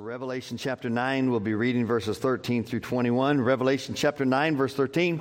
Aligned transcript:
Revelation 0.00 0.56
chapter 0.56 0.88
9, 0.88 1.30
we'll 1.30 1.40
be 1.40 1.52
reading 1.52 1.84
verses 1.84 2.16
13 2.16 2.64
through 2.64 2.80
21. 2.80 3.38
Revelation 3.38 3.94
chapter 3.94 4.24
9, 4.24 4.56
verse 4.56 4.72
13. 4.72 5.20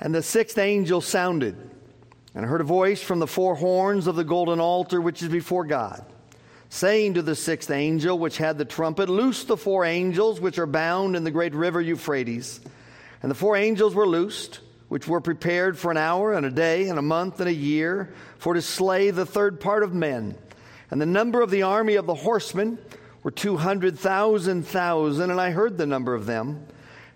And 0.00 0.12
the 0.12 0.20
sixth 0.20 0.58
angel 0.58 1.00
sounded, 1.00 1.54
and 2.34 2.44
I 2.44 2.48
heard 2.48 2.60
a 2.60 2.64
voice 2.64 3.00
from 3.00 3.20
the 3.20 3.28
four 3.28 3.54
horns 3.54 4.08
of 4.08 4.16
the 4.16 4.24
golden 4.24 4.58
altar 4.58 5.00
which 5.00 5.22
is 5.22 5.28
before 5.28 5.64
God, 5.64 6.04
saying 6.70 7.14
to 7.14 7.22
the 7.22 7.36
sixth 7.36 7.70
angel 7.70 8.18
which 8.18 8.36
had 8.36 8.58
the 8.58 8.64
trumpet, 8.64 9.08
Loose 9.08 9.44
the 9.44 9.56
four 9.56 9.84
angels 9.84 10.40
which 10.40 10.58
are 10.58 10.66
bound 10.66 11.14
in 11.14 11.22
the 11.22 11.30
great 11.30 11.54
river 11.54 11.80
Euphrates. 11.80 12.60
And 13.22 13.30
the 13.30 13.36
four 13.36 13.54
angels 13.54 13.94
were 13.94 14.08
loosed, 14.08 14.58
which 14.88 15.06
were 15.06 15.20
prepared 15.20 15.78
for 15.78 15.92
an 15.92 15.98
hour 15.98 16.32
and 16.32 16.44
a 16.44 16.50
day 16.50 16.88
and 16.88 16.98
a 16.98 17.02
month 17.02 17.38
and 17.38 17.48
a 17.48 17.54
year, 17.54 18.12
for 18.38 18.54
to 18.54 18.60
slay 18.60 19.12
the 19.12 19.24
third 19.24 19.60
part 19.60 19.84
of 19.84 19.94
men. 19.94 20.36
And 20.90 21.00
the 21.00 21.06
number 21.06 21.40
of 21.40 21.52
the 21.52 21.62
army 21.62 21.94
of 21.94 22.06
the 22.06 22.14
horsemen, 22.14 22.78
were 23.22 23.30
200,000 23.30 24.62
thousand, 24.66 25.30
and 25.30 25.40
I 25.40 25.50
heard 25.50 25.78
the 25.78 25.86
number 25.86 26.14
of 26.14 26.26
them. 26.26 26.66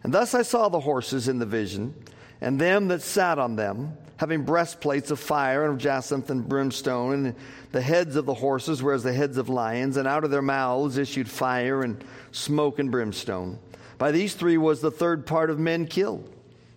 And 0.03 0.15
thus 0.15 0.35
I 0.35 0.43
saw 0.43 0.69
the 0.69 0.81
horses 0.81 1.29
in 1.29 1.39
the 1.39 1.47
vision, 1.47 1.95
and 2.41 2.61
them 2.61 2.89
that 2.89 3.03
sat 3.03 3.39
on 3.39 3.57
them, 3.57 3.97
having 4.19 4.45
breastplates 4.45 5.11
of 5.11 5.19
fire 5.19 5.65
and 5.65 5.75
of 5.75 5.79
jacinth 5.79 6.31
and 6.31 6.49
brimstone, 6.49 7.13
and 7.13 7.35
the 7.73 7.81
heads 7.81 8.17
of 8.17 8.25
the 8.25 8.35
horses 8.35 8.83
were 8.83 8.93
as 8.93 9.03
the 9.03 9.13
heads 9.13 9.37
of 9.37 9.49
lions, 9.49 9.97
and 9.97 10.07
out 10.07 10.25
of 10.25 10.31
their 10.31 10.43
mouths 10.43 10.97
issued 10.97 11.29
fire 11.29 11.83
and 11.83 12.03
smoke 12.31 12.79
and 12.79 12.91
brimstone. 12.91 13.59
By 13.99 14.13
these 14.13 14.35
three 14.35 14.59
was 14.59 14.81
the 14.81 14.91
third 14.91 15.27
part 15.27 15.51
of 15.51 15.59
men 15.59 15.87
killed 15.87 16.33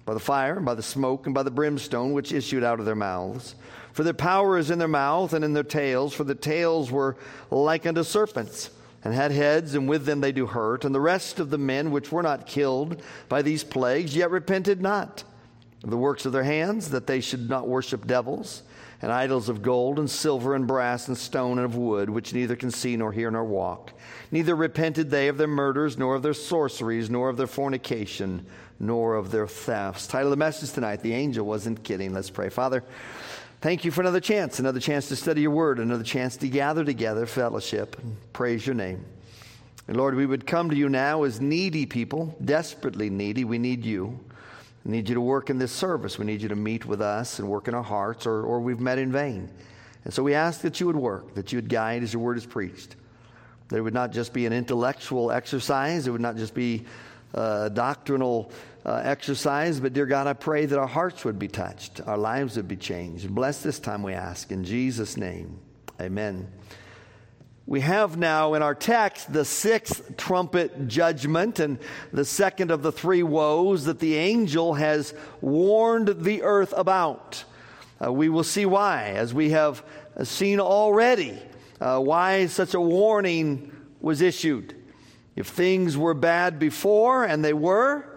by 0.06 0.16
the 0.16 0.20
fire, 0.20 0.58
and 0.58 0.66
by 0.66 0.74
the 0.74 0.82
smoke, 0.82 1.28
and 1.28 1.36
by 1.36 1.44
the 1.44 1.52
brimstone 1.52 2.14
which 2.14 2.32
issued 2.32 2.64
out 2.64 2.80
of 2.80 2.86
their 2.88 2.96
mouths. 2.96 3.54
For 3.94 4.04
their 4.04 4.14
power 4.14 4.58
is 4.58 4.72
in 4.72 4.80
their 4.80 4.88
mouth 4.88 5.34
and 5.34 5.46
in 5.46 5.54
their 5.54 5.64
tails, 5.64 6.16
for 6.16 6.24
the 6.24 6.34
tails 6.34 6.90
were 6.90 7.16
like 7.52 7.86
unto 7.86 8.04
serpents 8.04 8.72
and 9.04 9.14
had 9.14 9.32
heads, 9.32 9.76
and 9.76 9.88
with 9.88 10.06
them 10.06 10.22
they 10.22 10.32
do 10.32 10.46
hurt. 10.46 10.84
And 10.86 10.94
the 10.94 11.00
rest 11.00 11.40
of 11.40 11.50
the 11.50 11.58
men 11.58 11.92
which 11.92 12.12
were 12.12 12.24
not 12.24 12.46
killed 12.46 13.02
by 13.28 13.42
these 13.42 13.64
plagues 13.64 14.16
yet 14.16 14.32
repented 14.32 14.82
not 14.82 15.24
of 15.84 15.90
the 15.90 15.98
works 15.98 16.26
of 16.26 16.34
their 16.34 16.44
hands, 16.44 16.90
that 16.90 17.08
they 17.08 17.22
should 17.22 17.50
not 17.50 17.68
worship 17.68 18.06
devils 18.06 18.64
and 19.02 19.12
idols 19.12 19.48
of 19.48 19.62
gold 19.62 19.98
and 19.98 20.10
silver 20.10 20.54
and 20.56 20.68
brass 20.68 21.08
and 21.08 21.18
stone 21.18 21.58
and 21.58 21.66
of 21.66 21.76
wood, 21.76 22.10
which 22.10 22.34
neither 22.34 22.56
can 22.56 22.70
see 22.70 22.98
nor 22.98 23.14
hear 23.14 23.32
nor 23.32 23.46
walk. 23.46 23.94
Neither 24.32 24.56
repented 24.56 25.10
they 25.10 25.30
of 25.30 25.38
their 25.38 25.48
murders, 25.48 25.98
nor 25.98 26.16
of 26.16 26.22
their 26.22 26.34
sorceries, 26.34 27.10
nor 27.10 27.30
of 27.30 27.38
their 27.38 27.48
fornication, 27.48 28.46
nor 28.80 29.16
of 29.16 29.32
their 29.32 29.48
thefts. 29.48 30.06
Title 30.08 30.28
of 30.28 30.32
the 30.32 30.38
message 30.38 30.74
tonight 30.74 31.02
The 31.02 31.14
Angel 31.14 31.46
Wasn't 31.46 31.84
Kidding. 31.84 32.14
Let's 32.14 32.30
pray. 32.30 32.50
Father, 32.50 32.84
Thank 33.62 33.84
you 33.84 33.92
for 33.92 34.00
another 34.00 34.22
chance, 34.22 34.60
another 34.60 34.80
chance 34.80 35.10
to 35.10 35.18
study 35.18 35.42
your 35.42 35.52
word, 35.52 35.80
another 35.80 36.06
chance 36.06 36.38
to 36.38 36.48
gather 36.48 36.86
together, 36.86 37.26
fellowship, 37.26 37.98
and 38.02 38.16
praise 38.32 38.66
your 38.66 38.74
name. 38.74 39.04
And 39.90 39.98
Lord, 39.98 40.16
we 40.16 40.26
would 40.26 40.48
come 40.48 40.70
to 40.70 40.76
you 40.78 40.88
now 40.88 41.24
as 41.24 41.42
needy 41.42 41.86
people, 41.86 42.38
desperately 42.46 43.10
needy. 43.10 43.44
We 43.44 43.58
need 43.58 43.84
you. 43.84 44.18
We 44.86 44.94
need 44.94 45.10
you 45.10 45.16
to 45.16 45.20
work 45.20 45.50
in 45.50 45.60
this 45.60 45.74
service. 45.74 46.18
We 46.18 46.26
need 46.26 46.42
you 46.42 46.48
to 46.48 46.56
meet 46.56 46.86
with 46.86 47.02
us 47.02 47.40
and 47.40 47.50
work 47.50 47.68
in 47.68 47.74
our 47.74 47.84
hearts, 47.84 48.26
or, 48.26 48.44
or 48.44 48.62
we've 48.62 48.80
met 48.80 48.98
in 48.98 49.12
vain. 49.12 49.50
And 50.06 50.14
so 50.14 50.24
we 50.24 50.36
ask 50.36 50.62
that 50.62 50.80
you 50.80 50.88
would 50.88 50.96
work, 50.96 51.34
that 51.34 51.52
you 51.52 51.58
would 51.58 51.68
guide 51.68 52.02
as 52.02 52.14
your 52.14 52.22
word 52.22 52.38
is 52.38 52.46
preached. 52.46 52.96
That 53.68 53.76
it 53.76 53.82
would 53.82 53.94
not 53.94 54.14
just 54.14 54.32
be 54.32 54.46
an 54.46 54.54
intellectual 54.54 55.32
exercise, 55.32 56.08
it 56.08 56.12
would 56.12 56.22
not 56.22 56.38
just 56.38 56.54
be 56.54 56.86
a 57.34 57.70
doctrinal 57.70 58.54
uh, 58.86 59.02
exercise. 59.04 59.80
But 59.80 59.94
dear 59.94 60.06
God, 60.06 60.28
I 60.28 60.34
pray 60.34 60.66
that 60.66 60.78
our 60.78 60.88
hearts 60.88 61.26
would 61.26 61.40
be 61.40 61.48
touched, 61.48 62.02
our 62.08 62.18
lives 62.18 62.58
would 62.58 62.68
be 62.68 62.78
changed. 62.78 63.34
Bless 63.34 63.62
this 63.62 63.80
time, 63.80 64.04
we 64.04 64.14
ask. 64.14 64.52
In 64.52 64.64
Jesus' 64.64 65.18
name, 65.18 65.60
amen. 66.00 66.48
We 67.66 67.82
have 67.82 68.18
now 68.18 68.56
in 68.56 68.64
our 68.64 68.74
text 68.74 69.32
the 69.32 69.46
sixth 69.46 70.18
trumpet 70.18 70.88
judgment 70.88 71.60
and 71.60 71.78
the 72.12 72.26
second 72.26 72.72
of 72.72 72.82
the 72.82 72.92
three 72.92 73.22
woes 73.22 73.86
that 73.86 74.00
the 74.00 74.16
angel 74.16 74.74
has 74.74 75.14
warned 75.40 76.24
the 76.24 76.42
earth 76.42 76.74
about. 76.76 77.44
Uh, 78.04 78.12
we 78.12 78.28
will 78.28 78.44
see 78.44 78.66
why, 78.66 79.10
as 79.10 79.36
we 79.36 79.52
have 79.52 79.84
seen 80.24 80.60
already, 80.60 81.38
uh, 81.80 82.00
why 82.00 82.48
such 82.48 82.74
a 82.74 82.82
warning 82.82 83.72
was 84.02 84.22
issued. 84.22 84.76
If 85.36 85.50
things 85.50 85.96
were 85.96 86.16
bad 86.16 86.58
before, 86.58 87.24
and 87.24 87.46
they 87.46 87.54
were, 87.54 88.09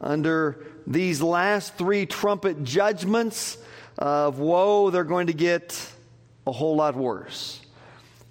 under 0.00 0.64
these 0.86 1.20
last 1.20 1.74
three 1.74 2.06
trumpet 2.06 2.64
judgments 2.64 3.58
of 3.96 4.38
woe, 4.38 4.90
they're 4.90 5.04
going 5.04 5.26
to 5.26 5.32
get 5.32 5.92
a 6.46 6.52
whole 6.52 6.76
lot 6.76 6.96
worse. 6.96 7.60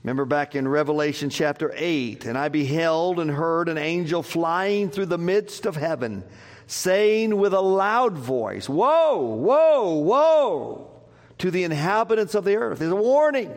Remember 0.03 0.25
back 0.25 0.55
in 0.55 0.67
Revelation 0.67 1.29
chapter 1.29 1.73
8, 1.75 2.25
and 2.25 2.37
I 2.37 2.47
beheld 2.47 3.19
and 3.19 3.29
heard 3.29 3.67
an 3.67 3.77
angel 3.77 4.23
flying 4.23 4.89
through 4.89 5.07
the 5.07 5.17
midst 5.17 5.65
of 5.65 5.75
heaven, 5.75 6.23
saying 6.65 7.35
with 7.35 7.53
a 7.53 7.59
loud 7.59 8.13
voice, 8.17 8.69
Woe, 8.69 9.19
woe, 9.19 9.95
woe 9.97 10.91
to 11.39 11.51
the 11.51 11.63
inhabitants 11.63 12.35
of 12.35 12.45
the 12.45 12.55
earth. 12.55 12.79
There's 12.79 12.91
a 12.91 12.95
warning. 12.95 13.53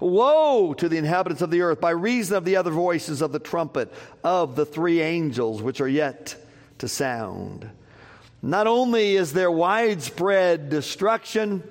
Woe 0.00 0.74
to 0.74 0.88
the 0.88 0.98
inhabitants 0.98 1.42
of 1.42 1.50
the 1.50 1.62
earth 1.62 1.80
by 1.80 1.90
reason 1.90 2.36
of 2.36 2.44
the 2.44 2.56
other 2.56 2.70
voices 2.70 3.22
of 3.22 3.32
the 3.32 3.38
trumpet 3.38 3.92
of 4.22 4.56
the 4.56 4.66
three 4.66 5.00
angels 5.00 5.62
which 5.62 5.80
are 5.80 5.88
yet 5.88 6.36
to 6.78 6.88
sound. 6.88 7.68
Not 8.42 8.66
only 8.66 9.16
is 9.16 9.32
there 9.32 9.50
widespread 9.50 10.68
destruction 10.68 11.62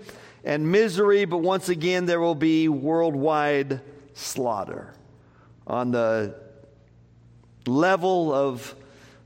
and 0.43 0.71
misery, 0.71 1.25
but 1.25 1.37
once 1.37 1.69
again 1.69 2.05
there 2.05 2.19
will 2.19 2.35
be 2.35 2.67
worldwide 2.67 3.81
slaughter 4.13 4.93
on 5.67 5.91
the 5.91 6.35
level 7.65 8.33
of, 8.33 8.75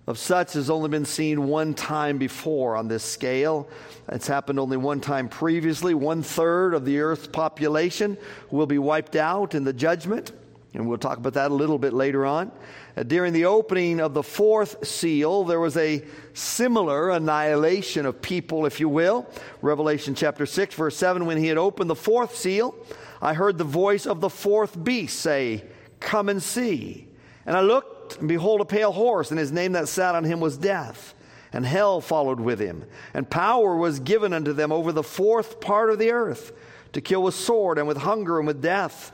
of 0.05 0.17
such 0.17 0.53
has 0.53 0.69
only 0.69 0.89
been 0.89 1.05
seen 1.05 1.47
one 1.47 1.73
time 1.73 2.17
before 2.17 2.75
on 2.75 2.87
this 2.87 3.03
scale. 3.03 3.67
It's 4.09 4.27
happened 4.27 4.59
only 4.59 4.77
one 4.77 5.01
time 5.01 5.29
previously. 5.29 5.93
One 5.93 6.23
third 6.23 6.73
of 6.73 6.85
the 6.85 6.99
earth's 6.99 7.27
population 7.27 8.17
will 8.51 8.67
be 8.67 8.77
wiped 8.77 9.15
out 9.15 9.55
in 9.55 9.63
the 9.63 9.73
judgment. 9.73 10.31
And 10.73 10.87
we'll 10.87 10.97
talk 10.97 11.17
about 11.17 11.33
that 11.33 11.51
a 11.51 11.53
little 11.53 11.79
bit 11.79 11.93
later 11.93 12.25
on. 12.25 12.51
Uh, 12.95 13.03
during 13.03 13.33
the 13.33 13.45
opening 13.45 13.99
of 13.99 14.13
the 14.13 14.23
fourth 14.23 14.85
seal, 14.85 15.43
there 15.43 15.59
was 15.59 15.77
a 15.77 16.03
similar 16.33 17.09
annihilation 17.11 18.05
of 18.05 18.21
people, 18.21 18.65
if 18.65 18.79
you 18.79 18.89
will. 18.89 19.27
Revelation 19.61 20.13
chapter 20.13 20.45
6, 20.45 20.75
verse 20.75 20.97
7 20.97 21.25
when 21.25 21.37
he 21.37 21.47
had 21.47 21.57
opened 21.57 21.89
the 21.89 21.95
fourth 21.95 22.35
seal, 22.35 22.75
I 23.21 23.33
heard 23.33 23.57
the 23.57 23.63
voice 23.63 24.05
of 24.05 24.21
the 24.21 24.29
fourth 24.29 24.83
beast 24.83 25.19
say, 25.19 25.63
Come 25.99 26.29
and 26.29 26.43
see. 26.43 27.07
And 27.45 27.55
I 27.55 27.61
looked, 27.61 28.19
and 28.19 28.27
behold, 28.27 28.61
a 28.61 28.65
pale 28.65 28.91
horse, 28.91 29.31
and 29.31 29.39
his 29.39 29.51
name 29.51 29.71
that 29.71 29.87
sat 29.87 30.15
on 30.15 30.25
him 30.25 30.39
was 30.39 30.57
Death. 30.57 31.15
And 31.53 31.65
hell 31.65 32.01
followed 32.01 32.41
with 32.41 32.59
him. 32.59 32.83
And 33.13 33.27
power 33.27 33.75
was 33.75 34.01
given 34.01 34.33
unto 34.33 34.51
them 34.51 34.71
over 34.71 34.91
the 34.91 35.01
fourth 35.01 35.61
part 35.61 35.89
of 35.89 35.97
the 35.97 36.11
earth 36.11 36.51
to 36.91 37.01
kill 37.01 37.23
with 37.23 37.35
sword, 37.35 37.77
and 37.77 37.87
with 37.87 37.97
hunger, 37.97 38.37
and 38.37 38.45
with 38.45 38.61
death, 38.61 39.11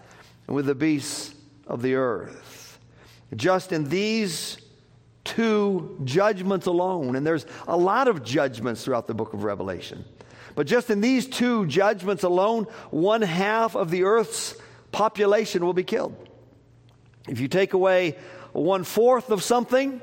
and 0.47 0.55
with 0.55 0.65
the 0.65 0.75
beasts 0.75 1.35
of 1.67 1.81
the 1.81 1.95
earth. 1.95 2.79
Just 3.35 3.71
in 3.71 3.89
these 3.89 4.57
two 5.23 5.99
judgments 6.03 6.65
alone, 6.65 7.15
and 7.15 7.25
there's 7.25 7.45
a 7.67 7.77
lot 7.77 8.07
of 8.07 8.23
judgments 8.23 8.83
throughout 8.83 9.07
the 9.07 9.13
book 9.13 9.33
of 9.33 9.43
Revelation, 9.43 10.05
but 10.55 10.67
just 10.67 10.89
in 10.89 11.01
these 11.01 11.27
two 11.27 11.65
judgments 11.65 12.23
alone, 12.23 12.65
one 12.91 13.21
half 13.21 13.75
of 13.75 13.89
the 13.89 14.03
earth's 14.03 14.55
population 14.91 15.65
will 15.65 15.73
be 15.73 15.83
killed. 15.83 16.15
If 17.27 17.39
you 17.39 17.47
take 17.47 17.73
away 17.73 18.17
one 18.51 18.83
fourth 18.83 19.31
of 19.31 19.41
something, 19.41 20.01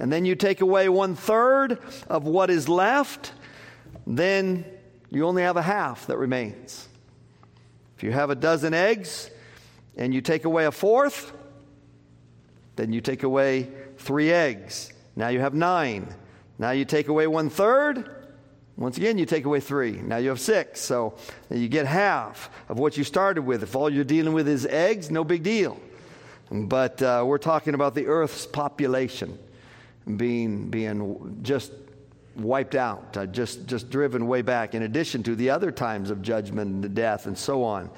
and 0.00 0.10
then 0.10 0.24
you 0.24 0.34
take 0.34 0.62
away 0.62 0.88
one 0.88 1.14
third 1.14 1.78
of 2.08 2.24
what 2.24 2.48
is 2.48 2.68
left, 2.68 3.32
then 4.06 4.64
you 5.10 5.26
only 5.26 5.42
have 5.42 5.58
a 5.58 5.62
half 5.62 6.06
that 6.06 6.16
remains. 6.16 6.88
If 7.96 8.02
you 8.02 8.12
have 8.12 8.30
a 8.30 8.34
dozen 8.34 8.72
eggs, 8.72 9.30
and 9.96 10.14
you 10.14 10.20
take 10.20 10.44
away 10.44 10.66
a 10.66 10.72
fourth, 10.72 11.32
then 12.76 12.92
you 12.92 13.00
take 13.00 13.22
away 13.22 13.68
three 13.98 14.30
eggs. 14.32 14.92
Now 15.16 15.28
you 15.28 15.40
have 15.40 15.54
nine. 15.54 16.14
Now 16.58 16.70
you 16.70 16.84
take 16.84 17.08
away 17.08 17.26
one 17.26 17.50
third. 17.50 18.08
Once 18.76 18.96
again, 18.96 19.18
you 19.18 19.26
take 19.26 19.44
away 19.44 19.60
three. 19.60 19.92
Now 19.92 20.16
you 20.16 20.30
have 20.30 20.40
six. 20.40 20.80
So 20.80 21.14
you 21.50 21.68
get 21.68 21.86
half 21.86 22.50
of 22.68 22.78
what 22.78 22.96
you 22.96 23.04
started 23.04 23.42
with. 23.42 23.62
If 23.62 23.76
all 23.76 23.90
you're 23.90 24.04
dealing 24.04 24.32
with 24.32 24.48
is 24.48 24.64
eggs, 24.66 25.10
no 25.10 25.24
big 25.24 25.42
deal. 25.42 25.78
But 26.50 27.00
uh, 27.02 27.24
we're 27.26 27.38
talking 27.38 27.74
about 27.74 27.94
the 27.94 28.06
earth's 28.06 28.46
population 28.46 29.38
being, 30.16 30.68
being 30.68 31.38
just 31.42 31.72
wiped 32.36 32.74
out, 32.74 33.16
uh, 33.16 33.26
just, 33.26 33.66
just 33.66 33.90
driven 33.90 34.26
way 34.26 34.42
back, 34.42 34.74
in 34.74 34.82
addition 34.82 35.22
to 35.24 35.36
the 35.36 35.50
other 35.50 35.70
times 35.70 36.10
of 36.10 36.22
judgment 36.22 36.84
and 36.84 36.94
death 36.94 37.26
and 37.26 37.36
so 37.36 37.62
on. 37.62 37.90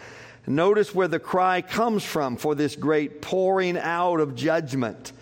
Notice 0.46 0.94
where 0.94 1.08
the 1.08 1.18
cry 1.18 1.62
comes 1.62 2.04
from 2.04 2.36
for 2.36 2.54
this 2.54 2.76
great 2.76 3.22
pouring 3.22 3.78
out 3.78 4.20
of 4.20 4.34
judgment. 4.34 5.12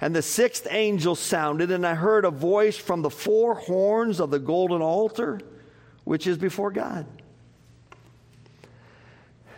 And 0.00 0.14
the 0.14 0.22
sixth 0.22 0.66
angel 0.70 1.14
sounded, 1.14 1.70
and 1.70 1.86
I 1.86 1.94
heard 1.94 2.24
a 2.24 2.30
voice 2.30 2.76
from 2.76 3.02
the 3.02 3.10
four 3.10 3.54
horns 3.54 4.20
of 4.20 4.30
the 4.30 4.40
golden 4.40 4.82
altar, 4.82 5.40
which 6.02 6.26
is 6.26 6.36
before 6.36 6.70
God. 6.70 7.06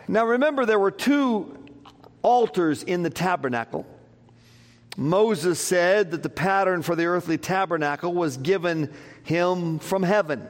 Now 0.07 0.25
remember, 0.25 0.65
there 0.65 0.79
were 0.79 0.91
two 0.91 1.57
altars 2.21 2.83
in 2.83 3.03
the 3.03 3.09
tabernacle. 3.09 3.85
Moses 4.95 5.59
said 5.59 6.11
that 6.11 6.23
the 6.23 6.29
pattern 6.29 6.81
for 6.81 6.95
the 6.95 7.05
earthly 7.05 7.37
tabernacle 7.37 8.13
was 8.13 8.37
given 8.37 8.93
him 9.23 9.79
from 9.79 10.03
heaven. 10.03 10.47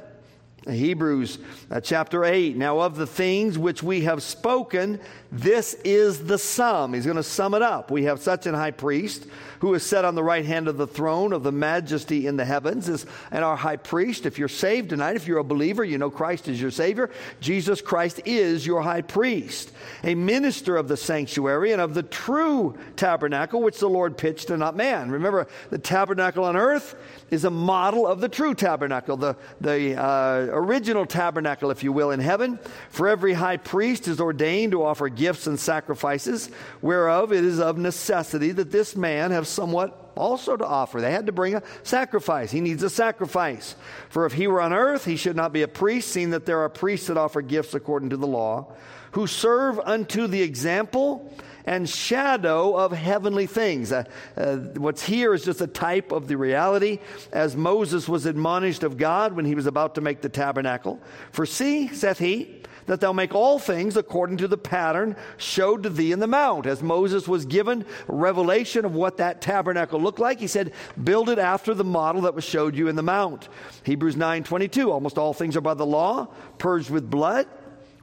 Hebrews 0.70 1.40
uh, 1.72 1.82
chapter 1.82 2.26
8. 2.26 2.56
Now, 2.58 2.80
of 2.80 2.96
the 2.96 3.08
things 3.08 3.58
which 3.58 3.82
we 3.82 4.02
have 4.02 4.22
spoken, 4.22 5.00
this 5.32 5.74
is 5.84 6.26
the 6.26 6.38
sum. 6.38 6.94
He's 6.94 7.06
going 7.06 7.18
to 7.18 7.24
sum 7.24 7.54
it 7.54 7.62
up. 7.62 7.92
We 7.92 8.04
have 8.04 8.20
such 8.20 8.46
an 8.46 8.54
high 8.54 8.72
priest 8.72 9.26
who 9.60 9.74
is 9.74 9.84
set 9.84 10.06
on 10.06 10.16
the 10.16 10.24
right 10.24 10.46
hand 10.46 10.68
of 10.68 10.78
the 10.78 10.88
throne 10.88 11.34
of 11.34 11.44
the 11.44 11.52
majesty 11.52 12.28
in 12.28 12.38
the 12.38 12.46
heavens, 12.46 12.88
is, 12.88 13.06
and 13.32 13.44
our 13.44 13.56
high 13.56 13.76
priest. 13.76 14.26
If 14.26 14.38
you're 14.38 14.48
saved 14.48 14.90
tonight, 14.90 15.16
if 15.16 15.28
you're 15.28 15.40
a 15.40 15.44
believer, 15.44 15.84
you 15.84 15.98
know 15.98 16.10
Christ 16.10 16.48
is 16.48 16.62
your 16.62 16.72
Savior. 16.72 17.10
Jesus 17.40 17.82
Christ 17.82 18.22
is 18.26 18.66
your 18.66 18.82
high 18.82 19.02
priest, 19.02 19.72
a 20.04 20.16
minister 20.16 20.78
of 20.78 20.88
the 20.88 20.98
sanctuary 20.98 21.72
and 21.72 21.82
of 21.82 21.94
the 21.94 22.04
true 22.04 22.78
tabernacle 22.96 23.62
which 23.62 23.80
the 23.80 23.90
Lord 23.90 24.18
pitched 24.18 24.50
and 24.50 24.60
not 24.60 24.76
man. 24.76 25.10
Remember, 25.12 25.48
the 25.70 25.78
tabernacle 25.78 26.44
on 26.44 26.56
earth 26.56 26.96
is 27.30 27.44
a 27.44 27.50
model 27.50 28.08
of 28.08 28.22
the 28.22 28.30
true 28.30 28.54
tabernacle, 28.54 29.18
the, 29.18 29.36
the 29.60 29.96
uh, 29.96 30.48
original 30.58 31.06
tabernacle, 31.06 31.72
if 31.72 31.84
you 31.84 31.92
will, 31.92 32.12
in 32.12 32.20
heaven. 32.20 32.60
For 32.90 33.08
every 33.08 33.34
high 33.34 33.58
priest 33.58 34.08
is 34.08 34.20
ordained 34.20 34.72
to 34.72 34.84
offer 34.84 35.10
gifts 35.10 35.48
and 35.48 35.60
sacrifices, 35.60 36.50
whereof 36.82 37.32
it 37.32 37.44
is 37.44 37.60
of 37.60 37.78
necessity 37.78 38.52
that 38.52 38.72
this 38.72 38.96
man 38.96 39.32
have 39.32 39.48
somewhat 39.48 40.12
also 40.16 40.58
to 40.58 40.66
offer. 40.66 41.00
They 41.00 41.12
had 41.12 41.28
to 41.28 41.32
bring 41.32 41.56
a 41.56 41.64
sacrifice. 41.84 42.52
He 42.52 42.62
needs 42.62 42.84
a 42.84 42.90
sacrifice. 42.90 43.76
For 44.10 44.26
if 44.26 44.34
he 44.34 44.48
were 44.48 44.62
on 44.62 44.74
earth, 44.74 45.06
he 45.06 45.16
should 45.16 45.36
not 45.36 45.54
be 45.54 45.62
a 45.62 45.68
priest, 45.68 46.10
seeing 46.10 46.32
that 46.32 46.46
there 46.46 46.60
are 46.60 46.70
priests 46.70 47.08
that 47.08 47.18
offer 47.18 47.42
gifts 47.42 47.74
according 47.74 48.10
to 48.10 48.18
the 48.18 48.28
law, 48.28 48.74
who 49.12 49.28
serve 49.28 49.80
unto 49.80 50.28
the 50.28 50.42
example 50.42 51.34
and 51.68 51.88
shadow 51.88 52.76
of 52.76 52.94
heavenly 52.94 53.46
things. 53.46 53.92
Uh, 53.92 54.06
uh, 54.38 54.56
what's 54.78 55.04
here 55.04 55.34
is 55.34 55.44
just 55.44 55.60
a 55.60 55.68
type 55.68 56.14
of 56.14 56.28
the 56.28 56.38
reality 56.38 57.00
as 57.34 57.58
Moses 57.58 58.08
was 58.08 58.26
admonished 58.26 58.84
of 58.84 58.98
God 58.98 59.34
when 59.34 59.44
he 59.44 59.54
was 59.54 59.68
about 59.68 59.94
to 59.96 60.02
make 60.02 60.22
the 60.22 60.30
tabernacle. 60.30 61.00
For 61.34 61.46
see, 61.46 61.90
saith 61.90 62.20
he, 62.20 62.64
that 62.86 63.02
thou 63.02 63.12
make 63.12 63.36
all 63.36 63.60
things 63.60 63.98
according 63.98 64.38
to 64.38 64.48
the 64.48 64.58
pattern 64.58 65.18
showed 65.36 65.84
to 65.84 65.90
thee 65.90 66.14
in 66.14 66.20
the 66.20 66.28
mount. 66.28 66.66
As 66.66 66.82
Moses 66.82 67.28
was 67.28 67.46
given 67.46 67.86
revelation 68.08 68.86
of 68.86 68.96
what 68.96 69.18
that 69.18 69.42
tabernacle 69.42 70.00
looked 70.00 70.20
like, 70.20 70.40
he 70.40 70.48
said, 70.48 70.72
build 71.04 71.28
it 71.28 71.38
after 71.38 71.74
the 71.74 71.84
model 71.84 72.22
that 72.22 72.34
was 72.34 72.46
showed 72.46 72.76
you 72.76 72.88
in 72.88 72.96
the 72.96 73.04
mount. 73.04 73.50
Hebrews 73.84 74.16
9 74.16 74.44
22, 74.44 74.90
almost 74.90 75.18
all 75.18 75.34
things 75.34 75.58
are 75.58 75.62
by 75.62 75.74
the 75.74 75.86
law, 75.86 76.30
purged 76.58 76.90
with 76.90 77.10
blood. 77.10 77.46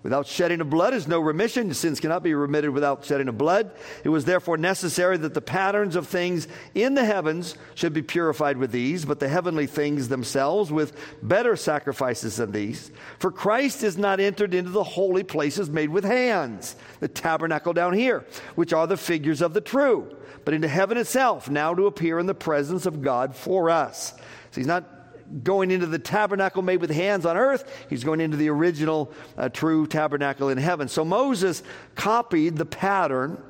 Without 0.04 0.26
shedding 0.26 0.60
of 0.60 0.68
blood 0.68 0.92
is 0.92 1.08
no 1.08 1.18
remission. 1.18 1.72
Sins 1.72 1.98
cannot 1.98 2.22
be 2.22 2.34
remitted 2.34 2.70
without 2.70 3.06
shedding 3.06 3.26
of 3.26 3.38
blood. 3.38 3.70
It 4.04 4.10
was 4.10 4.26
therefore 4.26 4.58
necessary 4.58 5.16
that 5.16 5.32
the 5.32 5.40
patterns 5.40 5.96
of 5.96 6.06
things 6.06 6.46
in 6.74 6.92
the 6.92 7.06
heavens 7.06 7.56
should 7.74 7.94
be 7.94 8.02
purified 8.02 8.58
with 8.58 8.70
these, 8.70 9.06
but 9.06 9.18
the 9.18 9.28
heavenly 9.28 9.66
things 9.66 10.08
themselves 10.08 10.70
with 10.70 10.94
better 11.22 11.56
sacrifices 11.56 12.36
than 12.36 12.52
these. 12.52 12.90
For 13.18 13.32
Christ 13.32 13.82
is 13.82 13.96
not 13.96 14.20
entered 14.20 14.52
into 14.52 14.70
the 14.70 14.84
holy 14.84 15.22
places 15.22 15.70
made 15.70 15.88
with 15.88 16.04
hands, 16.04 16.76
the 17.00 17.08
tabernacle 17.08 17.72
down 17.72 17.94
here, 17.94 18.26
which 18.56 18.74
are 18.74 18.86
the 18.86 18.98
figures 18.98 19.40
of 19.40 19.54
the 19.54 19.62
true, 19.62 20.14
but 20.44 20.52
into 20.52 20.68
heaven 20.68 20.98
itself, 20.98 21.48
now 21.48 21.72
to 21.72 21.86
appear 21.86 22.18
in 22.18 22.26
the 22.26 22.34
presence 22.34 22.84
of 22.84 23.00
God 23.00 23.34
for 23.34 23.70
us. 23.70 24.12
So 24.50 24.60
he's 24.60 24.66
not 24.66 24.93
going 25.42 25.70
into 25.70 25.86
the 25.86 25.98
tabernacle 25.98 26.62
made 26.62 26.80
with 26.80 26.90
hands 26.90 27.26
on 27.26 27.36
earth. 27.36 27.86
He's 27.88 28.04
going 28.04 28.20
into 28.20 28.36
the 28.36 28.48
original 28.50 29.12
uh, 29.36 29.48
true 29.48 29.86
tabernacle 29.86 30.48
in 30.48 30.58
heaven. 30.58 30.88
So 30.88 31.04
Moses 31.04 31.62
copied 31.94 32.56
the 32.56 32.66
pattern 32.66 33.42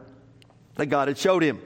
that 0.76 0.86
God 0.86 1.08
had 1.08 1.18
showed 1.18 1.42
him. 1.42 1.60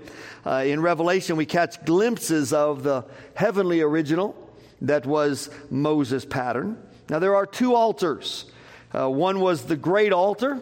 Uh, 0.44 0.64
in 0.66 0.80
Revelation, 0.80 1.36
we 1.36 1.46
catch 1.46 1.84
glimpses 1.84 2.52
of 2.52 2.82
the 2.82 3.04
heavenly 3.34 3.80
original 3.80 4.36
that 4.82 5.06
was 5.06 5.50
Moses' 5.70 6.24
pattern. 6.24 6.80
Now, 7.08 7.18
there 7.18 7.34
are 7.34 7.46
two 7.46 7.74
altars. 7.74 8.44
Uh, 8.92 9.08
one 9.08 9.40
was 9.40 9.64
the 9.64 9.76
great 9.76 10.12
altar, 10.12 10.60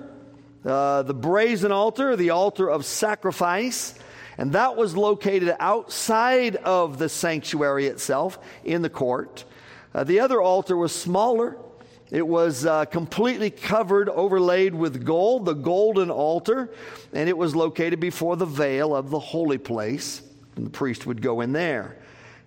uh, 0.64 1.02
the 1.02 1.14
brazen 1.14 1.72
altar, 1.72 2.16
the 2.16 2.30
altar 2.30 2.68
of 2.68 2.84
sacrifice. 2.84 3.94
And 4.38 4.52
that 4.52 4.76
was 4.76 4.96
located 4.96 5.54
outside 5.58 6.56
of 6.56 6.98
the 6.98 7.08
sanctuary 7.08 7.86
itself 7.86 8.38
in 8.64 8.82
the 8.82 8.90
court. 8.90 9.44
Uh, 9.94 10.04
the 10.04 10.20
other 10.20 10.42
altar 10.42 10.76
was 10.76 10.94
smaller. 10.94 11.56
It 12.10 12.26
was 12.26 12.66
uh, 12.66 12.84
completely 12.84 13.50
covered, 13.50 14.08
overlaid 14.08 14.74
with 14.74 15.04
gold, 15.04 15.44
the 15.44 15.54
golden 15.54 16.10
altar, 16.10 16.70
and 17.12 17.28
it 17.28 17.36
was 17.36 17.56
located 17.56 17.98
before 17.98 18.36
the 18.36 18.46
veil 18.46 18.94
of 18.94 19.10
the 19.10 19.18
holy 19.18 19.58
place. 19.58 20.22
And 20.54 20.66
the 20.66 20.70
priest 20.70 21.06
would 21.06 21.20
go 21.20 21.40
in 21.40 21.52
there. 21.52 21.96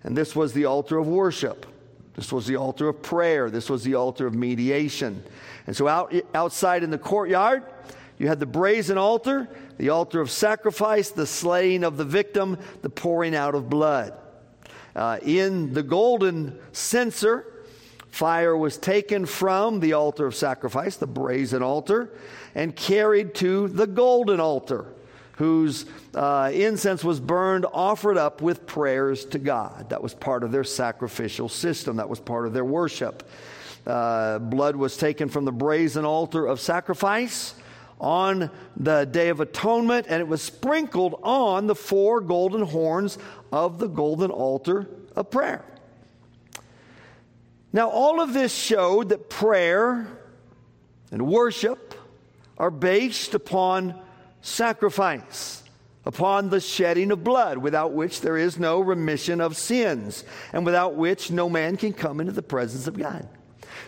And 0.04 0.16
this 0.16 0.36
was 0.36 0.54
the 0.54 0.66
altar 0.66 0.98
of 0.98 1.08
worship. 1.08 1.66
This 2.16 2.32
was 2.32 2.48
the 2.48 2.56
altar 2.56 2.88
of 2.88 3.02
prayer. 3.02 3.50
This 3.50 3.70
was 3.70 3.84
the 3.84 3.96
altar 3.96 4.28
of 4.28 4.34
mediation. 4.34 5.24
And 5.68 5.76
so, 5.76 5.88
out, 5.88 6.14
outside 6.34 6.84
in 6.84 6.90
the 6.90 6.98
courtyard, 6.98 7.64
you 8.20 8.28
had 8.28 8.40
the 8.42 8.46
brazen 8.46 8.98
altar, 8.98 9.50
the 9.78 9.90
altar 9.90 10.20
of 10.20 10.30
sacrifice, 10.30 11.10
the 11.10 11.26
slaying 11.26 11.86
of 11.86 11.96
the 11.96 12.04
victim, 12.04 12.58
the 12.82 12.90
pouring 12.90 13.34
out 13.34 13.56
of 13.56 13.70
blood. 13.70 14.14
Uh, 14.94 15.20
in 15.22 15.74
the 15.74 15.82
golden 15.82 16.60
censer, 16.74 17.46
fire 18.10 18.58
was 18.58 18.78
taken 18.78 19.26
from 19.26 19.80
the 19.80 19.94
altar 19.94 20.28
of 20.28 20.36
sacrifice, 20.36 20.98
the 20.98 21.08
brazen 21.08 21.64
altar, 21.64 22.12
and 22.54 22.76
carried 22.76 23.36
to 23.36 23.70
the 23.70 23.88
golden 23.88 24.42
altar, 24.42 24.86
whose 25.38 25.86
uh, 26.14 26.52
incense 26.54 27.06
was 27.06 27.22
burned, 27.22 27.66
offered 27.72 28.18
up 28.18 28.42
with 28.42 28.66
prayers 28.66 29.24
to 29.24 29.40
God. 29.40 29.92
That 29.92 30.04
was 30.04 30.14
part 30.14 30.44
of 30.44 30.52
their 30.52 30.66
sacrificial 30.66 31.48
system, 31.48 31.96
that 31.96 32.10
was 32.10 32.20
part 32.20 32.48
of 32.48 32.52
their 32.52 32.66
worship. 32.66 33.24
Uh, 33.88 34.40
blood 34.40 34.76
was 34.76 34.98
taken 34.98 35.30
from 35.30 35.46
the 35.46 35.54
brazen 35.54 36.04
altar 36.04 36.46
of 36.46 36.60
sacrifice 36.60 37.54
on 38.00 38.50
the 38.78 39.06
Day 39.06 39.30
of 39.30 39.40
Atonement, 39.40 40.06
and 40.10 40.22
it 40.22 40.28
was 40.28 40.42
sprinkled 40.42 41.20
on 41.24 41.68
the 41.68 41.76
four 41.76 42.22
golden 42.22 42.62
horns 42.62 43.18
of 43.52 43.80
the 43.80 43.88
golden 43.88 44.32
altar 44.32 44.88
of 45.16 45.30
prayer. 45.30 45.66
Now, 47.72 47.90
all 47.90 48.20
of 48.20 48.34
this 48.34 48.54
showed 48.54 49.10
that 49.10 49.30
prayer 49.30 50.08
and 51.12 51.28
worship 51.28 51.94
are 52.58 52.72
based 52.72 53.36
upon 53.36 54.00
sacrifice, 54.42 55.64
upon 56.06 56.50
the 56.50 56.60
shedding 56.60 57.12
of 57.12 57.24
blood, 57.24 57.58
without 57.58 57.94
which 57.94 58.22
there 58.22 58.38
is 58.38 58.58
no 58.58 58.80
remission 58.80 59.40
of 59.42 59.56
sins, 59.56 60.24
and 60.52 60.66
without 60.66 60.96
which 60.96 61.32
no 61.32 61.50
man 61.50 61.78
can 61.78 61.94
come 61.94 62.20
into 62.20 62.32
the 62.32 62.42
presence 62.42 62.88
of 62.88 62.98
God. 62.98 63.28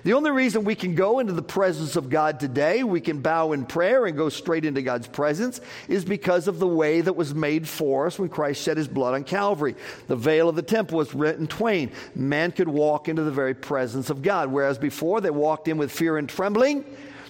The 0.04 0.14
only 0.14 0.32
reason 0.32 0.64
we 0.64 0.76
can 0.76 0.96
go 0.96 1.20
into 1.20 1.34
the 1.34 1.42
presence 1.42 1.96
of 1.96 2.10
God 2.10 2.40
today, 2.40 2.84
we 2.84 3.02
can 3.02 3.22
bow 3.22 3.52
in 3.52 3.66
prayer 3.66 4.06
and 4.06 4.18
go 4.18 4.30
straight 4.30 4.66
into 4.66 4.82
God's 4.82 5.08
presence, 5.08 5.62
is 5.88 6.06
because 6.06 6.48
of 6.48 6.60
the 6.60 6.68
way 6.68 7.02
that 7.02 7.16
was 7.16 7.36
made 7.36 7.68
for 7.68 8.08
us 8.08 8.18
when 8.18 8.30
Christ 8.30 8.64
shed 8.64 8.78
his 8.78 8.88
blood 8.88 9.14
on 9.14 9.24
Calvary. 9.24 9.76
The 10.08 10.16
veil 10.16 10.50
of 10.50 10.56
the 10.56 10.62
temple 10.62 10.98
was 10.98 11.14
rent 11.14 11.40
in 11.40 11.48
twain. 11.48 11.92
Man 12.16 12.52
could 12.52 12.68
walk 12.68 13.10
into 13.10 13.24
the 13.24 13.32
very 13.32 13.54
presence 13.54 14.10
of 14.10 14.22
God, 14.22 14.52
whereas 14.52 14.78
before 14.78 15.22
they 15.22 15.30
walked 15.30 15.68
in 15.68 15.78
with 15.78 15.92
fear 15.92 16.18
and 16.18 16.28
trembling. 16.28 16.86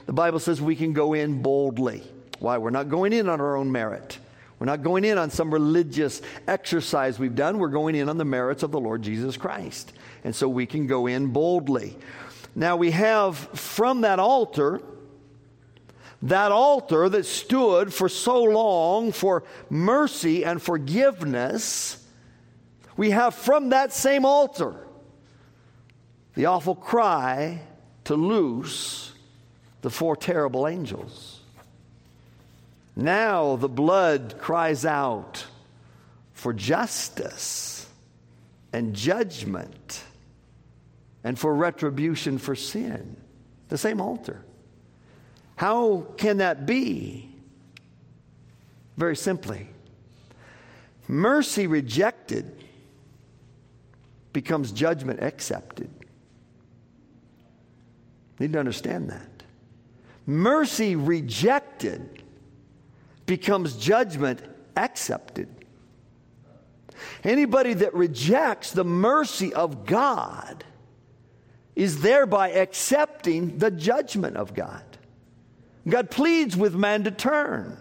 The 0.05 0.13
Bible 0.13 0.39
says 0.39 0.61
we 0.61 0.75
can 0.75 0.93
go 0.93 1.13
in 1.13 1.41
boldly. 1.41 2.03
Why? 2.39 2.57
We're 2.57 2.71
not 2.71 2.89
going 2.89 3.13
in 3.13 3.29
on 3.29 3.39
our 3.39 3.55
own 3.55 3.71
merit. 3.71 4.17
We're 4.57 4.65
not 4.65 4.83
going 4.83 5.05
in 5.05 5.17
on 5.17 5.29
some 5.31 5.51
religious 5.51 6.21
exercise 6.47 7.17
we've 7.17 7.35
done. 7.35 7.57
We're 7.57 7.69
going 7.69 7.95
in 7.95 8.09
on 8.09 8.17
the 8.17 8.25
merits 8.25 8.61
of 8.61 8.71
the 8.71 8.79
Lord 8.79 9.01
Jesus 9.01 9.37
Christ. 9.37 9.91
And 10.23 10.35
so 10.35 10.47
we 10.47 10.67
can 10.67 10.85
go 10.85 11.07
in 11.07 11.27
boldly. 11.27 11.97
Now 12.55 12.75
we 12.75 12.91
have 12.91 13.38
from 13.38 14.01
that 14.01 14.20
altar, 14.20 14.81
that 16.22 16.51
altar 16.51 17.10
that 17.10 17.25
stood 17.25 17.93
for 17.93 18.10
so 18.10 18.43
long 18.43 19.12
for 19.12 19.43
mercy 19.70 20.43
and 20.43 20.62
forgiveness, 20.62 22.05
we 22.98 23.12
have 23.12 23.34
from 23.34 23.70
that 23.70 23.93
same 23.93 24.25
altar 24.25 24.75
the 26.34 26.46
awful 26.46 26.75
cry 26.75 27.62
to 28.05 28.15
loose 28.15 29.12
the 29.81 29.89
four 29.89 30.15
terrible 30.15 30.67
angels. 30.67 31.39
Now 32.96 33.55
the 33.55 33.70
blood 33.70 34.36
cries 34.38 34.86
out 34.86 35.46
for 36.34 36.53
justice 36.53 37.88
and 38.74 38.93
judgment 38.93 40.03
and 41.23 41.37
for 41.37 41.53
retribution 41.53 42.37
for 42.37 42.55
sin. 42.55 43.15
The 43.69 43.77
same 43.77 44.01
altar. 44.01 44.43
How 45.55 46.07
can 46.17 46.37
that 46.37 46.65
be? 46.65 47.29
Very 48.97 49.15
simply, 49.15 49.67
mercy 51.07 51.67
rejected 51.67 52.63
becomes 54.33 54.71
judgment 54.71 55.21
accepted. 55.21 55.89
Need 58.39 58.53
to 58.53 58.59
understand 58.59 59.09
that. 59.09 59.43
Mercy 60.25 60.95
rejected 60.95 62.23
becomes 63.25 63.75
judgment 63.75 64.41
accepted. 64.75 65.47
Anybody 67.23 67.73
that 67.75 67.93
rejects 67.93 68.71
the 68.71 68.83
mercy 68.83 69.53
of 69.53 69.85
God 69.85 70.63
is 71.75 72.01
thereby 72.01 72.49
accepting 72.49 73.57
the 73.57 73.71
judgment 73.71 74.37
of 74.37 74.53
God. 74.53 74.83
God 75.87 76.11
pleads 76.11 76.55
with 76.55 76.75
man 76.75 77.05
to 77.05 77.11
turn. 77.11 77.77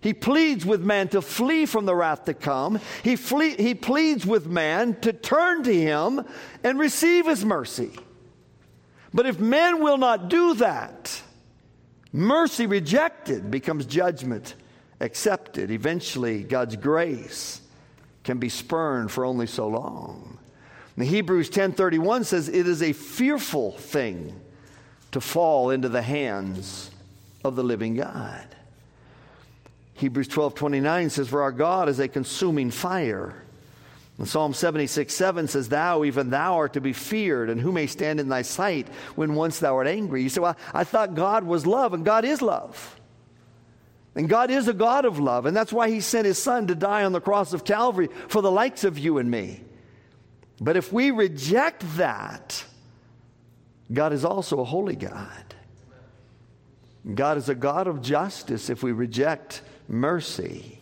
He 0.00 0.12
pleads 0.12 0.66
with 0.66 0.82
man 0.82 1.08
to 1.08 1.22
flee 1.22 1.64
from 1.66 1.86
the 1.86 1.94
wrath 1.94 2.26
to 2.26 2.34
come. 2.34 2.78
He, 3.02 3.16
flee, 3.16 3.56
he 3.56 3.74
pleads 3.74 4.26
with 4.26 4.46
man 4.46 5.00
to 5.00 5.12
turn 5.12 5.62
to 5.64 5.74
him 5.74 6.24
and 6.62 6.78
receive 6.78 7.26
his 7.26 7.44
mercy. 7.44 7.90
But 9.14 9.26
if 9.26 9.38
men 9.38 9.82
will 9.82 9.96
not 9.96 10.28
do 10.28 10.54
that, 10.54 11.22
mercy 12.12 12.66
rejected 12.66 13.50
becomes 13.50 13.86
judgment 13.86 14.54
accepted. 15.00 15.70
Eventually, 15.70 16.42
God's 16.42 16.76
grace 16.76 17.60
can 18.24 18.38
be 18.38 18.48
spurned 18.48 19.10
for 19.10 19.24
only 19.24 19.46
so 19.46 19.68
long. 19.68 20.33
And 20.96 21.06
Hebrews 21.06 21.50
10:31 21.50 22.24
says 22.24 22.48
it 22.48 22.68
is 22.68 22.82
a 22.82 22.92
fearful 22.92 23.72
thing 23.72 24.40
to 25.12 25.20
fall 25.20 25.70
into 25.70 25.88
the 25.88 26.02
hands 26.02 26.90
of 27.44 27.56
the 27.56 27.64
living 27.64 27.96
God. 27.96 28.46
Hebrews 29.94 30.28
12:29 30.28 31.10
says 31.10 31.28
for 31.28 31.42
our 31.42 31.52
God 31.52 31.88
is 31.88 31.98
a 31.98 32.08
consuming 32.08 32.70
fire. 32.70 33.44
And 34.18 34.28
Psalm 34.28 34.54
76 34.54 35.12
7 35.12 35.48
says, 35.48 35.68
Thou, 35.68 36.04
even 36.04 36.30
thou, 36.30 36.54
art 36.54 36.74
to 36.74 36.80
be 36.80 36.92
feared, 36.92 37.50
and 37.50 37.60
who 37.60 37.72
may 37.72 37.88
stand 37.88 38.20
in 38.20 38.28
thy 38.28 38.42
sight 38.42 38.86
when 39.16 39.34
once 39.34 39.58
thou 39.58 39.76
art 39.76 39.88
angry? 39.88 40.22
You 40.22 40.28
say, 40.28 40.40
Well, 40.40 40.56
I 40.72 40.84
thought 40.84 41.16
God 41.16 41.42
was 41.42 41.66
love, 41.66 41.94
and 41.94 42.04
God 42.04 42.24
is 42.24 42.40
love. 42.40 43.00
And 44.14 44.28
God 44.28 44.50
is 44.52 44.68
a 44.68 44.72
God 44.72 45.04
of 45.04 45.18
love, 45.18 45.46
and 45.46 45.56
that's 45.56 45.72
why 45.72 45.90
He 45.90 46.00
sent 46.00 46.26
His 46.26 46.40
Son 46.40 46.68
to 46.68 46.76
die 46.76 47.02
on 47.02 47.10
the 47.10 47.20
cross 47.20 47.52
of 47.52 47.64
Calvary 47.64 48.08
for 48.28 48.40
the 48.40 48.52
likes 48.52 48.84
of 48.84 48.96
you 48.96 49.18
and 49.18 49.28
me. 49.28 49.62
But 50.60 50.76
if 50.76 50.92
we 50.92 51.10
reject 51.10 51.84
that, 51.96 52.64
God 53.92 54.12
is 54.12 54.24
also 54.24 54.60
a 54.60 54.64
holy 54.64 54.96
God. 54.96 55.54
God 57.14 57.36
is 57.36 57.48
a 57.48 57.54
God 57.54 57.86
of 57.86 58.00
justice 58.00 58.70
if 58.70 58.82
we 58.82 58.92
reject 58.92 59.62
mercy. 59.88 60.80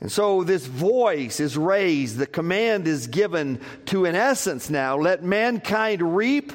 And 0.00 0.10
so 0.10 0.44
this 0.44 0.66
voice 0.66 1.40
is 1.40 1.56
raised, 1.56 2.16
the 2.16 2.26
command 2.26 2.88
is 2.88 3.06
given 3.06 3.60
to, 3.86 4.06
in 4.06 4.14
essence, 4.14 4.70
now 4.70 4.96
let 4.96 5.22
mankind 5.22 6.16
reap 6.16 6.52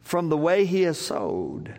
from 0.00 0.28
the 0.28 0.36
way 0.36 0.64
he 0.64 0.82
has 0.82 0.98
sowed. 0.98 1.78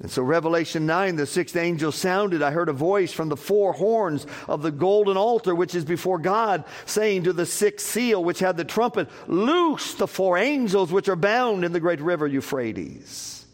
And 0.00 0.10
so, 0.10 0.22
Revelation 0.22 0.86
9, 0.86 1.16
the 1.16 1.26
sixth 1.26 1.56
angel 1.56 1.90
sounded. 1.90 2.40
I 2.40 2.52
heard 2.52 2.68
a 2.68 2.72
voice 2.72 3.12
from 3.12 3.28
the 3.28 3.36
four 3.36 3.72
horns 3.72 4.26
of 4.46 4.62
the 4.62 4.70
golden 4.70 5.16
altar, 5.16 5.56
which 5.56 5.74
is 5.74 5.84
before 5.84 6.20
God, 6.20 6.64
saying 6.86 7.24
to 7.24 7.32
the 7.32 7.46
sixth 7.46 7.86
seal, 7.86 8.22
which 8.22 8.38
had 8.38 8.56
the 8.56 8.64
trumpet, 8.64 9.08
Loose 9.26 9.94
the 9.94 10.06
four 10.06 10.38
angels 10.38 10.92
which 10.92 11.08
are 11.08 11.16
bound 11.16 11.64
in 11.64 11.72
the 11.72 11.80
great 11.80 12.00
river 12.00 12.28
Euphrates. 12.28 13.44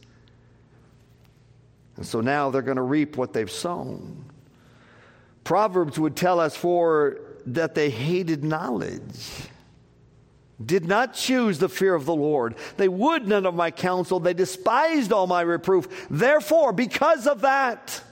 And 1.97 2.05
so 2.05 2.21
now 2.21 2.51
they're 2.51 2.61
going 2.61 2.77
to 2.77 2.83
reap 2.83 3.17
what 3.17 3.33
they've 3.33 3.51
sown. 3.51 4.27
Proverbs 5.45 5.99
would 5.99 6.17
tell 6.17 6.41
us 6.41 6.57
for 6.57 7.21
that 7.47 7.75
they 7.75 7.89
hated 7.89 8.45
knowledge, 8.45 9.49
did 10.65 10.87
not 10.87 11.15
choose 11.15 11.59
the 11.59 11.69
fear 11.69 11.95
of 11.95 12.05
the 12.07 12.15
Lord. 12.15 12.55
They 12.77 12.89
would 12.89 13.27
none 13.27 13.47
of 13.47 13.55
my 13.55 13.71
counsel. 13.71 14.21
They 14.21 14.35
despised 14.35 15.13
all 15.13 15.27
my 15.27 15.43
reproof. 15.43 16.07
Therefore, 16.09 16.73
because 16.73 17.27
of 17.27 17.43
that, 17.43 18.03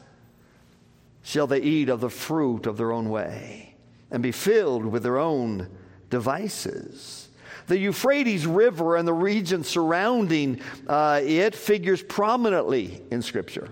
shall 1.23 1.47
they 1.47 1.61
eat 1.61 1.89
of 1.89 2.01
the 2.01 2.11
fruit 2.11 2.67
of 2.67 2.77
their 2.77 2.93
own 2.93 3.09
way 3.09 3.75
and 4.11 4.23
be 4.23 4.33
filled 4.33 4.85
with 4.85 5.03
their 5.03 5.19
own 5.19 5.69
devices. 6.11 7.29
The 7.69 7.79
Euphrates 7.79 8.47
River 8.47 8.97
and 8.97 9.07
the 9.07 9.15
region 9.15 9.65
surrounding 9.65 10.61
uh, 10.87 11.21
it 11.23 11.55
figures 11.55 12.03
prominently 12.03 13.01
in 13.11 13.23
Scripture. 13.23 13.71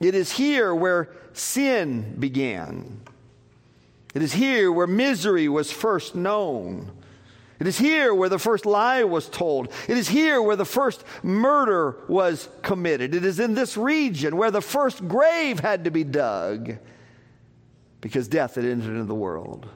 It 0.00 0.14
is 0.14 0.32
here 0.32 0.74
where 0.74 1.08
sin 1.32 2.16
began. 2.18 3.00
It 4.14 4.22
is 4.22 4.32
here 4.32 4.70
where 4.72 4.86
misery 4.86 5.48
was 5.48 5.70
first 5.70 6.14
known. 6.14 6.90
It 7.58 7.66
is 7.66 7.78
here 7.78 8.14
where 8.14 8.28
the 8.28 8.38
first 8.38 8.66
lie 8.66 9.04
was 9.04 9.28
told. 9.28 9.72
It 9.88 9.96
is 9.96 10.08
here 10.08 10.42
where 10.42 10.56
the 10.56 10.64
first 10.64 11.04
murder 11.22 11.96
was 12.08 12.48
committed. 12.62 13.14
It 13.14 13.24
is 13.24 13.40
in 13.40 13.54
this 13.54 13.76
region 13.76 14.36
where 14.36 14.50
the 14.50 14.60
first 14.60 15.06
grave 15.08 15.60
had 15.60 15.84
to 15.84 15.90
be 15.90 16.04
dug 16.04 16.76
because 18.00 18.28
death 18.28 18.56
had 18.56 18.64
entered 18.64 18.90
into 18.90 19.04
the 19.04 19.14
world. 19.14 19.68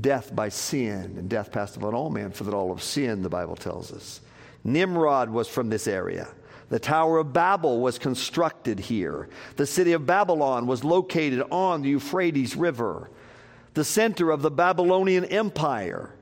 Death 0.00 0.34
by 0.34 0.48
sin, 0.48 1.16
and 1.18 1.28
death 1.28 1.50
passed 1.50 1.76
upon 1.76 1.94
all 1.94 2.10
men, 2.10 2.30
for 2.30 2.44
that 2.44 2.54
all 2.54 2.70
of 2.70 2.82
sin, 2.82 3.22
the 3.22 3.28
Bible 3.28 3.56
tells 3.56 3.92
us. 3.92 4.20
Nimrod 4.64 5.30
was 5.30 5.48
from 5.48 5.68
this 5.68 5.86
area. 5.86 6.28
The 6.68 6.78
Tower 6.78 7.18
of 7.18 7.32
Babel 7.32 7.80
was 7.80 7.98
constructed 7.98 8.78
here. 8.78 9.28
The 9.56 9.66
city 9.66 9.92
of 9.92 10.06
Babylon 10.06 10.66
was 10.66 10.84
located 10.84 11.42
on 11.50 11.82
the 11.82 11.90
Euphrates 11.90 12.56
River, 12.56 13.10
the 13.74 13.84
center 13.84 14.30
of 14.30 14.42
the 14.42 14.50
Babylonian 14.50 15.24
Empire. 15.24 16.14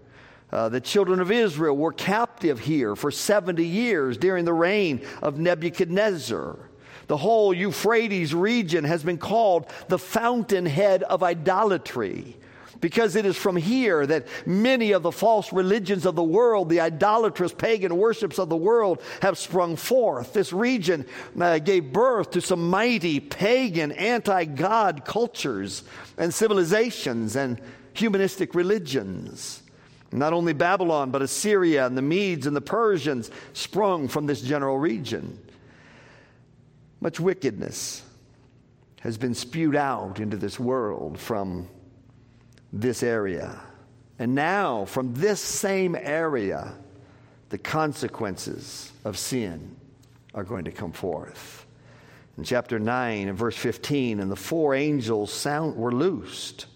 Uh, 0.53 0.69
the 0.69 0.81
children 0.81 1.21
of 1.21 1.31
Israel 1.31 1.77
were 1.77 1.93
captive 1.93 2.59
here 2.59 2.97
for 2.97 3.11
70 3.11 3.65
years 3.65 4.17
during 4.17 4.45
the 4.45 4.53
reign 4.53 5.01
of 5.23 5.39
Nebuchadnezzar. 5.39 6.59
The 7.07 7.17
whole 7.17 7.53
Euphrates 7.53 8.35
region 8.35 8.85
has 8.85 9.03
been 9.03 9.19
called 9.19 9.67
the 9.89 9.99
fountainhead 9.99 11.03
of 11.03 11.23
idolatry 11.23 12.37
because 12.81 13.17
it 13.17 13.27
is 13.27 13.37
from 13.37 13.57
here 13.57 14.07
that 14.07 14.27
many 14.47 14.93
of 14.93 15.03
the 15.03 15.13
false 15.13 15.53
religions 15.53 16.07
of 16.07 16.17
the 16.17 16.23
world, 16.23 16.69
the 16.69 16.81
idolatrous 16.81 17.53
pagan 17.53 17.97
worships 17.97 18.39
of 18.39 18.49
the 18.49 18.57
world, 18.57 19.03
have 19.23 19.39
sprung 19.39 19.77
forth. 19.77 20.33
This 20.33 20.53
region 20.53 21.05
uh, 21.39 21.59
gave 21.59 21.93
birth 21.93 22.31
to 22.33 22.41
some 22.41 22.71
mighty 22.71 23.21
pagan, 23.21 23.93
anti 23.93 24.45
God 24.45 25.05
cultures 25.05 25.83
and 26.17 26.33
civilizations 26.33 27.37
and 27.37 27.61
humanistic 27.93 28.55
religions. 28.55 29.60
Not 30.13 30.33
only 30.33 30.53
Babylon, 30.53 31.11
but 31.11 31.23
Assyria 31.23 31.87
and 31.87 31.97
the 31.97 32.03
Medes 32.03 32.47
and 32.47 32.57
the 32.57 32.61
Persians 32.61 33.31
sprung 33.53 34.09
from 34.09 34.27
this 34.27 34.41
general 34.41 34.79
region. 34.79 35.39
Much 37.01 37.21
wickedness 37.21 38.03
has 39.01 39.17
been 39.17 39.35
spewed 39.35 39.77
out 39.77 40.19
into 40.19 40.37
this 40.37 40.59
world 40.59 41.19
from 41.19 41.69
this 42.73 43.03
area. 43.03 43.61
And 44.19 44.35
now, 44.35 44.85
from 44.85 45.15
this 45.15 45.41
same 45.41 45.97
area, 45.97 46.75
the 47.49 47.59
consequences 47.59 48.93
of 49.05 49.17
sin 49.17 49.77
are 50.35 50.45
going 50.45 50.65
to 50.65 50.73
come 50.73 50.93
forth. 50.93 51.67
In 52.37 52.45
chapter 52.45 52.79
9 52.79 53.29
and 53.29 53.39
verse 53.39 53.57
15, 53.57 54.21
and 54.21 54.31
the 54.31 54.37
four 54.37 54.75
angels 54.75 55.33
sound, 55.33 55.77
were 55.77 55.93
loosed, 55.93 56.67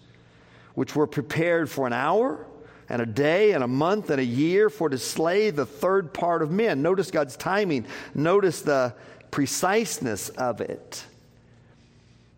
which 0.73 0.95
were 0.95 1.07
prepared 1.07 1.69
for 1.69 1.85
an 1.85 1.93
hour 1.93 2.47
and 2.89 3.01
a 3.01 3.05
day 3.05 3.53
and 3.53 3.63
a 3.63 3.67
month 3.67 4.09
and 4.09 4.19
a 4.19 4.25
year 4.25 4.69
for 4.69 4.89
to 4.89 4.97
slay 4.97 5.49
the 5.49 5.65
third 5.65 6.13
part 6.13 6.41
of 6.41 6.51
men. 6.51 6.81
Notice 6.81 7.11
God's 7.11 7.35
timing, 7.35 7.85
notice 8.13 8.61
the 8.61 8.93
preciseness 9.31 10.29
of 10.29 10.61
it. 10.61 11.03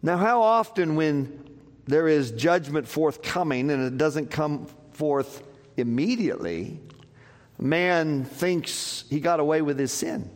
Now, 0.01 0.17
how 0.17 0.41
often 0.41 0.95
when 0.95 1.57
there 1.85 2.07
is 2.07 2.31
judgment 2.31 2.87
forthcoming 2.87 3.69
and 3.71 3.83
it 3.83 3.97
doesn't 3.97 4.29
come 4.29 4.67
forth 4.91 5.43
immediately, 5.75 6.79
man 7.59 8.25
thinks 8.25 9.05
he 9.09 9.19
got 9.19 9.39
away 9.39 9.61
with 9.61 9.79
his 9.79 9.91
sin. 9.91 10.29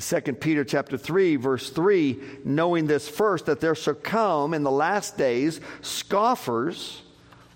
2 0.00 0.20
Peter 0.34 0.62
chapter 0.64 0.96
3 0.96 1.36
verse 1.36 1.70
3 1.70 2.20
knowing 2.44 2.86
this 2.86 3.08
first 3.08 3.46
that 3.46 3.58
there 3.58 3.74
shall 3.74 3.94
come 3.94 4.54
in 4.54 4.62
the 4.62 4.70
last 4.70 5.18
days 5.18 5.60
scoffers 5.80 7.02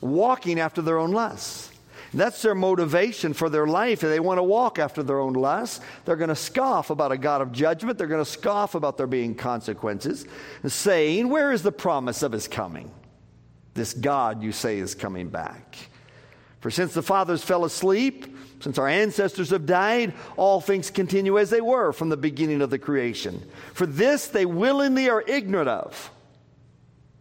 walking 0.02 0.60
after 0.60 0.82
their 0.82 0.98
own 0.98 1.12
lusts 1.12 1.72
that's 2.14 2.42
their 2.42 2.54
motivation 2.54 3.32
for 3.32 3.48
their 3.48 3.66
life. 3.66 4.04
If 4.04 4.10
they 4.10 4.20
want 4.20 4.38
to 4.38 4.42
walk 4.42 4.78
after 4.78 5.02
their 5.02 5.18
own 5.18 5.32
lusts, 5.32 5.80
they're 6.04 6.16
going 6.16 6.28
to 6.28 6.36
scoff 6.36 6.90
about 6.90 7.12
a 7.12 7.16
God 7.16 7.40
of 7.40 7.52
judgment. 7.52 7.96
They're 7.96 8.06
going 8.06 8.24
to 8.24 8.30
scoff 8.30 8.74
about 8.74 8.96
there 8.98 9.06
being 9.06 9.34
consequences, 9.34 10.26
saying, 10.66 11.28
Where 11.28 11.52
is 11.52 11.62
the 11.62 11.72
promise 11.72 12.22
of 12.22 12.32
his 12.32 12.48
coming? 12.48 12.90
This 13.74 13.94
God 13.94 14.42
you 14.42 14.52
say 14.52 14.78
is 14.78 14.94
coming 14.94 15.28
back. 15.28 15.76
For 16.60 16.70
since 16.70 16.92
the 16.92 17.02
fathers 17.02 17.42
fell 17.42 17.64
asleep, 17.64 18.36
since 18.60 18.78
our 18.78 18.86
ancestors 18.86 19.50
have 19.50 19.66
died, 19.66 20.12
all 20.36 20.60
things 20.60 20.90
continue 20.90 21.38
as 21.38 21.50
they 21.50 21.62
were 21.62 21.92
from 21.92 22.10
the 22.10 22.16
beginning 22.16 22.60
of 22.60 22.70
the 22.70 22.78
creation. 22.78 23.42
For 23.72 23.86
this 23.86 24.28
they 24.28 24.44
willingly 24.44 25.08
are 25.08 25.22
ignorant 25.22 25.68
of. 25.68 26.10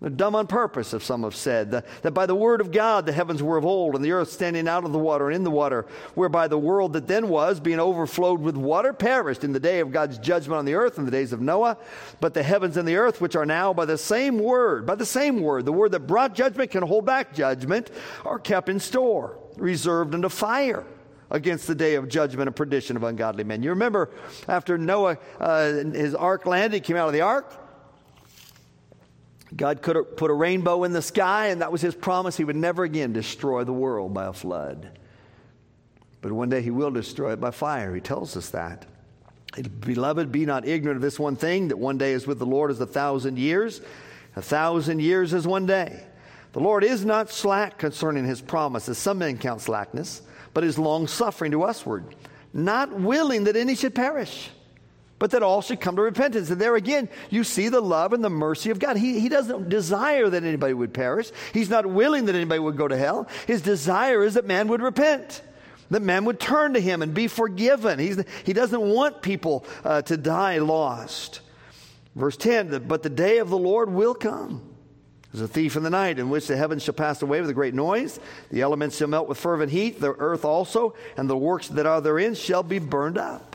They're 0.01 0.09
dumb 0.09 0.35
on 0.35 0.47
purpose, 0.47 0.95
if 0.95 1.03
some 1.03 1.21
have 1.21 1.35
said, 1.35 1.69
that, 1.71 1.85
that 2.01 2.13
by 2.13 2.25
the 2.25 2.33
word 2.33 2.59
of 2.59 2.71
God 2.71 3.05
the 3.05 3.11
heavens 3.11 3.43
were 3.43 3.57
of 3.57 3.65
old, 3.65 3.95
and 3.95 4.03
the 4.03 4.13
earth 4.13 4.31
standing 4.31 4.67
out 4.67 4.83
of 4.83 4.91
the 4.91 4.97
water 4.97 5.27
and 5.27 5.35
in 5.35 5.43
the 5.43 5.51
water, 5.51 5.85
whereby 6.15 6.47
the 6.47 6.57
world 6.57 6.93
that 6.93 7.05
then 7.05 7.29
was, 7.29 7.59
being 7.59 7.79
overflowed 7.79 8.41
with 8.41 8.57
water, 8.57 8.93
perished 8.93 9.43
in 9.43 9.53
the 9.53 9.59
day 9.59 9.79
of 9.79 9.91
God's 9.91 10.17
judgment 10.17 10.57
on 10.57 10.65
the 10.65 10.73
earth 10.73 10.97
in 10.97 11.05
the 11.05 11.11
days 11.11 11.33
of 11.33 11.39
Noah. 11.39 11.77
But 12.19 12.33
the 12.33 12.41
heavens 12.41 12.77
and 12.77 12.87
the 12.87 12.95
earth, 12.95 13.21
which 13.21 13.35
are 13.35 13.45
now 13.45 13.73
by 13.73 13.85
the 13.85 13.97
same 13.97 14.39
word, 14.39 14.87
by 14.87 14.95
the 14.95 15.05
same 15.05 15.39
word, 15.39 15.65
the 15.65 15.71
word 15.71 15.91
that 15.91 16.07
brought 16.07 16.33
judgment 16.33 16.71
can 16.71 16.81
hold 16.81 17.05
back 17.05 17.35
judgment, 17.35 17.91
are 18.25 18.39
kept 18.39 18.69
in 18.69 18.79
store, 18.79 19.37
reserved 19.57 20.15
unto 20.15 20.29
fire 20.29 20.83
against 21.29 21.67
the 21.67 21.75
day 21.75 21.93
of 21.93 22.09
judgment 22.09 22.47
and 22.47 22.55
perdition 22.55 22.97
of 22.97 23.03
ungodly 23.03 23.43
men. 23.43 23.61
You 23.61 23.69
remember 23.69 24.09
after 24.47 24.79
Noah, 24.79 25.19
uh, 25.39 25.65
his 25.93 26.15
ark 26.15 26.47
landed, 26.47 26.77
he 26.77 26.81
came 26.81 26.97
out 26.97 27.05
of 27.05 27.13
the 27.13 27.21
ark. 27.21 27.60
God 29.55 29.81
could 29.81 29.95
have 29.95 30.15
put 30.15 30.31
a 30.31 30.33
rainbow 30.33 30.83
in 30.83 30.93
the 30.93 31.01
sky, 31.01 31.47
and 31.47 31.61
that 31.61 31.71
was 31.71 31.81
his 31.81 31.95
promise. 31.95 32.37
He 32.37 32.43
would 32.43 32.55
never 32.55 32.83
again 32.83 33.11
destroy 33.11 33.63
the 33.63 33.73
world 33.73 34.13
by 34.13 34.25
a 34.25 34.33
flood. 34.33 34.97
But 36.21 36.31
one 36.31 36.49
day 36.49 36.61
he 36.61 36.71
will 36.71 36.91
destroy 36.91 37.33
it 37.33 37.41
by 37.41 37.51
fire. 37.51 37.93
He 37.93 38.01
tells 38.01 38.37
us 38.37 38.49
that. 38.51 38.85
Beloved, 39.81 40.31
be 40.31 40.45
not 40.45 40.65
ignorant 40.65 40.97
of 40.97 41.01
this 41.01 41.19
one 41.19 41.35
thing 41.35 41.67
that 41.67 41.77
one 41.77 41.97
day 41.97 42.13
is 42.13 42.25
with 42.25 42.39
the 42.39 42.45
Lord 42.45 42.71
as 42.71 42.79
a 42.79 42.85
thousand 42.85 43.37
years, 43.37 43.81
a 44.35 44.41
thousand 44.41 45.01
years 45.01 45.33
is 45.33 45.45
one 45.45 45.65
day. 45.65 46.03
The 46.53 46.61
Lord 46.61 46.83
is 46.85 47.03
not 47.03 47.29
slack 47.29 47.77
concerning 47.77 48.25
his 48.25 48.41
promise, 48.41 48.87
as 48.87 48.97
some 48.97 49.17
men 49.17 49.37
count 49.37 49.61
slackness, 49.61 50.21
but 50.53 50.63
is 50.63 50.79
long 50.79 51.07
suffering 51.07 51.51
to 51.51 51.59
usward, 51.61 52.05
not 52.53 52.93
willing 52.93 53.45
that 53.45 53.57
any 53.57 53.75
should 53.75 53.95
perish 53.95 54.49
but 55.21 55.29
that 55.29 55.43
all 55.43 55.61
should 55.61 55.79
come 55.79 55.95
to 55.95 56.01
repentance. 56.01 56.49
And 56.49 56.59
there 56.59 56.75
again, 56.75 57.07
you 57.29 57.43
see 57.43 57.69
the 57.69 57.79
love 57.79 58.11
and 58.11 58.23
the 58.23 58.29
mercy 58.31 58.71
of 58.71 58.79
God. 58.79 58.97
He, 58.97 59.19
he 59.19 59.29
doesn't 59.29 59.69
desire 59.69 60.27
that 60.27 60.43
anybody 60.43 60.73
would 60.73 60.95
perish, 60.95 61.29
He's 61.53 61.69
not 61.69 61.85
willing 61.85 62.25
that 62.25 62.33
anybody 62.33 62.57
would 62.57 62.75
go 62.75 62.87
to 62.87 62.97
hell. 62.97 63.27
His 63.45 63.61
desire 63.61 64.23
is 64.23 64.33
that 64.33 64.47
man 64.47 64.67
would 64.69 64.81
repent. 64.81 65.43
That 65.91 66.01
man 66.01 66.25
would 66.25 66.39
turn 66.39 66.73
to 66.73 66.79
him 66.79 67.03
and 67.03 67.13
be 67.13 67.27
forgiven. 67.27 67.99
He's, 67.99 68.19
he 68.45 68.53
doesn't 68.53 68.81
want 68.81 69.21
people 69.21 69.63
uh, 69.83 70.01
to 70.03 70.17
die 70.17 70.57
lost. 70.57 71.41
Verse 72.15 72.35
10 72.35 72.87
But 72.87 73.03
the 73.03 73.09
day 73.09 73.37
of 73.37 73.51
the 73.51 73.59
Lord 73.59 73.91
will 73.91 74.15
come 74.15 74.63
as 75.35 75.41
a 75.41 75.47
thief 75.47 75.75
in 75.75 75.83
the 75.83 75.91
night, 75.91 76.17
in 76.17 76.31
which 76.31 76.47
the 76.47 76.57
heavens 76.57 76.81
shall 76.81 76.95
pass 76.95 77.21
away 77.21 77.41
with 77.41 77.49
a 77.51 77.53
great 77.53 77.75
noise, 77.75 78.19
the 78.49 78.61
elements 78.61 78.97
shall 78.97 79.07
melt 79.07 79.29
with 79.29 79.37
fervent 79.37 79.71
heat, 79.71 79.99
the 79.99 80.13
earth 80.13 80.45
also, 80.45 80.95
and 81.15 81.29
the 81.29 81.37
works 81.37 81.67
that 81.67 81.85
are 81.85 82.01
therein 82.01 82.33
shall 82.33 82.63
be 82.63 82.79
burned 82.79 83.19
up. 83.19 83.50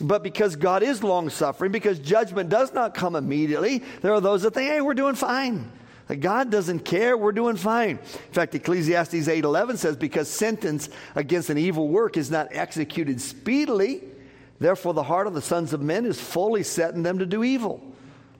But 0.00 0.22
because 0.22 0.56
God 0.56 0.82
is 0.82 1.02
long 1.02 1.30
suffering, 1.30 1.72
because 1.72 1.98
judgment 1.98 2.48
does 2.48 2.72
not 2.72 2.94
come 2.94 3.16
immediately, 3.16 3.82
there 4.02 4.12
are 4.12 4.20
those 4.20 4.42
that 4.42 4.54
think, 4.54 4.70
hey, 4.70 4.80
we're 4.80 4.94
doing 4.94 5.14
fine. 5.14 5.70
That 6.08 6.16
God 6.16 6.50
doesn't 6.50 6.80
care, 6.80 7.16
we're 7.16 7.32
doing 7.32 7.56
fine. 7.56 7.98
In 7.98 8.32
fact, 8.32 8.54
Ecclesiastes 8.54 9.14
8:11 9.14 9.76
says, 9.76 9.96
because 9.96 10.28
sentence 10.28 10.88
against 11.14 11.50
an 11.50 11.58
evil 11.58 11.88
work 11.88 12.16
is 12.16 12.30
not 12.30 12.48
executed 12.52 13.20
speedily, 13.20 14.02
therefore 14.60 14.94
the 14.94 15.02
heart 15.02 15.26
of 15.26 15.34
the 15.34 15.42
sons 15.42 15.72
of 15.72 15.80
men 15.80 16.06
is 16.06 16.20
fully 16.20 16.62
set 16.62 16.94
in 16.94 17.02
them 17.02 17.18
to 17.18 17.26
do 17.26 17.42
evil. 17.42 17.82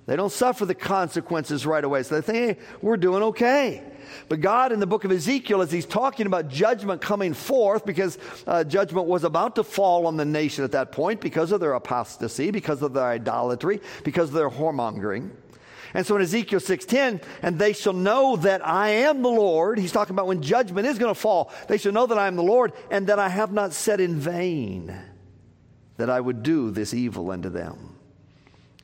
They 0.06 0.14
don't 0.14 0.30
suffer 0.30 0.64
the 0.64 0.74
consequences 0.74 1.66
right 1.66 1.82
away. 1.82 2.04
So 2.04 2.14
they 2.14 2.20
think, 2.20 2.58
hey, 2.58 2.64
we're 2.80 2.96
doing 2.96 3.24
okay. 3.24 3.82
But 4.28 4.40
God, 4.40 4.70
in 4.70 4.78
the 4.78 4.86
book 4.86 5.04
of 5.04 5.10
Ezekiel, 5.10 5.62
as 5.62 5.72
he's 5.72 5.84
talking 5.84 6.26
about 6.26 6.48
judgment 6.48 7.00
coming 7.00 7.34
forth, 7.34 7.84
because 7.84 8.16
uh, 8.46 8.62
judgment 8.62 9.08
was 9.08 9.24
about 9.24 9.56
to 9.56 9.64
fall 9.64 10.06
on 10.06 10.16
the 10.16 10.24
nation 10.24 10.62
at 10.62 10.72
that 10.72 10.92
point 10.92 11.20
because 11.20 11.50
of 11.50 11.58
their 11.58 11.72
apostasy, 11.72 12.52
because 12.52 12.82
of 12.82 12.92
their 12.92 13.04
idolatry, 13.04 13.80
because 14.04 14.28
of 14.28 14.34
their 14.34 14.48
whoremongering. 14.48 15.30
And 15.92 16.06
so 16.06 16.14
in 16.14 16.22
Ezekiel 16.22 16.60
6:10, 16.60 17.22
and 17.42 17.58
they 17.58 17.72
shall 17.72 17.92
know 17.92 18.36
that 18.36 18.64
I 18.66 18.90
am 18.90 19.22
the 19.22 19.28
Lord. 19.28 19.78
He's 19.78 19.92
talking 19.92 20.14
about 20.14 20.26
when 20.28 20.42
judgment 20.42 20.86
is 20.86 20.98
going 20.98 21.12
to 21.12 21.20
fall. 21.20 21.50
They 21.66 21.78
shall 21.78 21.92
know 21.92 22.06
that 22.06 22.18
I 22.18 22.28
am 22.28 22.36
the 22.36 22.42
Lord, 22.42 22.74
and 22.90 23.08
that 23.08 23.18
I 23.18 23.28
have 23.28 23.50
not 23.50 23.72
said 23.72 24.00
in 24.00 24.16
vain 24.16 24.94
that 25.96 26.10
I 26.10 26.20
would 26.20 26.42
do 26.42 26.70
this 26.70 26.92
evil 26.92 27.30
unto 27.30 27.48
them. 27.48 27.95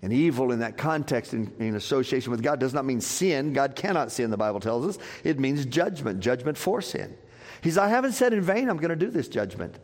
And 0.03 0.13
evil 0.13 0.51
in 0.51 0.59
that 0.59 0.77
context, 0.77 1.33
in, 1.33 1.53
in, 1.61 1.77
association 1.77 2.33
with 2.33 2.43
God, 2.43 2.59
does 2.59 2.75
not 2.75 2.85
mean 2.85 3.01
sin. 3.01 3.53
God 3.53 3.77
cannot 3.77 4.11
sin, 4.11 4.31
the 4.31 4.37
Bible 4.37 4.59
tells 4.59 4.85
us. 4.97 5.03
It 5.23 5.39
means 5.39 5.65
judgment, 5.65 6.19
judgment 6.19 6.59
for 6.59 6.83
sin. 6.83 7.17
He's, 7.63 7.79
I 7.79 7.89
haven't 7.89 8.13
said 8.13 8.33
in 8.33 8.41
vain 8.41 8.69
I'm 8.69 8.79
going 8.79 8.91
to 8.91 8.97
do 8.97 9.11
this 9.11 9.29
judgment. 9.29 9.79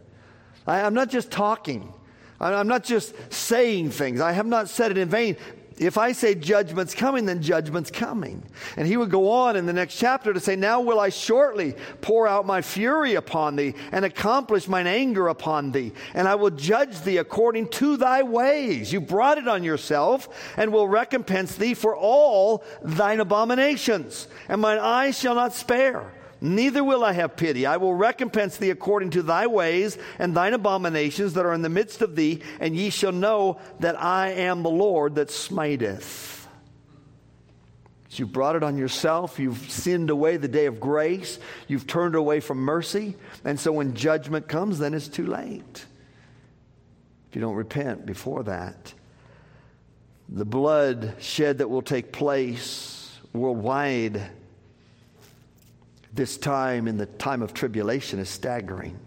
I, 0.67 0.81
I'm 0.81 0.95
not 0.95 1.09
just 1.09 1.31
talking. 1.31 1.93
I'm 2.41 2.69
not 2.69 2.85
just 2.85 3.15
saying 3.33 3.91
things. 3.91 4.21
I 4.21 4.33
have 4.33 4.47
not 4.47 4.69
said 4.69 4.91
it 4.93 4.99
in 4.99 5.09
vain 5.09 5.37
if 5.81 5.97
I 5.97 6.13
say 6.13 6.35
judgment's 6.35 6.95
coming, 6.95 7.27
then 7.27 7.43
judgment's 7.43 7.91
coming. 7.91 8.43
And 8.77 8.87
he 8.87 8.97
would 8.97 9.11
go 9.11 9.31
on 9.31 9.57
in 9.57 9.67
the 9.67 9.73
next 9.73 9.97
chapter 9.97 10.33
to 10.33 10.41
say, 10.41 10.57
Now 10.57 10.81
will 10.81 10.99
I 10.99 11.09
shortly 11.09 11.75
pour 12.01 12.27
out 12.27 12.47
my 12.47 12.63
fury 12.63 13.15
upon 13.15 13.57
thee 13.57 13.75
and 13.93 14.05
accomplish 14.05 14.69
mine 14.69 14.87
anger 14.87 15.29
upon 15.29 15.73
thee, 15.73 15.93
and 16.15 16.27
I 16.27 16.35
will 16.35 16.51
judge 16.51 17.01
thee 17.03 17.19
according 17.19 17.69
to 17.69 17.97
thy 17.97 18.23
ways. 18.23 18.93
You 18.93 19.01
brought 19.01 19.39
it 19.39 19.49
on 19.49 19.63
yourself, 19.63 20.29
and 20.57 20.73
will 20.73 20.89
recompense 20.89 21.57
thee 21.57 21.75
for 21.75 21.97
all 21.97 22.65
thine 22.83 23.21
abominations, 23.21 24.27
and 24.49 24.61
mine 24.61 24.79
eyes 24.79 25.19
shall 25.19 25.35
not 25.35 25.55
spare. 25.55 26.13
Neither 26.41 26.85
will 26.85 27.03
I 27.03 27.13
have 27.13 27.37
pity. 27.37 27.67
I 27.67 27.79
will 27.79 27.95
recompense 27.95 28.57
thee 28.57 28.71
according 28.71 29.11
to 29.11 29.23
thy 29.23 29.47
ways 29.47 29.99
and 30.19 30.37
thine 30.37 30.55
abominations 30.55 31.35
that 31.35 31.45
are 31.45 31.53
in 31.53 31.63
the 31.63 31.69
midst 31.69 32.01
of 32.01 32.15
thee, 32.15 32.43
and 32.61 32.77
ye 32.77 32.91
shall 32.91 33.13
know 33.13 33.59
that 33.81 34.01
I 34.01 34.31
am 34.31 34.63
the 34.63 34.71
Lord 34.71 35.17
that 35.17 35.31
smiteth. 35.31 36.47
So 38.11 38.21
you've 38.21 38.33
brought 38.33 38.57
it 38.57 38.63
on 38.63 38.79
yourself. 38.79 39.39
You've 39.39 39.71
sinned 39.71 40.11
away 40.11 40.39
the 40.39 40.49
day 40.49 40.67
of 40.67 40.81
grace. 40.81 41.39
You've 41.67 41.87
turned 41.87 42.15
away 42.15 42.41
from 42.41 42.59
mercy. 42.59 43.17
And 43.45 43.61
so 43.61 43.73
when 43.73 43.95
judgment 43.95 44.49
comes, 44.49 44.79
then 44.79 44.95
it's 44.95 45.09
too 45.09 45.27
late. 45.27 45.85
If 47.29 47.37
you 47.37 47.43
don't 47.43 47.55
repent 47.55 48.07
before 48.07 48.45
that, 48.45 48.95
the 50.31 50.47
blood 50.47 51.17
shed 51.21 51.59
that 51.59 51.69
will 51.69 51.83
take 51.83 52.13
place 52.13 53.15
worldwide 53.35 54.31
this 56.13 56.37
time 56.37 56.89
in 56.89 56.97
the 56.97 57.07
time 57.07 57.43
of 57.43 57.55
tribulation 57.55 58.19
is 58.19 58.29
staggering. 58.29 58.99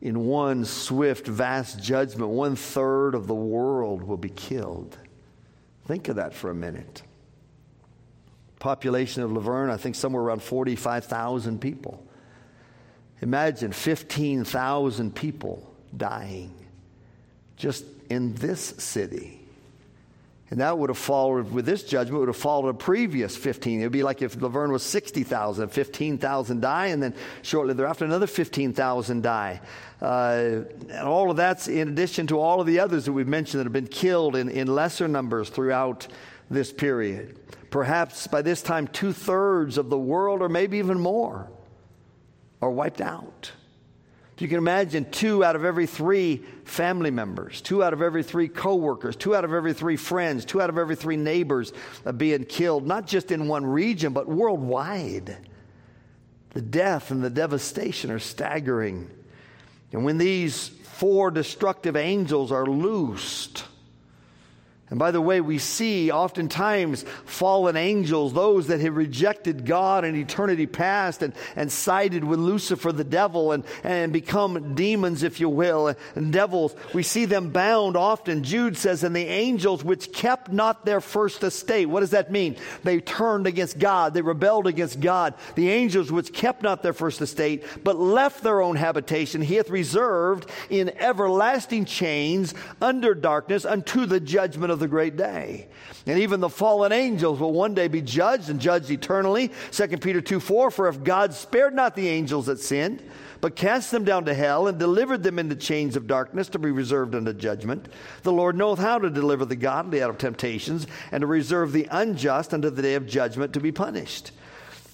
In 0.00 0.26
one 0.26 0.64
swift, 0.64 1.26
vast 1.26 1.82
judgment, 1.82 2.30
one 2.30 2.54
third 2.54 3.14
of 3.14 3.26
the 3.26 3.34
world 3.34 4.02
will 4.02 4.16
be 4.16 4.28
killed. 4.28 4.96
Think 5.86 6.08
of 6.08 6.16
that 6.16 6.34
for 6.34 6.50
a 6.50 6.54
minute. 6.54 7.02
Population 8.60 9.22
of 9.22 9.32
La 9.32 9.40
Vergne, 9.40 9.70
I 9.70 9.76
think 9.76 9.94
somewhere 9.94 10.22
around 10.22 10.42
45,000 10.42 11.60
people. 11.60 12.04
Imagine 13.20 13.72
15,000 13.72 15.14
people 15.14 15.74
dying 15.96 16.54
just 17.56 17.84
in 18.10 18.34
this 18.34 18.60
city. 18.60 19.37
And 20.50 20.60
that 20.60 20.78
would 20.78 20.88
have 20.88 20.98
followed, 20.98 21.52
with 21.52 21.66
this 21.66 21.82
judgment, 21.82 22.20
would 22.20 22.28
have 22.28 22.36
followed 22.36 22.68
a 22.70 22.74
previous 22.74 23.36
15. 23.36 23.80
It 23.80 23.82
would 23.82 23.92
be 23.92 24.02
like 24.02 24.22
if 24.22 24.40
La 24.40 24.48
Vergne 24.48 24.72
was 24.72 24.82
60,000, 24.82 25.68
15,000 25.68 26.60
die, 26.60 26.86
and 26.86 27.02
then 27.02 27.14
shortly 27.42 27.74
thereafter 27.74 28.06
another 28.06 28.26
15,000 28.26 29.22
die. 29.22 29.60
Uh, 30.00 30.62
and 30.88 31.00
all 31.02 31.30
of 31.30 31.36
that's 31.36 31.68
in 31.68 31.88
addition 31.88 32.26
to 32.28 32.38
all 32.38 32.62
of 32.62 32.66
the 32.66 32.80
others 32.80 33.04
that 33.04 33.12
we've 33.12 33.28
mentioned 33.28 33.60
that 33.60 33.64
have 33.64 33.72
been 33.74 33.86
killed 33.86 34.36
in, 34.36 34.48
in 34.48 34.68
lesser 34.68 35.06
numbers 35.06 35.50
throughout 35.50 36.08
this 36.50 36.72
period. 36.72 37.38
Perhaps 37.70 38.26
by 38.28 38.40
this 38.40 38.62
time, 38.62 38.86
two 38.88 39.12
thirds 39.12 39.76
of 39.76 39.90
the 39.90 39.98
world, 39.98 40.40
or 40.40 40.48
maybe 40.48 40.78
even 40.78 40.98
more, 40.98 41.50
are 42.62 42.70
wiped 42.70 43.02
out. 43.02 43.52
You 44.38 44.46
can 44.46 44.58
imagine 44.58 45.10
two 45.10 45.44
out 45.44 45.56
of 45.56 45.64
every 45.64 45.86
three 45.86 46.36
family 46.64 47.10
members, 47.10 47.60
two 47.60 47.82
out 47.82 47.92
of 47.92 48.00
every 48.00 48.22
three 48.22 48.48
coworkers, 48.48 49.16
two 49.16 49.34
out 49.34 49.44
of 49.44 49.52
every 49.52 49.74
three 49.74 49.96
friends, 49.96 50.44
two 50.44 50.62
out 50.62 50.70
of 50.70 50.78
every 50.78 50.94
three 50.94 51.16
neighbors 51.16 51.72
uh, 52.06 52.12
being 52.12 52.44
killed, 52.44 52.86
not 52.86 53.06
just 53.06 53.32
in 53.32 53.48
one 53.48 53.66
region, 53.66 54.12
but 54.12 54.28
worldwide. 54.28 55.38
The 56.50 56.62
death 56.62 57.10
and 57.10 57.22
the 57.22 57.30
devastation 57.30 58.12
are 58.12 58.20
staggering. 58.20 59.10
And 59.92 60.04
when 60.04 60.18
these 60.18 60.68
four 60.68 61.32
destructive 61.32 61.96
angels 61.96 62.52
are 62.52 62.66
loosed, 62.66 63.64
and 64.90 64.98
by 64.98 65.10
the 65.10 65.20
way, 65.20 65.40
we 65.40 65.58
see 65.58 66.10
oftentimes 66.10 67.04
fallen 67.26 67.76
angels, 67.76 68.32
those 68.32 68.68
that 68.68 68.80
have 68.80 68.96
rejected 68.96 69.66
God 69.66 70.04
in 70.04 70.16
eternity 70.16 70.66
past 70.66 71.22
and, 71.22 71.34
and 71.56 71.70
sided 71.70 72.24
with 72.24 72.38
Lucifer, 72.38 72.90
the 72.90 73.04
devil, 73.04 73.52
and, 73.52 73.64
and 73.84 74.12
become 74.12 74.74
demons, 74.74 75.22
if 75.22 75.40
you 75.40 75.50
will, 75.50 75.94
and 76.14 76.32
devils. 76.32 76.74
We 76.94 77.02
see 77.02 77.26
them 77.26 77.50
bound 77.50 77.96
often. 77.96 78.42
Jude 78.42 78.78
says, 78.78 79.04
and 79.04 79.14
the 79.14 79.26
angels 79.26 79.84
which 79.84 80.12
kept 80.12 80.50
not 80.50 80.86
their 80.86 81.02
first 81.02 81.42
estate. 81.44 81.86
What 81.86 82.00
does 82.00 82.10
that 82.10 82.32
mean? 82.32 82.56
They 82.82 83.00
turned 83.00 83.46
against 83.46 83.78
God. 83.78 84.14
They 84.14 84.22
rebelled 84.22 84.66
against 84.66 85.00
God. 85.00 85.34
The 85.54 85.68
angels 85.68 86.10
which 86.10 86.32
kept 86.32 86.62
not 86.62 86.82
their 86.82 86.94
first 86.94 87.20
estate, 87.20 87.64
but 87.84 87.96
left 87.96 88.42
their 88.42 88.62
own 88.62 88.76
habitation, 88.76 89.42
he 89.42 89.56
hath 89.56 89.68
reserved 89.68 90.48
in 90.70 90.90
everlasting 90.98 91.84
chains 91.84 92.54
under 92.80 93.14
darkness 93.14 93.66
unto 93.66 94.06
the 94.06 94.20
judgment 94.20 94.72
of 94.72 94.77
of 94.78 94.80
the 94.80 94.88
great 94.88 95.16
day. 95.16 95.66
And 96.06 96.20
even 96.20 96.40
the 96.40 96.48
fallen 96.48 96.92
angels 96.92 97.40
will 97.40 97.52
one 97.52 97.74
day 97.74 97.88
be 97.88 98.00
judged 98.00 98.48
and 98.48 98.60
judged 98.60 98.90
eternally. 98.90 99.50
2 99.72 99.88
Peter 99.98 100.20
2 100.20 100.40
4 100.40 100.70
For 100.70 100.88
if 100.88 101.02
God 101.02 101.34
spared 101.34 101.74
not 101.74 101.96
the 101.96 102.08
angels 102.08 102.46
that 102.46 102.60
sinned, 102.60 103.02
but 103.40 103.56
cast 103.56 103.90
them 103.90 104.04
down 104.04 104.24
to 104.24 104.34
hell 104.34 104.68
and 104.68 104.78
delivered 104.78 105.22
them 105.22 105.38
into 105.38 105.56
chains 105.56 105.96
of 105.96 106.06
darkness 106.06 106.48
to 106.50 106.58
be 106.58 106.70
reserved 106.70 107.14
unto 107.14 107.32
judgment. 107.32 107.88
The 108.22 108.32
Lord 108.32 108.56
knoweth 108.56 108.78
how 108.78 108.98
to 108.98 109.10
deliver 109.10 109.44
the 109.44 109.56
godly 109.56 110.02
out 110.02 110.10
of 110.10 110.18
temptations 110.18 110.86
and 111.12 111.20
to 111.22 111.26
reserve 111.26 111.72
the 111.72 111.88
unjust 111.90 112.54
unto 112.54 112.70
the 112.70 112.82
day 112.82 112.94
of 112.94 113.06
judgment 113.06 113.52
to 113.54 113.60
be 113.60 113.72
punished. 113.72 114.32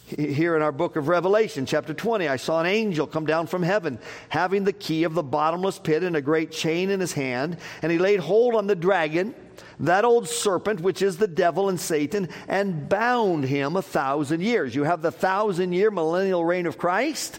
Here 0.06 0.54
in 0.54 0.60
our 0.60 0.72
book 0.72 0.96
of 0.96 1.08
Revelation, 1.08 1.64
chapter 1.64 1.94
20, 1.94 2.28
I 2.28 2.36
saw 2.36 2.60
an 2.60 2.66
angel 2.66 3.06
come 3.06 3.24
down 3.24 3.46
from 3.46 3.62
heaven, 3.62 3.98
having 4.28 4.64
the 4.64 4.72
key 4.72 5.04
of 5.04 5.14
the 5.14 5.22
bottomless 5.22 5.78
pit 5.78 6.02
and 6.02 6.14
a 6.14 6.20
great 6.20 6.52
chain 6.52 6.90
in 6.90 7.00
his 7.00 7.14
hand, 7.14 7.56
and 7.80 7.90
he 7.90 7.96
laid 7.96 8.20
hold 8.20 8.54
on 8.54 8.66
the 8.66 8.76
dragon, 8.76 9.34
that 9.80 10.04
old 10.04 10.28
serpent, 10.28 10.80
which 10.80 11.02
is 11.02 11.16
the 11.16 11.26
devil 11.26 11.68
and 11.68 11.80
Satan, 11.80 12.28
and 12.48 12.88
bound 12.88 13.44
him 13.44 13.76
a 13.76 13.82
thousand 13.82 14.42
years. 14.42 14.74
You 14.74 14.84
have 14.84 15.02
the 15.02 15.12
thousand 15.12 15.72
year 15.72 15.90
millennial 15.90 16.44
reign 16.44 16.66
of 16.66 16.78
Christ 16.78 17.38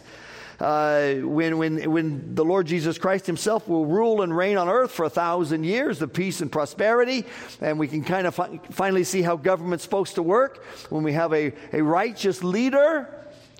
uh, 0.59 1.15
when, 1.15 1.57
when, 1.57 1.91
when 1.91 2.35
the 2.35 2.45
Lord 2.45 2.67
Jesus 2.67 2.97
Christ 2.97 3.25
himself 3.25 3.67
will 3.67 3.85
rule 3.85 4.21
and 4.21 4.35
reign 4.35 4.57
on 4.57 4.69
earth 4.69 4.91
for 4.91 5.05
a 5.05 5.09
thousand 5.09 5.63
years 5.63 6.01
of 6.01 6.13
peace 6.13 6.41
and 6.41 6.51
prosperity. 6.51 7.25
And 7.61 7.79
we 7.79 7.87
can 7.87 8.03
kind 8.03 8.27
of 8.27 8.35
fi- 8.35 8.59
finally 8.71 9.03
see 9.03 9.21
how 9.21 9.35
government's 9.35 9.83
supposed 9.83 10.15
to 10.15 10.23
work 10.23 10.63
when 10.89 11.03
we 11.03 11.13
have 11.13 11.33
a, 11.33 11.53
a 11.73 11.81
righteous 11.81 12.43
leader 12.43 13.09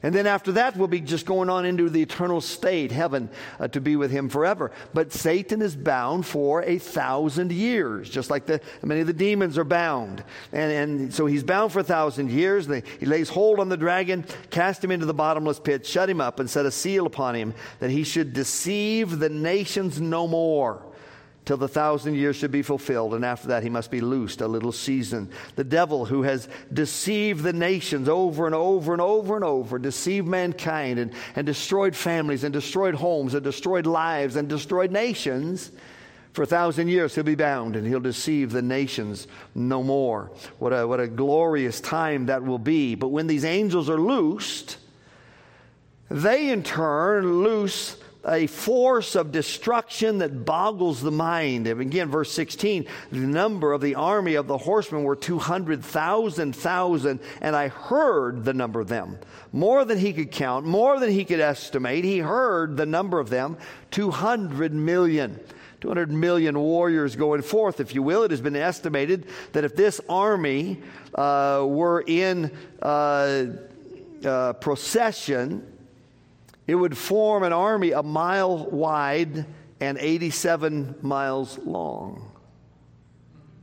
and 0.03 0.13
then 0.13 0.27
after 0.27 0.51
that, 0.53 0.75
we'll 0.75 0.88
be 0.88 0.99
just 0.99 1.25
going 1.25 1.49
on 1.49 1.65
into 1.65 1.89
the 1.89 2.01
eternal 2.01 2.41
state, 2.41 2.91
heaven, 2.91 3.29
uh, 3.60 3.67
to 3.69 3.81
be 3.81 3.95
with 3.95 4.12
him 4.12 4.29
forever. 4.29 4.71
But 4.93 5.13
Satan 5.13 5.62
is 5.62 5.75
bound 5.75 6.25
for 6.25 6.62
a 6.63 6.77
thousand 6.77 7.51
years, 7.51 8.10
just 8.10 8.29
like 8.29 8.45
the, 8.45 8.60
many 8.84 9.01
of 9.01 9.08
the 9.08 9.13
demons 9.13 9.58
are 9.58 9.63
bound. 9.63 10.23
And, 10.51 10.71
and 10.71 11.13
so 11.13 11.25
he's 11.25 11.43
bound 11.43 11.71
for 11.71 11.79
a 11.79 11.84
thousand 11.84 12.29
years. 12.29 12.67
And 12.67 12.84
he 12.99 13.05
lays 13.05 13.29
hold 13.29 13.60
on 13.60 13.69
the 13.69 13.77
dragon, 13.77 14.25
cast 14.49 14.84
him 14.84 14.91
into 14.91 15.05
the 15.05 15.13
bottomless 15.13 15.60
pit, 15.60 15.86
shut 15.86 16.10
him 16.10 16.19
up, 16.19 16.39
and 16.39 16.49
set 16.49 16.65
a 16.65 16.71
seal 16.71 17.05
upon 17.05 17.36
him 17.36 17.53
that 17.79 17.89
he 17.89 18.03
should 18.03 18.34
deceive 18.34 19.19
the 19.19 19.29
nations 19.29 19.99
no 20.01 20.27
more 20.27 20.84
till 21.45 21.58
the 21.58 21.67
thousand 21.67 22.15
years 22.15 22.36
should 22.36 22.51
be 22.51 22.63
fulfilled, 22.63 23.13
and 23.13 23.23
after 23.23 23.47
that 23.49 23.63
he 23.63 23.69
must 23.69 23.91
be 23.91 24.01
loosed 24.01 24.41
a 24.41 24.47
little 24.47 24.71
season. 24.71 25.29
The 25.55 25.63
devil 25.63 26.05
who 26.05 26.23
has 26.23 26.49
deceived 26.73 27.43
the 27.43 27.53
nations 27.53 28.10
over 28.10 28.47
and 28.47 28.55
over 28.55 28.93
and 28.93 29.01
over 29.01 29.36
and 29.36 29.45
over, 29.45 29.77
deceived 29.77 30.27
mankind 30.27 30.99
and, 30.99 31.13
and 31.36 31.45
destroyed 31.45 31.95
families 31.95 32.43
and 32.43 32.51
destroyed 32.51 32.95
homes 32.95 33.36
and 33.36 33.43
destroyed 33.43 33.86
lives 33.86 34.36
and 34.36 34.49
destroyed 34.49 34.91
nations. 34.91 35.71
For 36.34 36.41
a 36.41 36.47
thousand 36.47 36.89
years 36.89 37.15
he'll 37.15 37.23
be 37.23 37.36
bound 37.36 37.77
and 37.77 37.88
he'll 37.88 38.01
deceive 38.01 38.51
the 38.51 38.62
nations 38.62 39.27
no 39.53 39.81
more. 39.81 40.31
What 40.60 40.71
a, 40.71 40.86
what 40.86 40.99
a 40.99 41.08
glorious 41.08 41.79
time 41.79 42.25
that 42.25 42.43
will 42.43 42.60
be. 42.60 42.95
But 42.95 43.10
when 43.10 43.27
these 43.27 43.45
angels 43.45 43.89
are 43.89 43.99
loosed, 43.99 44.77
they 46.10 46.49
in 46.49 46.63
turn 46.63 47.43
loose 47.43 47.97
a 48.27 48.47
force 48.47 49.15
of 49.15 49.31
destruction 49.31 50.19
that 50.19 50.45
boggles 50.45 51.01
the 51.01 51.11
mind. 51.11 51.67
And 51.67 51.81
again, 51.81 52.09
verse 52.09 52.31
16, 52.31 52.88
the 53.11 53.19
number 53.19 53.71
of 53.71 53.81
the 53.81 53.95
army 53.95 54.35
of 54.35 54.47
the 54.47 54.57
horsemen 54.57 55.03
were 55.03 55.15
200,000, 55.15 56.55
thousand, 56.55 57.19
and 57.41 57.55
I 57.55 57.67
heard 57.67 58.43
the 58.43 58.53
number 58.53 58.79
of 58.79 58.88
them. 58.88 59.19
More 59.51 59.85
than 59.85 59.99
he 59.99 60.13
could 60.13 60.31
count, 60.31 60.65
more 60.65 60.99
than 60.99 61.11
he 61.11 61.25
could 61.25 61.39
estimate. 61.39 62.03
He 62.03 62.19
heard 62.19 62.77
the 62.77 62.85
number 62.85 63.19
of 63.19 63.29
them, 63.29 63.57
200 63.91 64.73
million. 64.73 65.39
200 65.81 66.11
million 66.11 66.57
warriors 66.57 67.15
going 67.15 67.43
forth, 67.43 67.79
if 67.79 67.93
you 67.93 68.01
will. 68.01 68.23
It 68.23 68.31
has 68.31 68.41
been 68.41 68.55
estimated 68.55 69.27
that 69.51 69.63
if 69.63 69.75
this 69.75 70.01
army 70.09 70.81
uh, 71.13 71.63
were 71.67 72.03
in 72.07 72.49
uh, 72.81 73.45
uh, 74.25 74.53
procession, 74.53 75.74
it 76.67 76.75
would 76.75 76.97
form 76.97 77.43
an 77.43 77.54
army 77.54 77.91
a 77.91 78.04
mile 78.04 78.65
wide 78.69 79.45
and 79.80 79.97
87 79.97 80.95
miles 81.01 81.58
long. 81.60 82.32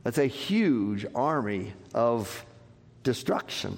That's 0.03 0.17
a 0.17 0.27
huge 0.27 1.05
army 1.15 1.73
of 1.93 2.45
destruction. 3.03 3.77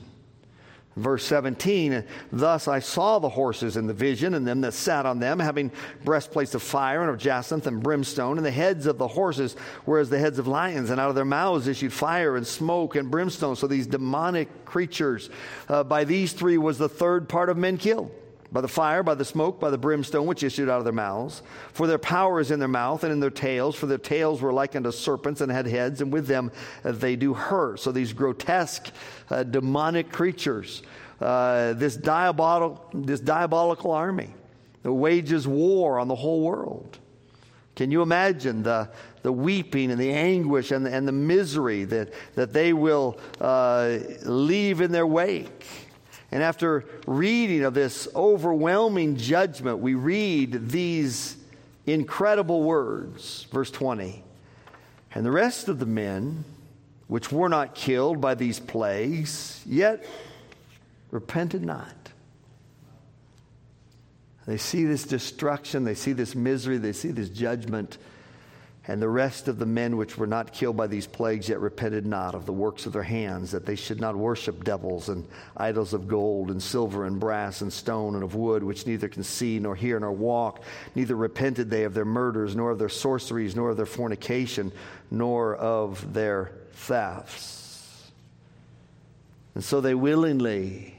Verse 0.95 1.25
17, 1.25 2.05
thus 2.31 2.69
I 2.69 2.79
saw 2.79 3.19
the 3.19 3.27
horses 3.27 3.75
in 3.75 3.85
the 3.85 3.93
vision, 3.93 4.33
and 4.33 4.47
them 4.47 4.61
that 4.61 4.73
sat 4.73 5.05
on 5.05 5.19
them, 5.19 5.39
having 5.39 5.69
breastplates 6.05 6.55
of 6.55 6.63
fire 6.63 7.01
and 7.01 7.09
of 7.09 7.17
jacinth 7.17 7.67
and 7.67 7.83
brimstone, 7.83 8.37
and 8.37 8.45
the 8.45 8.51
heads 8.51 8.85
of 8.85 8.97
the 8.97 9.07
horses 9.07 9.57
were 9.85 9.99
as 9.99 10.09
the 10.09 10.17
heads 10.17 10.39
of 10.39 10.47
lions, 10.47 10.91
and 10.91 11.01
out 11.01 11.09
of 11.09 11.15
their 11.15 11.25
mouths 11.25 11.67
issued 11.67 11.91
fire 11.91 12.37
and 12.37 12.47
smoke 12.47 12.95
and 12.95 13.11
brimstone. 13.11 13.57
So 13.57 13.67
these 13.67 13.87
demonic 13.87 14.63
creatures, 14.63 15.29
uh, 15.67 15.83
by 15.83 16.05
these 16.05 16.31
three 16.31 16.57
was 16.57 16.77
the 16.77 16.87
third 16.87 17.27
part 17.27 17.49
of 17.49 17.57
men 17.57 17.77
killed 17.77 18.11
by 18.55 18.61
the 18.61 18.69
fire, 18.69 19.03
by 19.03 19.13
the 19.13 19.25
smoke, 19.25 19.59
by 19.59 19.69
the 19.69 19.77
brimstone 19.77 20.25
which 20.25 20.41
issued 20.41 20.69
out 20.69 20.77
of 20.77 20.85
their 20.85 20.93
mouths. 20.93 21.41
For 21.73 21.87
their 21.87 21.97
power 21.97 22.39
is 22.39 22.51
in 22.51 22.59
their 22.59 22.69
mouth 22.69 23.03
and 23.03 23.11
in 23.11 23.19
their 23.19 23.29
tails, 23.29 23.75
for 23.75 23.85
their 23.85 23.97
tails 23.97 24.41
were 24.41 24.53
like 24.53 24.77
unto 24.77 24.93
serpents 24.93 25.41
and 25.41 25.51
had 25.51 25.67
heads, 25.67 25.99
and 25.99 26.11
with 26.11 26.25
them 26.25 26.49
uh, 26.85 26.93
they 26.93 27.17
do 27.17 27.33
hurt. 27.33 27.81
So 27.81 27.91
these 27.91 28.13
grotesque, 28.13 28.93
uh, 29.29 29.43
demonic 29.43 30.09
creatures, 30.09 30.83
uh, 31.19 31.73
this, 31.73 31.97
diabolical, 31.97 32.89
this 32.93 33.19
diabolical 33.19 33.91
army 33.91 34.33
that 34.83 34.93
wages 34.93 35.45
war 35.45 35.99
on 35.99 36.07
the 36.07 36.15
whole 36.15 36.41
world. 36.41 36.97
Can 37.75 37.91
you 37.91 38.01
imagine 38.01 38.63
the, 38.63 38.89
the 39.21 39.33
weeping 39.33 39.91
and 39.91 39.99
the 39.99 40.13
anguish 40.13 40.71
and 40.71 40.85
the, 40.85 40.93
and 40.93 41.05
the 41.05 41.11
misery 41.11 41.83
that, 41.83 42.13
that 42.35 42.53
they 42.53 42.71
will 42.71 43.19
uh, 43.41 43.97
leave 44.23 44.79
in 44.79 44.93
their 44.93 45.05
wake? 45.05 45.84
And 46.35 46.43
after 46.43 46.83
reading 47.07 47.63
of 47.63 47.73
this 47.73 48.09
overwhelming 48.13 49.15
judgment, 49.15 49.79
we 49.79 49.93
read 49.93 50.67
these 50.67 51.37
incredible 51.85 52.61
words. 52.61 53.47
Verse 53.53 53.71
20. 53.71 54.21
And 55.13 55.25
the 55.25 55.31
rest 55.31 55.69
of 55.69 55.79
the 55.79 55.85
men, 55.85 56.43
which 57.07 57.31
were 57.31 57.47
not 57.47 57.73
killed 57.73 58.19
by 58.19 58.35
these 58.35 58.59
plagues, 58.59 59.63
yet 59.65 60.05
repented 61.09 61.63
not. 61.63 61.95
They 64.45 64.57
see 64.57 64.83
this 64.83 65.05
destruction, 65.05 65.85
they 65.85 65.95
see 65.95 66.11
this 66.11 66.35
misery, 66.35 66.77
they 66.77 66.91
see 66.91 67.11
this 67.11 67.29
judgment 67.29 67.97
and 68.87 69.01
the 69.01 69.09
rest 69.09 69.47
of 69.47 69.57
the 69.57 69.65
men 69.65 69.97
which 69.97 70.17
were 70.17 70.27
not 70.27 70.53
killed 70.53 70.77
by 70.77 70.85
these 70.85 71.07
plagues 71.07 71.49
yet 71.49 71.59
repented 71.59 72.05
not 72.05 72.35
of 72.35 72.45
the 72.45 72.53
works 72.53 72.85
of 72.85 72.93
their 72.93 73.03
hands, 73.03 73.51
that 73.51 73.65
they 73.65 73.75
should 73.75 73.99
not 73.99 74.15
worship 74.15 74.63
devils 74.63 75.09
and 75.09 75.27
idols 75.57 75.93
of 75.93 76.07
gold 76.07 76.51
and 76.51 76.61
silver 76.61 77.05
and 77.05 77.19
brass 77.19 77.61
and 77.61 77.73
stone 77.73 78.13
and 78.13 78.23
of 78.23 78.35
wood, 78.35 78.63
which 78.63 78.85
neither 78.85 79.07
can 79.07 79.23
see 79.23 79.57
nor 79.57 79.75
hear 79.75 79.99
nor 79.99 80.11
walk. 80.11 80.61
Neither 80.93 81.15
repented 81.15 81.69
they 81.69 81.83
of 81.83 81.95
their 81.95 82.05
murders, 82.05 82.55
nor 82.55 82.71
of 82.71 82.79
their 82.79 82.89
sorceries, 82.89 83.55
nor 83.55 83.71
of 83.71 83.77
their 83.77 83.87
fornication, 83.87 84.71
nor 85.09 85.55
of 85.55 86.13
their 86.13 86.51
thefts. 86.73 88.11
And 89.55 89.63
so 89.63 89.81
they 89.81 89.95
willingly 89.95 90.95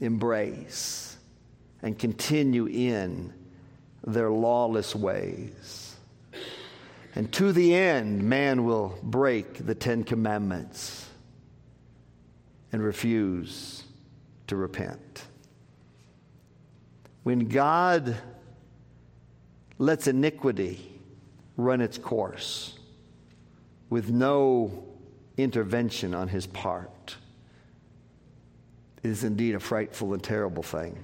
embrace 0.00 1.16
and 1.82 1.98
continue 1.98 2.66
in 2.66 3.32
their 4.06 4.30
lawless 4.30 4.94
ways. 4.94 5.87
And 7.18 7.32
to 7.32 7.52
the 7.52 7.74
end, 7.74 8.22
man 8.22 8.64
will 8.64 8.96
break 9.02 9.66
the 9.66 9.74
Ten 9.74 10.04
Commandments 10.04 11.10
and 12.70 12.80
refuse 12.80 13.82
to 14.46 14.54
repent. 14.54 15.24
When 17.24 17.48
God 17.48 18.16
lets 19.78 20.06
iniquity 20.06 21.00
run 21.56 21.80
its 21.80 21.98
course 21.98 22.78
with 23.90 24.10
no 24.10 24.84
intervention 25.36 26.14
on 26.14 26.28
his 26.28 26.46
part, 26.46 27.16
it 29.02 29.08
is 29.08 29.24
indeed 29.24 29.56
a 29.56 29.60
frightful 29.60 30.14
and 30.14 30.22
terrible 30.22 30.62
thing. 30.62 31.02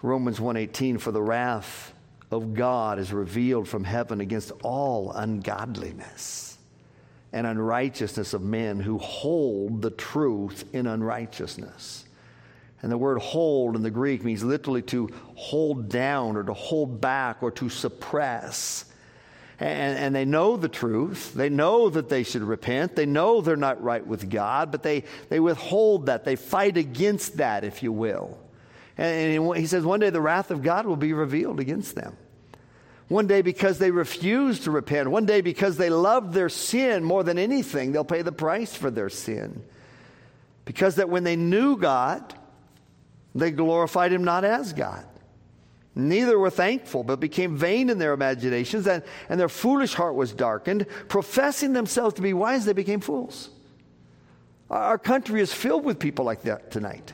Romans 0.00 0.40
1:18 0.40 0.96
for 0.96 1.12
the 1.12 1.22
wrath 1.22 1.92
of 2.32 2.54
God 2.54 2.98
is 2.98 3.12
revealed 3.12 3.68
from 3.68 3.84
heaven 3.84 4.20
against 4.20 4.52
all 4.62 5.12
ungodliness 5.12 6.58
and 7.32 7.46
unrighteousness 7.46 8.34
of 8.34 8.42
men 8.42 8.80
who 8.80 8.98
hold 8.98 9.82
the 9.82 9.90
truth 9.90 10.64
in 10.72 10.86
unrighteousness. 10.86 12.04
And 12.82 12.90
the 12.90 12.98
word 12.98 13.18
hold 13.20 13.76
in 13.76 13.82
the 13.82 13.90
Greek 13.90 14.24
means 14.24 14.42
literally 14.42 14.82
to 14.82 15.08
hold 15.36 15.88
down 15.88 16.36
or 16.36 16.42
to 16.42 16.52
hold 16.52 17.00
back 17.00 17.42
or 17.42 17.50
to 17.52 17.68
suppress. 17.68 18.84
And, 19.60 19.96
and, 19.96 20.14
they 20.14 20.24
know 20.24 20.56
the 20.56 20.68
truth. 20.68 21.32
They 21.34 21.48
know 21.48 21.88
that 21.88 22.08
they 22.08 22.24
should 22.24 22.42
repent. 22.42 22.96
They 22.96 23.06
know 23.06 23.40
they're 23.40 23.54
not 23.54 23.80
right 23.80 24.04
with 24.04 24.28
God, 24.28 24.72
but 24.72 24.82
they, 24.82 25.04
they 25.28 25.38
withhold 25.38 26.06
that. 26.06 26.24
They 26.24 26.34
fight 26.34 26.76
against 26.76 27.36
that, 27.36 27.62
if 27.62 27.80
you 27.80 27.92
will. 27.92 28.36
And, 28.98 29.36
and 29.36 29.56
he 29.56 29.66
says 29.66 29.84
one 29.84 30.00
day 30.00 30.10
the 30.10 30.20
wrath 30.20 30.50
of 30.50 30.62
God 30.62 30.84
will 30.84 30.96
be 30.96 31.12
revealed 31.12 31.60
against 31.60 31.94
them. 31.94 32.16
One 33.12 33.26
day, 33.26 33.42
because 33.42 33.76
they 33.76 33.90
refuse 33.90 34.60
to 34.60 34.70
repent. 34.70 35.10
One 35.10 35.26
day, 35.26 35.42
because 35.42 35.76
they 35.76 35.90
love 35.90 36.32
their 36.32 36.48
sin 36.48 37.04
more 37.04 37.22
than 37.22 37.38
anything, 37.38 37.92
they'll 37.92 38.04
pay 38.04 38.22
the 38.22 38.32
price 38.32 38.74
for 38.74 38.90
their 38.90 39.10
sin. 39.10 39.62
Because 40.64 40.94
that 40.94 41.10
when 41.10 41.22
they 41.22 41.36
knew 41.36 41.76
God, 41.76 42.34
they 43.34 43.50
glorified 43.50 44.14
Him 44.14 44.24
not 44.24 44.44
as 44.44 44.72
God. 44.72 45.04
Neither 45.94 46.38
were 46.38 46.48
thankful, 46.48 47.04
but 47.04 47.20
became 47.20 47.54
vain 47.54 47.90
in 47.90 47.98
their 47.98 48.14
imaginations, 48.14 48.86
and, 48.86 49.02
and 49.28 49.38
their 49.38 49.50
foolish 49.50 49.92
heart 49.92 50.14
was 50.14 50.32
darkened. 50.32 50.86
Professing 51.08 51.74
themselves 51.74 52.14
to 52.14 52.22
be 52.22 52.32
wise, 52.32 52.64
they 52.64 52.72
became 52.72 53.00
fools. 53.00 53.50
Our 54.70 54.96
country 54.96 55.42
is 55.42 55.52
filled 55.52 55.84
with 55.84 55.98
people 55.98 56.24
like 56.24 56.44
that 56.44 56.70
tonight 56.70 57.12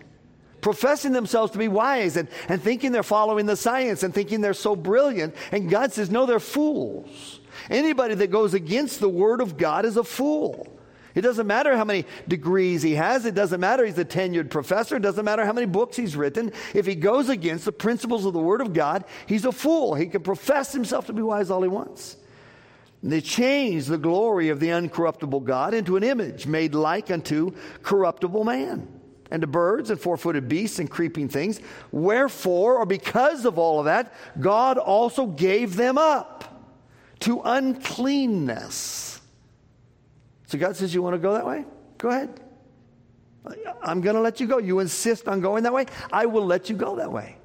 professing 0.60 1.12
themselves 1.12 1.52
to 1.52 1.58
be 1.58 1.68
wise 1.68 2.16
and, 2.16 2.28
and 2.48 2.62
thinking 2.62 2.92
they're 2.92 3.02
following 3.02 3.46
the 3.46 3.56
science 3.56 4.02
and 4.02 4.12
thinking 4.12 4.40
they're 4.40 4.54
so 4.54 4.76
brilliant. 4.76 5.34
And 5.52 5.70
God 5.70 5.92
says, 5.92 6.10
no, 6.10 6.26
they're 6.26 6.40
fools. 6.40 7.40
Anybody 7.70 8.14
that 8.14 8.30
goes 8.30 8.54
against 8.54 9.00
the 9.00 9.08
word 9.08 9.40
of 9.40 9.56
God 9.56 9.84
is 9.84 9.96
a 9.96 10.04
fool. 10.04 10.66
It 11.14 11.22
doesn't 11.22 11.46
matter 11.46 11.76
how 11.76 11.84
many 11.84 12.04
degrees 12.28 12.82
he 12.82 12.94
has. 12.94 13.26
It 13.26 13.34
doesn't 13.34 13.60
matter 13.60 13.84
he's 13.84 13.98
a 13.98 14.04
tenured 14.04 14.50
professor. 14.50 14.96
It 14.96 15.02
doesn't 15.02 15.24
matter 15.24 15.44
how 15.44 15.52
many 15.52 15.66
books 15.66 15.96
he's 15.96 16.14
written. 16.14 16.52
If 16.74 16.86
he 16.86 16.94
goes 16.94 17.28
against 17.28 17.64
the 17.64 17.72
principles 17.72 18.24
of 18.24 18.34
the 18.34 18.38
Word 18.38 18.60
of 18.60 18.72
God, 18.72 19.04
he's 19.26 19.44
a 19.44 19.52
fool. 19.52 19.94
He 19.94 20.06
can 20.06 20.22
profess 20.22 20.72
himself 20.72 21.06
to 21.06 21.12
be 21.12 21.22
wise 21.22 21.50
all 21.50 21.62
he 21.62 21.68
wants. 21.68 22.16
And 23.02 23.10
they 23.10 23.20
change 23.20 23.86
the 23.86 23.98
glory 23.98 24.48
of 24.48 24.60
the 24.60 24.68
uncorruptible 24.68 25.44
God 25.44 25.74
into 25.74 25.96
an 25.96 26.04
image 26.04 26.46
made 26.46 26.74
like 26.74 27.10
unto 27.10 27.52
corruptible 27.82 28.44
man 28.44 28.97
and 29.30 29.42
to 29.42 29.46
birds 29.46 29.90
and 29.90 30.00
four 30.00 30.16
footed 30.16 30.48
beasts 30.48 30.78
and 30.78 30.90
creeping 30.90 31.28
things. 31.28 31.60
Wherefore, 31.92 32.78
or 32.78 32.86
because 32.86 33.44
of 33.44 33.58
all 33.58 33.78
of 33.78 33.84
that, 33.86 34.12
God 34.40 34.78
also 34.78 35.26
gave 35.26 35.76
them 35.76 35.98
up 35.98 36.66
to 37.20 37.40
uncleanness. 37.44 39.20
So 40.46 40.58
God 40.58 40.76
says, 40.76 40.94
You 40.94 41.02
want 41.02 41.14
to 41.14 41.18
go 41.18 41.34
that 41.34 41.46
way? 41.46 41.64
Go 41.98 42.08
ahead. 42.08 42.40
I'm 43.82 44.00
going 44.00 44.16
to 44.16 44.20
let 44.20 44.40
you 44.40 44.46
go. 44.46 44.58
You 44.58 44.80
insist 44.80 45.28
on 45.28 45.40
going 45.40 45.62
that 45.62 45.72
way? 45.72 45.86
I 46.12 46.26
will 46.26 46.44
let 46.44 46.68
you 46.68 46.76
go 46.76 46.96
that 46.96 47.10
way. 47.10 47.36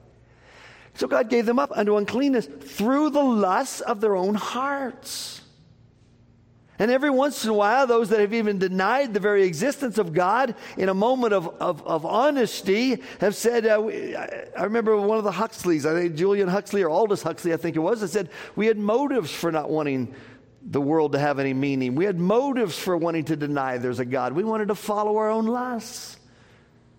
So 0.96 1.08
God 1.08 1.30
gave 1.30 1.46
them 1.46 1.60
up 1.60 1.72
unto 1.76 1.98
uncleanness 1.98 2.46
through 2.46 3.12
the 3.12 3.24
lusts 3.24 3.82
of 3.82 4.00
their 4.02 4.16
own 4.16 4.36
hearts. 4.36 5.42
And 6.80 6.90
every 6.90 7.12
once 7.12 7.44
in 7.44 7.52
a 7.52 7.54
while, 7.54 7.86
those 7.86 8.10
that 8.10 8.20
have 8.20 8.34
even 8.34 8.58
denied 8.58 9.14
the 9.14 9.20
very 9.20 9.44
existence 9.44 10.00
of 10.00 10.12
God 10.12 10.56
in 10.76 10.90
a 10.90 10.94
moment 10.94 11.34
of, 11.34 11.48
of, 11.62 11.86
of 11.86 12.04
honesty 12.06 13.02
have 13.20 13.36
said, 13.36 13.68
uh, 13.68 13.80
I 14.58 14.64
remember 14.64 14.98
one 14.98 15.20
of 15.20 15.24
the 15.24 15.32
Huxleys, 15.32 15.86
I 15.86 15.94
think 15.94 16.16
Julian 16.16 16.48
Huxley 16.48 16.82
or 16.82 16.90
Aldous 16.90 17.22
Huxley, 17.22 17.54
I 17.54 17.58
think 17.58 17.76
it 17.76 17.80
was, 17.80 18.02
that 18.02 18.08
said, 18.08 18.30
we 18.56 18.66
had 18.66 18.78
motives 18.78 19.32
for 19.32 19.52
not 19.52 19.70
wanting 19.70 20.16
the 20.64 20.82
world 20.82 21.12
to 21.12 21.20
have 21.20 21.38
any 21.38 21.54
meaning. 21.54 21.94
We 21.94 22.06
had 22.06 22.20
motives 22.20 22.78
for 22.78 22.98
wanting 22.98 23.26
to 23.26 23.36
deny 23.36 23.78
there's 23.78 24.00
a 24.00 24.06
God. 24.06 24.34
We 24.34 24.44
wanted 24.44 24.70
to 24.70 24.76
follow 24.76 25.18
our 25.18 25.30
own 25.30 25.46
lusts. 25.46 26.18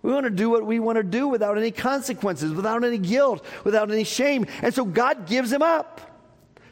We 0.03 0.13
want 0.13 0.25
to 0.25 0.31
do 0.31 0.51
what 0.51 0.67
we 0.67 0.79
want 0.79 0.97
to 0.97 1.03
do 1.03 1.27
without 1.29 1.57
any 1.57 1.71
consequences, 1.71 2.53
without 2.53 2.85
any 2.85 2.99
guilt, 2.99 3.45
without 3.65 3.91
any 3.91 4.05
shame. 4.05 4.47
And 4.63 4.73
so 4.73 4.85
God 4.85 5.27
gives 5.27 5.51
him 5.51 5.63
up 5.63 6.13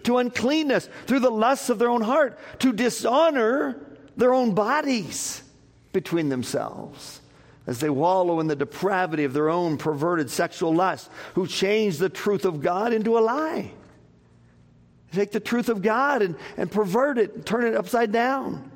to 0.05 0.19
uncleanness 0.19 0.89
through 1.07 1.21
the 1.21 1.31
lusts 1.31 1.71
of 1.71 1.79
their 1.79 1.91
own 1.91 2.03
heart, 2.03 2.39
to 2.61 2.73
dishonor 2.73 3.77
their 4.17 4.35
own 4.35 4.55
bodies 4.55 5.43
between 5.93 6.29
themselves 6.29 7.21
as 7.67 7.79
they 7.79 7.91
wallow 7.91 8.41
in 8.41 8.49
the 8.49 8.57
depravity 8.57 9.25
of 9.25 9.33
their 9.33 9.49
own 9.49 9.77
perverted 9.77 10.31
sexual 10.31 10.75
lust, 10.75 11.09
who 11.35 11.47
change 11.47 11.99
the 11.99 12.09
truth 12.09 12.45
of 12.45 12.61
God 12.61 12.93
into 12.93 13.17
a 13.17 13.21
lie. 13.21 13.71
They 15.13 15.19
Take 15.19 15.33
the 15.33 15.41
truth 15.41 15.69
of 15.69 15.83
God 15.83 16.23
and, 16.23 16.37
and 16.57 16.71
pervert 16.71 17.19
it, 17.19 17.35
and 17.35 17.47
turn 17.47 17.65
it 17.67 17.77
upside 17.77 18.11
down. 18.11 18.71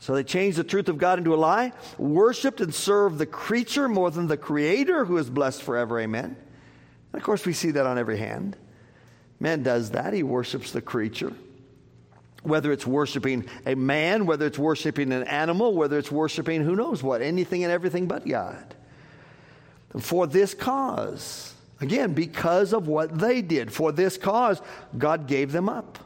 So 0.00 0.14
they 0.14 0.24
changed 0.24 0.56
the 0.56 0.64
truth 0.64 0.88
of 0.88 0.96
God 0.96 1.18
into 1.18 1.34
a 1.34 1.36
lie, 1.36 1.72
worshiped 1.98 2.62
and 2.62 2.74
served 2.74 3.18
the 3.18 3.26
creature 3.26 3.88
more 3.88 4.10
than 4.10 4.26
the 4.26 4.38
creator 4.38 5.04
who 5.04 5.18
is 5.18 5.28
blessed 5.28 5.62
forever. 5.62 6.00
Amen. 6.00 6.36
And 7.12 7.20
of 7.20 7.24
course, 7.24 7.46
we 7.46 7.52
see 7.52 7.70
that 7.72 7.86
on 7.86 7.98
every 7.98 8.18
hand. 8.18 8.56
Man 9.40 9.62
does 9.62 9.90
that, 9.90 10.12
he 10.12 10.22
worships 10.22 10.72
the 10.72 10.80
creature. 10.80 11.32
Whether 12.42 12.72
it's 12.72 12.86
worshiping 12.86 13.48
a 13.66 13.74
man, 13.74 14.26
whether 14.26 14.46
it's 14.46 14.58
worshiping 14.58 15.12
an 15.12 15.24
animal, 15.24 15.74
whether 15.74 15.98
it's 15.98 16.10
worshiping 16.10 16.62
who 16.62 16.76
knows 16.76 17.02
what, 17.02 17.22
anything 17.22 17.64
and 17.64 17.72
everything 17.72 18.06
but 18.06 18.26
God. 18.26 18.74
For 19.98 20.26
this 20.26 20.54
cause, 20.54 21.54
again, 21.80 22.14
because 22.14 22.72
of 22.72 22.86
what 22.86 23.18
they 23.18 23.42
did, 23.42 23.72
for 23.72 23.90
this 23.90 24.16
cause, 24.16 24.60
God 24.96 25.26
gave 25.26 25.52
them 25.52 25.68
up. 25.68 25.98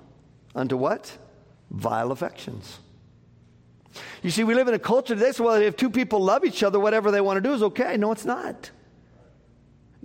Unto 0.55 0.77
what? 0.77 1.17
Vile 1.71 2.13
affections. 2.13 2.79
You 4.23 4.31
see, 4.31 4.45
we 4.45 4.55
live 4.55 4.69
in 4.69 4.75
a 4.75 4.79
culture 4.79 5.15
today, 5.15 5.33
so 5.33 5.45
well, 5.45 5.61
if 5.61 5.77
two 5.77 5.91
people 5.91 6.21
love 6.21 6.45
each 6.45 6.63
other, 6.63 6.79
whatever 6.79 7.11
they 7.11 7.21
want 7.21 7.39
to 7.39 7.41
do 7.41 7.53
is 7.53 7.63
okay. 7.63 7.97
No, 7.97 8.13
it's 8.13 8.25
not. 8.25 8.71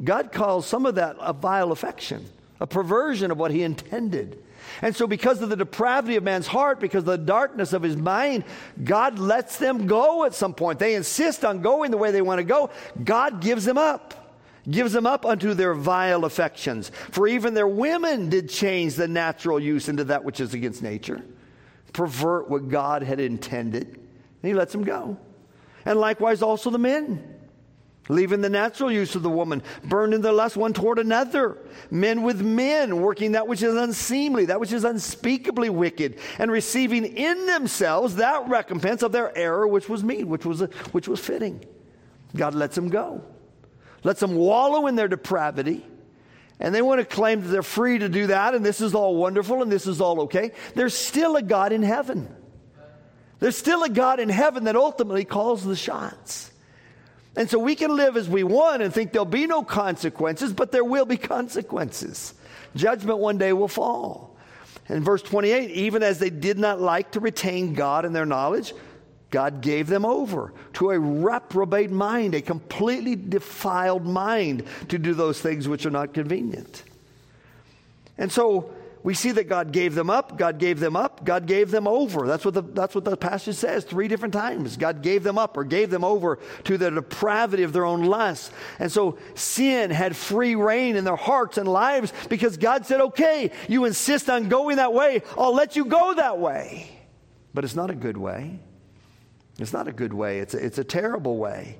God 0.03 0.31
calls 0.31 0.65
some 0.65 0.85
of 0.85 0.95
that 0.95 1.15
a 1.19 1.33
vile 1.33 1.71
affection, 1.71 2.25
a 2.59 2.67
perversion 2.67 3.31
of 3.31 3.37
what 3.37 3.51
he 3.51 3.63
intended. 3.63 4.43
And 4.81 4.95
so, 4.95 5.07
because 5.07 5.41
of 5.41 5.49
the 5.49 5.55
depravity 5.55 6.17
of 6.17 6.23
man's 6.23 6.45
heart, 6.45 6.79
because 6.79 6.99
of 6.99 7.05
the 7.05 7.17
darkness 7.17 7.73
of 7.73 7.81
his 7.81 7.95
mind, 7.95 8.43
God 8.83 9.17
lets 9.17 9.57
them 9.57 9.87
go 9.87 10.25
at 10.25 10.35
some 10.35 10.53
point. 10.53 10.77
They 10.77 10.95
insist 10.95 11.43
on 11.43 11.61
going 11.61 11.89
the 11.89 11.97
way 11.97 12.11
they 12.11 12.21
want 12.21 12.39
to 12.39 12.43
go. 12.43 12.69
God 13.03 13.41
gives 13.41 13.65
them 13.65 13.77
up, 13.77 14.35
gives 14.69 14.93
them 14.93 15.07
up 15.07 15.25
unto 15.25 15.53
their 15.53 15.73
vile 15.73 16.25
affections. 16.25 16.91
For 17.11 17.27
even 17.27 17.53
their 17.53 17.67
women 17.67 18.29
did 18.29 18.49
change 18.49 18.95
the 18.95 19.07
natural 19.07 19.59
use 19.59 19.89
into 19.89 20.03
that 20.05 20.23
which 20.23 20.39
is 20.39 20.53
against 20.53 20.83
nature, 20.83 21.23
pervert 21.93 22.49
what 22.49 22.69
God 22.69 23.01
had 23.01 23.19
intended. 23.19 23.87
And 23.87 24.43
he 24.43 24.53
lets 24.53 24.73
them 24.73 24.83
go. 24.83 25.17
And 25.85 25.99
likewise, 25.99 26.41
also 26.41 26.69
the 26.69 26.77
men 26.77 27.36
leaving 28.09 28.41
the 28.41 28.49
natural 28.49 28.91
use 28.91 29.15
of 29.15 29.23
the 29.23 29.29
woman, 29.29 29.61
burned 29.83 30.13
in 30.13 30.21
their 30.21 30.33
lust 30.33 30.57
one 30.57 30.73
toward 30.73 30.99
another. 30.99 31.57
Men 31.91 32.23
with 32.23 32.41
men, 32.41 33.01
working 33.01 33.33
that 33.33 33.47
which 33.47 33.63
is 33.63 33.75
unseemly, 33.75 34.45
that 34.45 34.59
which 34.59 34.73
is 34.73 34.83
unspeakably 34.83 35.69
wicked, 35.69 36.19
and 36.39 36.51
receiving 36.51 37.05
in 37.05 37.45
themselves 37.45 38.15
that 38.15 38.47
recompense 38.47 39.01
of 39.03 39.11
their 39.11 39.35
error 39.37 39.67
which 39.67 39.89
was 39.89 40.03
meet, 40.03 40.25
which 40.25 40.45
was, 40.45 40.61
which 40.91 41.07
was 41.07 41.19
fitting. 41.19 41.63
God 42.35 42.55
lets 42.55 42.75
them 42.75 42.89
go, 42.89 43.23
lets 44.03 44.19
them 44.19 44.35
wallow 44.35 44.87
in 44.87 44.95
their 44.95 45.07
depravity. 45.07 45.85
And 46.59 46.73
they 46.73 46.81
want 46.81 46.99
to 46.99 47.05
claim 47.05 47.41
that 47.41 47.49
they're 47.49 47.61
free 47.61 47.99
to 47.99 48.09
do 48.09 48.27
that, 48.27 48.55
and 48.55 48.65
this 48.65 48.81
is 48.81 48.95
all 48.95 49.15
wonderful, 49.15 49.61
and 49.61 49.71
this 49.71 49.85
is 49.85 50.01
all 50.01 50.21
okay. 50.21 50.53
There's 50.73 50.95
still 50.95 51.35
a 51.35 51.43
God 51.43 51.71
in 51.71 51.83
heaven. 51.83 52.33
There's 53.39 53.55
still 53.55 53.83
a 53.83 53.89
God 53.89 54.19
in 54.19 54.29
heaven 54.29 54.63
that 54.63 54.75
ultimately 54.75 55.23
calls 55.23 55.63
the 55.63 55.75
shots. 55.75 56.51
And 57.37 57.47
so 57.47 57.59
we 57.59 57.75
can 57.75 57.95
live 57.95 58.17
as 58.17 58.27
we 58.27 58.43
want 58.43 58.81
and 58.81 58.91
think 58.91 59.11
there'll 59.11 59.23
be 59.23 59.45
no 59.45 59.61
consequences, 59.61 60.51
but 60.51 60.71
there 60.71 60.83
will 60.83 61.05
be 61.05 61.17
consequences. 61.17 62.33
Judgment 62.75 63.19
one 63.19 63.37
day 63.37 63.53
will 63.53 63.67
fall. 63.67 64.35
In 64.89 65.03
verse 65.03 65.21
28, 65.21 65.69
even 65.69 66.01
as 66.01 66.17
they 66.17 66.31
did 66.31 66.57
not 66.57 66.81
like 66.81 67.11
to 67.11 67.19
retain 67.19 67.75
God 67.75 68.05
in 68.05 68.13
their 68.13 68.25
knowledge, 68.25 68.73
God 69.29 69.61
gave 69.61 69.85
them 69.85 70.03
over 70.03 70.51
to 70.73 70.89
a 70.89 70.99
reprobate 70.99 71.91
mind, 71.91 72.33
a 72.33 72.41
completely 72.41 73.15
defiled 73.15 74.03
mind 74.03 74.63
to 74.89 74.97
do 74.97 75.13
those 75.13 75.39
things 75.39 75.67
which 75.67 75.85
are 75.85 75.91
not 75.91 76.15
convenient. 76.15 76.81
And 78.17 78.31
so 78.31 78.73
we 79.07 79.13
see 79.13 79.31
that 79.31 79.45
God 79.45 79.71
gave 79.71 79.95
them 79.95 80.09
up, 80.09 80.37
God 80.37 80.57
gave 80.59 80.81
them 80.81 80.97
up, 80.97 81.23
God 81.23 81.45
gave 81.45 81.71
them 81.71 81.87
over. 81.87 82.27
That's 82.27 82.43
what 82.43 82.53
the, 82.53 82.61
that's 82.61 82.93
what 82.93 83.05
the 83.05 83.15
passage 83.15 83.55
says 83.55 83.85
three 83.85 84.09
different 84.09 84.33
times. 84.33 84.75
God 84.75 85.01
gave 85.01 85.23
them 85.23 85.37
up 85.37 85.55
or 85.55 85.63
gave 85.63 85.89
them 85.89 86.03
over 86.03 86.39
to 86.65 86.77
the 86.77 86.91
depravity 86.91 87.63
of 87.63 87.71
their 87.71 87.85
own 87.85 88.03
lusts. 88.03 88.51
And 88.79 88.91
so 88.91 89.17
sin 89.33 89.91
had 89.91 90.13
free 90.13 90.55
reign 90.55 90.97
in 90.97 91.05
their 91.05 91.15
hearts 91.15 91.57
and 91.57 91.69
lives 91.69 92.11
because 92.27 92.57
God 92.57 92.85
said, 92.85 92.99
okay, 92.99 93.51
you 93.69 93.85
insist 93.85 94.29
on 94.29 94.49
going 94.49 94.75
that 94.75 94.91
way, 94.91 95.23
I'll 95.37 95.55
let 95.55 95.77
you 95.77 95.85
go 95.85 96.13
that 96.15 96.37
way. 96.37 96.91
But 97.53 97.63
it's 97.63 97.77
not 97.77 97.89
a 97.89 97.95
good 97.95 98.17
way. 98.17 98.59
It's 99.57 99.71
not 99.71 99.87
a 99.87 99.93
good 99.93 100.11
way, 100.11 100.39
it's 100.39 100.53
a, 100.53 100.57
it's 100.57 100.79
a 100.79 100.83
terrible 100.83 101.37
way. 101.37 101.79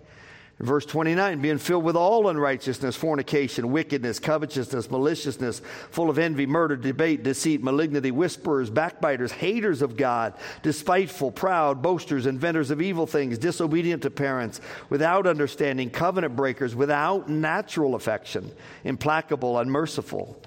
Verse 0.60 0.88
29 0.88 1.39
being 1.39 1.60
filled 1.60 1.84
with 1.84 1.96
all 1.96 2.30
unrighteousness, 2.30 2.96
fornication, 2.96 3.72
wickedness, 3.72 4.17
covetousness, 4.17 4.89
maliciousness, 4.89 5.62
full 5.91 6.10
of 6.10 6.17
envy, 6.17 6.48
murder, 6.48 6.76
debate, 6.76 7.22
deceit, 7.22 7.62
malignity, 7.62 8.10
whisperers, 8.10 8.72
backbiters, 8.72 9.32
haters 9.32 9.84
of 9.84 9.96
God, 9.96 10.34
despiteful, 10.63 11.30
proud, 11.30 11.84
boasters, 11.84 12.26
inventors 12.26 12.72
of 12.72 12.82
evil 12.82 13.06
things, 13.06 13.38
disobedient 13.38 14.02
to 14.02 14.10
parents, 14.10 14.60
without 14.89 15.28
understanding, 15.28 15.91
covenant 15.91 16.36
breakers, 16.36 16.74
without 16.74 17.30
natural 17.30 17.93
affection, 17.93 18.52
implacable, 18.84 19.60
unmerciful. 19.60 20.41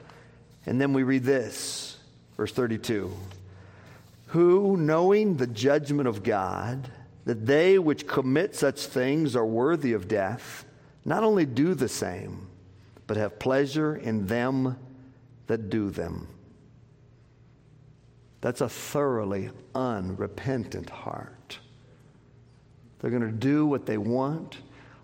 And 0.66 0.81
then 0.81 0.92
we 0.92 1.05
read 1.05 1.23
this, 1.23 1.99
verse 2.37 2.53
32 2.53 3.14
Who, 4.29 4.77
knowing 4.77 5.37
the 5.37 5.46
judgment 5.46 6.09
of 6.09 6.25
God, 6.25 6.90
that 7.31 7.47
they 7.47 7.79
which 7.79 8.09
commit 8.09 8.57
such 8.57 8.87
things 8.87 9.37
are 9.37 9.47
worthy 9.47 9.93
of 9.93 10.09
death, 10.09 10.64
not 11.05 11.23
only 11.23 11.47
do 11.47 11.75
the 11.75 11.88
same, 11.88 12.49
but 13.07 13.16
have 13.16 13.38
pleasure 13.38 13.95
in 13.95 14.27
them 14.27 14.77
that 15.47 15.71
do 15.71 15.90
them. 15.90 16.27
That's 18.40 18.62
a 18.62 18.69
thoroughly 18.69 19.51
unrepentant 19.77 20.90
heart. 20.90 21.61
They're 22.99 23.12
going 23.12 23.23
to 23.23 23.31
do 23.31 23.64
what 23.64 23.87
they 23.87 23.97
want. 23.97 24.57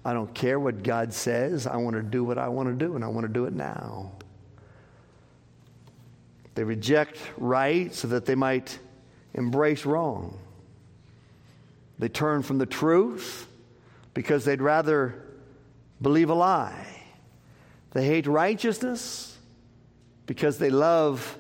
I 0.05 0.13
don't 0.13 0.35
care 0.35 0.59
what 0.59 0.83
God 0.83 1.15
says. 1.15 1.69
I 1.69 1.77
want 1.77 1.95
to 1.95 2.03
do 2.03 2.25
what 2.25 2.39
I 2.39 2.49
want 2.49 2.69
to 2.69 2.75
do, 2.75 2.97
and 2.97 3.05
I 3.05 3.07
want 3.07 3.25
to 3.25 3.33
do 3.33 3.45
it 3.45 3.53
now. 3.53 4.11
They 6.57 6.65
reject 6.65 7.19
right 7.37 7.95
so 7.95 8.09
that 8.09 8.27
they 8.27 8.35
might 8.35 8.81
embrace 9.33 9.87
wrong. 9.87 10.41
They 11.99 12.09
turn 12.09 12.43
from 12.43 12.59
the 12.59 12.67
truth 12.67 13.47
because 14.15 14.45
they'd 14.45 14.63
rather 14.63 15.23
believe 16.01 16.31
a 16.31 16.35
lie. 16.35 16.87
They 17.93 18.07
hate 18.07 18.27
righteousness 18.27 19.37
because 20.27 20.59
they 20.59 20.71
love 20.71 21.39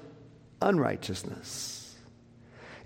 unrighteousness. 0.63 1.77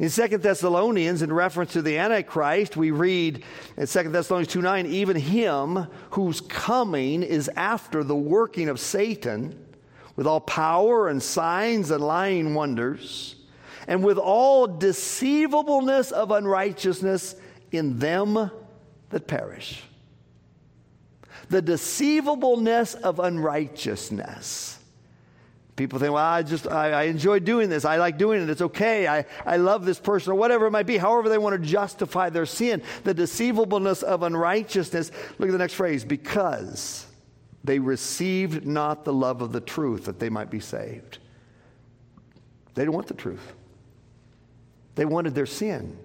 In 0.00 0.08
2 0.08 0.38
Thessalonians, 0.38 1.20
in 1.20 1.30
reference 1.30 1.74
to 1.74 1.82
the 1.82 1.98
Antichrist, 1.98 2.74
we 2.74 2.90
read 2.90 3.44
in 3.76 3.86
2 3.86 4.02
Thessalonians 4.04 4.52
2 4.52 4.62
9, 4.62 4.86
even 4.86 5.16
him 5.16 5.86
whose 6.10 6.40
coming 6.40 7.22
is 7.22 7.50
after 7.54 8.02
the 8.02 8.16
working 8.16 8.70
of 8.70 8.80
Satan 8.80 9.62
with 10.16 10.26
all 10.26 10.40
power 10.40 11.08
and 11.08 11.22
signs 11.22 11.90
and 11.90 12.02
lying 12.02 12.54
wonders, 12.54 13.36
and 13.86 14.02
with 14.02 14.16
all 14.16 14.66
deceivableness 14.66 16.12
of 16.12 16.30
unrighteousness 16.30 17.34
in 17.72 17.98
them 17.98 18.50
that 19.10 19.26
perish. 19.26 19.82
The 21.48 21.62
deceivableness 21.62 22.94
of 22.94 23.18
unrighteousness 23.18 24.80
People 25.80 25.98
think, 25.98 26.12
well, 26.12 26.22
I 26.22 26.42
just, 26.42 26.66
I, 26.68 26.92
I, 26.92 27.02
enjoy 27.04 27.38
doing 27.38 27.70
this. 27.70 27.86
I 27.86 27.96
like 27.96 28.18
doing 28.18 28.42
it. 28.42 28.50
It's 28.50 28.60
okay. 28.60 29.08
I, 29.08 29.24
I 29.46 29.56
love 29.56 29.86
this 29.86 29.98
person 29.98 30.30
or 30.30 30.34
whatever 30.34 30.66
it 30.66 30.72
might 30.72 30.84
be. 30.84 30.98
However, 30.98 31.30
they 31.30 31.38
want 31.38 31.58
to 31.58 31.66
justify 31.66 32.28
their 32.28 32.44
sin. 32.44 32.82
The 33.04 33.14
deceivableness 33.14 34.02
of 34.02 34.22
unrighteousness. 34.22 35.10
Look 35.38 35.48
at 35.48 35.52
the 35.52 35.56
next 35.56 35.72
phrase 35.72 36.04
because 36.04 37.06
they 37.64 37.78
received 37.78 38.66
not 38.66 39.06
the 39.06 39.14
love 39.14 39.40
of 39.40 39.52
the 39.52 39.60
truth 39.62 40.04
that 40.04 40.18
they 40.20 40.28
might 40.28 40.50
be 40.50 40.60
saved. 40.60 41.16
They 42.74 42.82
didn't 42.82 42.92
want 42.92 43.06
the 43.06 43.14
truth, 43.14 43.54
they 44.96 45.06
wanted 45.06 45.34
their 45.34 45.46
sin. 45.46 45.96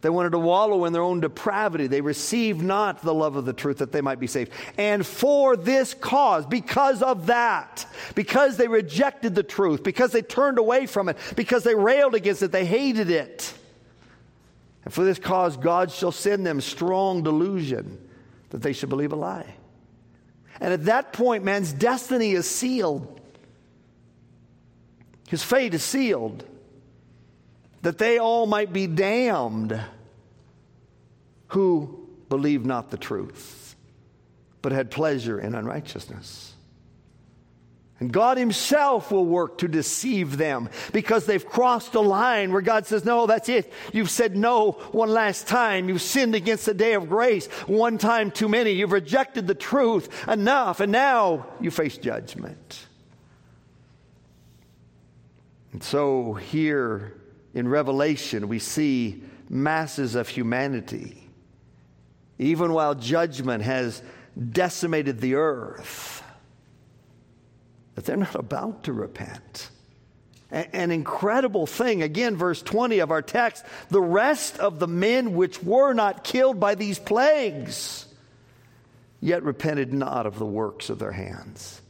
They 0.00 0.10
wanted 0.10 0.30
to 0.30 0.38
wallow 0.38 0.86
in 0.86 0.92
their 0.92 1.02
own 1.02 1.20
depravity. 1.20 1.86
They 1.86 2.00
received 2.00 2.62
not 2.62 3.02
the 3.02 3.12
love 3.12 3.36
of 3.36 3.44
the 3.44 3.52
truth 3.52 3.78
that 3.78 3.92
they 3.92 4.00
might 4.00 4.18
be 4.18 4.26
saved. 4.26 4.52
And 4.78 5.06
for 5.06 5.56
this 5.56 5.92
cause, 5.92 6.46
because 6.46 7.02
of 7.02 7.26
that, 7.26 7.86
because 8.14 8.56
they 8.56 8.68
rejected 8.68 9.34
the 9.34 9.42
truth, 9.42 9.82
because 9.82 10.12
they 10.12 10.22
turned 10.22 10.58
away 10.58 10.86
from 10.86 11.08
it, 11.08 11.18
because 11.36 11.64
they 11.64 11.74
railed 11.74 12.14
against 12.14 12.42
it, 12.42 12.52
they 12.52 12.64
hated 12.64 13.10
it. 13.10 13.52
And 14.84 14.94
for 14.94 15.04
this 15.04 15.18
cause, 15.18 15.58
God 15.58 15.90
shall 15.90 16.12
send 16.12 16.46
them 16.46 16.60
strong 16.62 17.22
delusion 17.22 18.08
that 18.50 18.62
they 18.62 18.72
should 18.72 18.88
believe 18.88 19.12
a 19.12 19.16
lie. 19.16 19.54
And 20.60 20.72
at 20.72 20.86
that 20.86 21.12
point, 21.12 21.44
man's 21.44 21.72
destiny 21.72 22.32
is 22.32 22.48
sealed. 22.48 23.20
His 25.28 25.42
fate 25.42 25.74
is 25.74 25.82
sealed 25.82 26.44
that 27.82 27.98
they 27.98 28.18
all 28.18 28.46
might 28.46 28.72
be 28.72 28.86
damned 28.86 29.80
who 31.48 32.08
believed 32.28 32.64
not 32.64 32.90
the 32.90 32.96
truth, 32.96 33.74
but 34.62 34.72
had 34.72 34.90
pleasure 34.90 35.38
in 35.38 35.54
unrighteousness. 35.54 36.54
And 37.98 38.10
God 38.10 38.38
Himself 38.38 39.12
will 39.12 39.26
work 39.26 39.58
to 39.58 39.68
deceive 39.68 40.38
them 40.38 40.70
because 40.92 41.26
they've 41.26 41.44
crossed 41.44 41.94
a 41.94 42.00
line 42.00 42.50
where 42.50 42.62
God 42.62 42.86
says, 42.86 43.04
No, 43.04 43.26
that's 43.26 43.50
it. 43.50 43.70
You've 43.92 44.08
said 44.08 44.34
no 44.34 44.72
one 44.92 45.10
last 45.10 45.46
time. 45.46 45.90
You've 45.90 46.00
sinned 46.00 46.34
against 46.34 46.64
the 46.64 46.72
day 46.72 46.94
of 46.94 47.10
grace 47.10 47.46
one 47.66 47.98
time 47.98 48.30
too 48.30 48.48
many. 48.48 48.70
You've 48.70 48.92
rejected 48.92 49.46
the 49.46 49.54
truth 49.54 50.26
enough, 50.26 50.80
and 50.80 50.90
now 50.90 51.46
you 51.60 51.70
face 51.70 51.98
judgment. 51.98 52.86
And 55.72 55.82
so 55.82 56.32
here 56.32 57.19
in 57.54 57.68
Revelation, 57.68 58.48
we 58.48 58.58
see 58.58 59.22
masses 59.48 60.14
of 60.14 60.28
humanity, 60.28 61.28
even 62.38 62.72
while 62.72 62.94
judgment 62.94 63.62
has 63.64 64.02
decimated 64.52 65.20
the 65.20 65.34
earth, 65.34 66.22
that 67.94 68.04
they're 68.04 68.16
not 68.16 68.34
about 68.36 68.84
to 68.84 68.92
repent. 68.92 69.70
An 70.52 70.90
incredible 70.90 71.66
thing. 71.66 72.02
Again, 72.02 72.36
verse 72.36 72.60
20 72.60 72.98
of 72.98 73.12
our 73.12 73.22
text 73.22 73.64
the 73.88 74.00
rest 74.00 74.58
of 74.58 74.80
the 74.80 74.88
men 74.88 75.34
which 75.34 75.62
were 75.62 75.92
not 75.92 76.24
killed 76.24 76.58
by 76.58 76.74
these 76.74 76.98
plagues, 76.98 78.06
yet 79.20 79.44
repented 79.44 79.92
not 79.92 80.26
of 80.26 80.40
the 80.40 80.46
works 80.46 80.90
of 80.90 80.98
their 80.98 81.12
hands 81.12 81.80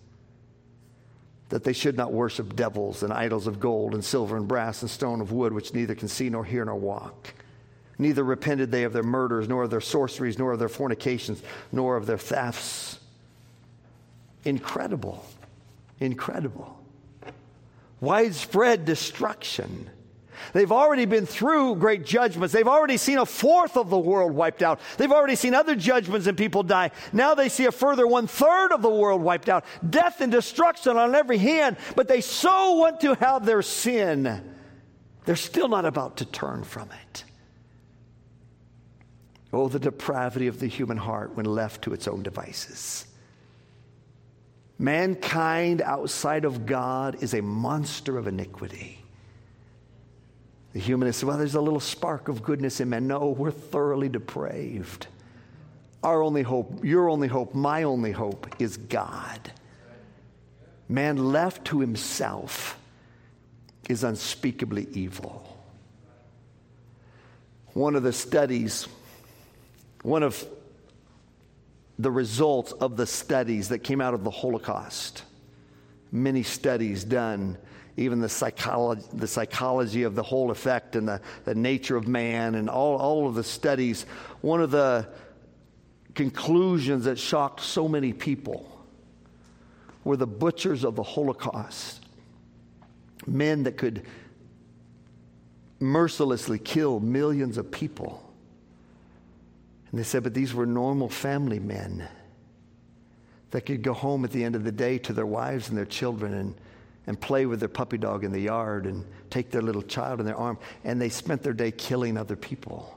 that 1.51 1.65
they 1.65 1.73
should 1.73 1.97
not 1.97 2.13
worship 2.13 2.57
devils 2.57 3.03
and 3.03 3.13
idols 3.13 3.47
of 3.47 3.61
gold 3.61 3.93
and 3.95 4.05
silver 4.05 4.37
and 4.37 4.49
brass 4.49 4.83
and 4.83 4.91
stone 4.91 5.21
of 5.21 5.33
wood, 5.33 5.53
which 5.53 5.75
neither 5.75 5.95
can 5.95 6.09
see 6.09 6.31
nor 6.31 6.45
hear 6.45 6.65
nor 6.65 6.77
walk. 6.77 7.35
Neither 7.99 8.25
repented 8.25 8.71
they 8.71 8.85
of 8.85 8.95
their 8.95 9.03
murders, 9.03 9.47
nor 9.47 9.65
of 9.65 9.71
their 9.71 9.81
sorceries, 9.81 10.39
nor 10.39 10.53
of 10.53 10.59
their 10.59 10.69
fornications, 10.69 11.43
nor 11.71 11.97
of 11.97 12.07
their 12.07 12.17
thefts. 12.17 12.99
Incredible. 14.45 15.25
Incredible. 15.99 16.81
Widespread 18.01 18.87
destruction 18.87 19.91
They've 20.53 20.73
already 20.73 21.05
been 21.05 21.27
through 21.27 21.77
great 21.77 22.05
judgments. 22.05 22.53
They've 22.53 22.67
already 22.67 22.97
seen 22.97 23.19
a 23.19 23.27
fourth 23.27 23.77
of 23.77 23.91
the 23.91 23.99
world 23.99 24.33
wiped 24.33 24.63
out. 24.63 24.81
They've 24.97 25.13
already 25.13 25.37
seen 25.37 25.55
other 25.55 25.75
judgments 25.75 26.27
and 26.27 26.37
people 26.37 26.63
die. 26.63 26.91
Now 27.13 27.35
they 27.35 27.49
see 27.49 27.67
a 27.67 27.73
further 27.73 28.07
one 28.07 28.27
third 28.27 28.73
of 28.73 28.83
the 28.83 28.91
world 28.91 29.23
wiped 29.23 29.49
out. 29.49 29.65
Death 29.89 30.21
and 30.21 30.31
destruction 30.31 30.97
on 30.97 31.15
every 31.15 31.39
hand. 31.39 31.77
But 31.97 32.09
they 32.09 32.21
so 32.21 32.73
want 32.75 33.01
to 33.01 33.15
have 33.15 33.45
their 33.45 33.63
sin, 33.63 34.55
they're 35.25 35.37
still 35.37 35.69
not 35.69 35.85
about 35.85 36.19
to 36.19 36.25
turn 36.25 36.65
from 36.65 36.89
it. 37.03 37.25
Oh, 39.53 39.69
the 39.69 39.81
depravity 39.81 40.47
of 40.47 40.61
the 40.61 40.69
human 40.69 40.97
heart 40.97 41.37
when 41.37 41.47
left 41.47 41.83
to 41.83 41.93
its 41.93 42.07
own 42.07 42.23
devices. 42.23 43.07
Mankind 44.79 45.83
outside 45.83 46.45
of 46.45 46.65
God 46.65 47.23
is 47.23 47.35
a 47.35 47.43
monster 47.43 48.17
of 48.17 48.27
iniquity. 48.27 49.00
The 50.73 50.79
humanist, 50.79 51.25
well, 51.25 51.37
there's 51.37 51.57
a 51.57 51.61
little 51.61 51.81
spark 51.81 52.29
of 52.29 52.43
goodness 52.43 52.81
in 52.81 52.91
man. 52.91 53.07
No, 53.07 53.31
we're 53.31 53.51
thoroughly 53.51 54.09
depraved. 54.09 55.09
Our 56.03 56.23
only 56.23 56.43
hope, 56.43 56.85
your 56.85 57.09
only 57.09 57.29
hope, 57.29 57.55
my 57.55 57.83
only 57.83 58.13
hope 58.13 58.47
is 58.59 58.77
God. 58.77 59.53
Man 60.89 61.33
left 61.33 61.67
to 61.67 61.81
himself 61.81 62.79
is 63.89 64.05
unspeakably 64.05 64.89
evil. 64.93 65.47
One 67.75 67.97
of 67.97 68.03
the 68.03 68.13
studies, 68.13 68.87
one 70.03 70.23
of 70.23 70.45
the 71.99 72.11
results 72.11 72.73
of 72.73 72.97
the 72.97 73.07
studies 73.07 73.69
that 73.69 73.81
came 73.81 74.01
out 74.01 74.15
of 74.15 74.25
the 74.25 74.31
Holocaust, 74.31 75.25
many 76.13 76.43
studies 76.43 77.05
done 77.05 77.57
even 77.97 78.21
the 78.21 78.29
psychology, 78.29 79.05
the 79.13 79.27
psychology 79.27 80.05
of 80.05 80.15
the 80.15 80.23
whole 80.23 80.51
effect 80.51 80.97
and 80.97 81.07
the, 81.07 81.21
the 81.45 81.55
nature 81.55 81.97
of 81.97 82.09
man 82.09 82.55
and 82.55 82.71
all, 82.71 82.97
all 82.97 83.29
of 83.29 83.35
the 83.35 83.45
studies, 83.45 84.07
one 84.41 84.63
of 84.63 84.71
the 84.71 85.07
conclusions 86.15 87.05
that 87.05 87.19
shocked 87.19 87.61
so 87.61 87.87
many 87.89 88.13
people 88.13 88.67
were 90.03 90.17
the 90.17 90.27
butchers 90.27 90.83
of 90.83 90.97
the 90.97 91.03
Holocaust. 91.03 92.03
Men 93.27 93.65
that 93.65 93.77
could 93.77 94.07
mercilessly 95.79 96.59
kill 96.59 97.01
millions 97.01 97.59
of 97.59 97.71
people. 97.71 98.33
And 99.91 100.01
they 100.01 100.05
said, 100.05 100.23
but 100.23 100.33
these 100.33 100.55
were 100.55 100.65
normal 100.65 101.11
family 101.11 101.59
men 101.59 102.09
that 103.51 103.63
could 103.63 103.83
go 103.83 103.93
home 103.93 104.25
at 104.25 104.31
the 104.31 104.45
end 104.45 104.55
of 104.55 104.65
the 104.65 104.73
day 104.73 104.99
to 104.99 105.13
their 105.13 105.27
wives 105.27 105.69
and 105.69 105.77
their 105.77 105.85
children 105.85 106.35
and 106.35 106.55
and 107.07 107.21
play 107.21 107.45
with 107.47 107.61
their 107.61 107.69
puppy 107.69 107.99
dog 107.99 108.23
in 108.23 108.31
the 108.31 108.41
yard 108.41 108.87
and 108.87 109.05
take 109.31 109.51
their 109.51 109.63
little 109.63 109.83
child 109.83 110.21
in 110.21 110.27
their 110.27 110.37
arm. 110.37 110.59
And 110.85 111.01
they 111.01 111.09
spent 111.09 111.43
their 111.43 111.53
day 111.53 111.73
killing 111.73 112.17
other 112.17 112.37
people. 112.37 112.97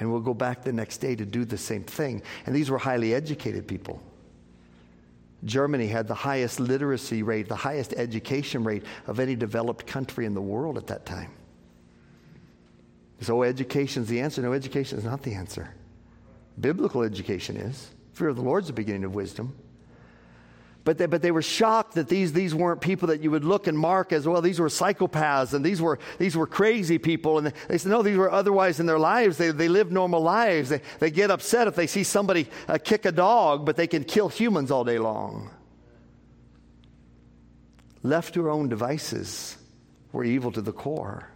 And 0.00 0.10
we'll 0.10 0.20
go 0.22 0.34
back 0.34 0.64
the 0.64 0.72
next 0.72 0.98
day 0.98 1.14
to 1.14 1.24
do 1.24 1.44
the 1.44 1.58
same 1.58 1.84
thing. 1.84 2.22
And 2.46 2.54
these 2.54 2.70
were 2.70 2.78
highly 2.78 3.14
educated 3.14 3.68
people. 3.68 4.02
Germany 5.44 5.86
had 5.86 6.08
the 6.08 6.14
highest 6.14 6.58
literacy 6.58 7.22
rate, 7.22 7.48
the 7.48 7.54
highest 7.54 7.92
education 7.92 8.64
rate 8.64 8.82
of 9.06 9.20
any 9.20 9.36
developed 9.36 9.86
country 9.86 10.26
in 10.26 10.34
the 10.34 10.40
world 10.40 10.76
at 10.76 10.88
that 10.88 11.06
time. 11.06 11.30
So, 13.20 13.44
education 13.44 14.02
is 14.02 14.08
the 14.08 14.20
answer. 14.20 14.42
No, 14.42 14.52
education 14.52 14.98
is 14.98 15.04
not 15.04 15.22
the 15.22 15.34
answer. 15.34 15.72
Biblical 16.60 17.02
education 17.02 17.56
is. 17.56 17.90
Fear 18.14 18.30
of 18.30 18.36
the 18.36 18.42
Lord 18.42 18.64
is 18.64 18.66
the 18.68 18.72
beginning 18.72 19.04
of 19.04 19.14
wisdom. 19.14 19.54
But 20.88 20.96
they, 20.96 21.04
but 21.04 21.20
they 21.20 21.32
were 21.32 21.42
shocked 21.42 21.96
that 21.96 22.08
these, 22.08 22.32
these 22.32 22.54
weren't 22.54 22.80
people 22.80 23.08
that 23.08 23.22
you 23.22 23.30
would 23.30 23.44
look 23.44 23.66
and 23.66 23.78
mark 23.78 24.10
as 24.10 24.26
well. 24.26 24.40
These 24.40 24.58
were 24.58 24.68
psychopaths 24.68 25.52
and 25.52 25.62
these 25.62 25.82
were, 25.82 25.98
these 26.16 26.34
were 26.34 26.46
crazy 26.46 26.96
people. 26.96 27.36
And 27.36 27.52
they 27.68 27.76
said, 27.76 27.90
no, 27.90 28.00
these 28.00 28.16
were 28.16 28.30
otherwise 28.30 28.80
in 28.80 28.86
their 28.86 28.98
lives. 28.98 29.36
They, 29.36 29.50
they 29.50 29.68
live 29.68 29.92
normal 29.92 30.22
lives. 30.22 30.70
They, 30.70 30.80
they 30.98 31.10
get 31.10 31.30
upset 31.30 31.68
if 31.68 31.74
they 31.74 31.86
see 31.86 32.04
somebody 32.04 32.48
uh, 32.68 32.78
kick 32.82 33.04
a 33.04 33.12
dog, 33.12 33.66
but 33.66 33.76
they 33.76 33.86
can 33.86 34.02
kill 34.02 34.30
humans 34.30 34.70
all 34.70 34.82
day 34.82 34.98
long. 34.98 35.50
Left 38.02 38.32
to 38.32 38.44
our 38.44 38.50
own 38.50 38.70
devices, 38.70 39.58
we're 40.10 40.24
evil 40.24 40.52
to 40.52 40.62
the 40.62 40.72
core. 40.72 41.28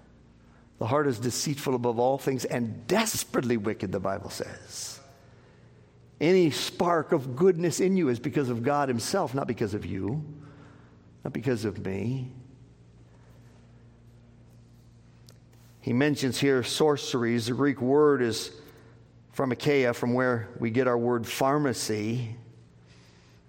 The 0.79 0.87
heart 0.87 1.07
is 1.07 1.19
deceitful 1.19 1.75
above 1.75 1.99
all 1.99 2.17
things 2.17 2.47
and 2.47 2.87
desperately 2.87 3.59
wicked, 3.59 3.93
the 3.93 4.01
Bible 4.01 4.31
says. 4.31 4.99
Any 6.21 6.51
spark 6.51 7.13
of 7.13 7.35
goodness 7.35 7.81
in 7.81 7.97
you 7.97 8.09
is 8.09 8.19
because 8.19 8.49
of 8.49 8.63
God 8.63 8.89
Himself, 8.89 9.35
not 9.35 9.47
because 9.47 9.75
of 9.75 9.85
you, 9.85 10.25
not 11.25 11.33
because 11.33 11.65
of 11.65 11.85
me. 11.85 12.33
He 15.81 15.93
mentions 15.93 16.39
here 16.39 16.63
sorceries. 16.63 17.47
The 17.47 17.55
Greek 17.55 17.81
word 17.81 18.23
is 18.23 18.53
pharmakeia, 19.37 19.95
from 19.95 20.15
where 20.15 20.49
we 20.61 20.71
get 20.71 20.87
our 20.87 20.97
word 20.97 21.27
pharmacy. 21.27 22.37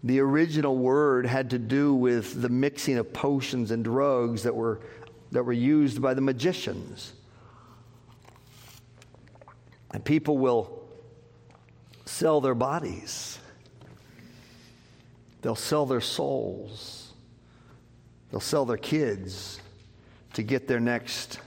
The 0.04 0.20
original 0.20 0.76
word 0.76 1.26
had 1.26 1.52
to 1.52 1.60
do 1.60 1.94
with 1.94 2.42
the 2.42 2.50
mixing 2.50 2.98
of 2.98 3.14
potions 3.14 3.72
and 3.72 3.84
drugs 3.84 4.44
that 4.44 4.56
were, 4.56 4.82
that 5.32 5.44
were 5.44 5.54
used 5.54 6.02
by 6.02 6.14
the 6.14 6.22
magicians. 6.22 7.14
And 9.92 10.04
people 10.04 10.38
will 10.40 10.83
sell 12.06 12.42
their 12.42 12.56
bodies, 12.56 13.40
they'll 15.42 15.56
sell 15.56 15.86
their 15.86 16.02
souls, 16.02 17.14
they'll 18.32 18.40
sell 18.40 18.66
their 18.66 18.78
kids 18.78 19.60
to 20.34 20.44
get 20.44 20.68
their 20.68 20.80
next, 20.80 21.40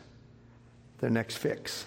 their 0.98 1.10
next 1.10 1.36
fix. 1.36 1.86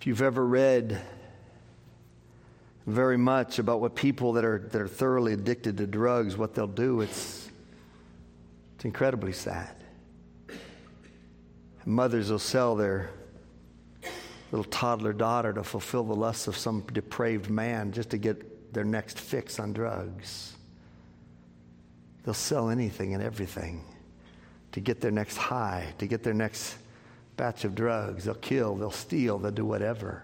If 0.00 0.06
you've 0.06 0.22
ever 0.22 0.44
read 0.44 1.00
very 2.86 3.16
much 3.16 3.58
about 3.58 3.80
what 3.80 3.94
people 3.94 4.34
that 4.34 4.44
are, 4.44 4.58
that 4.58 4.80
are 4.80 4.88
thoroughly 4.88 5.32
addicted 5.32 5.78
to 5.78 5.86
drugs, 5.86 6.36
what 6.36 6.54
they'll 6.54 6.66
do, 6.66 7.00
it's, 7.00 7.48
it's 8.76 8.84
incredibly 8.84 9.32
sad. 9.32 9.74
Mothers 11.86 12.30
will 12.30 12.38
sell 12.38 12.76
their 12.76 13.10
little 14.56 14.70
toddler 14.70 15.12
daughter 15.12 15.52
to 15.52 15.64
fulfill 15.64 16.04
the 16.04 16.14
lusts 16.14 16.46
of 16.46 16.56
some 16.56 16.80
depraved 16.92 17.50
man 17.50 17.90
just 17.90 18.10
to 18.10 18.18
get 18.18 18.72
their 18.72 18.84
next 18.84 19.18
fix 19.18 19.58
on 19.58 19.72
drugs. 19.72 20.54
They'll 22.22 22.34
sell 22.34 22.70
anything 22.70 23.14
and 23.14 23.22
everything 23.22 23.84
to 24.70 24.78
get 24.78 25.00
their 25.00 25.10
next 25.10 25.36
high, 25.36 25.92
to 25.98 26.06
get 26.06 26.22
their 26.22 26.34
next 26.34 26.76
batch 27.36 27.64
of 27.64 27.74
drugs. 27.74 28.26
They'll 28.26 28.36
kill, 28.36 28.76
they'll 28.76 28.92
steal, 28.92 29.38
they'll 29.38 29.50
do 29.50 29.66
whatever. 29.66 30.22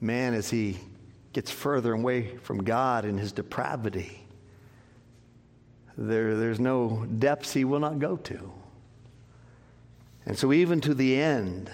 Man, 0.00 0.34
as 0.34 0.50
he 0.50 0.76
gets 1.32 1.52
further 1.52 1.92
away 1.92 2.36
from 2.38 2.64
God 2.64 3.04
in 3.04 3.16
his 3.16 3.30
depravity, 3.30 4.26
there, 5.96 6.34
there's 6.34 6.58
no 6.58 7.06
depths 7.06 7.52
he 7.52 7.64
will 7.64 7.78
not 7.78 8.00
go 8.00 8.16
to. 8.16 8.52
And 10.26 10.36
so, 10.36 10.52
even 10.52 10.80
to 10.80 10.94
the 10.94 11.16
end, 11.16 11.70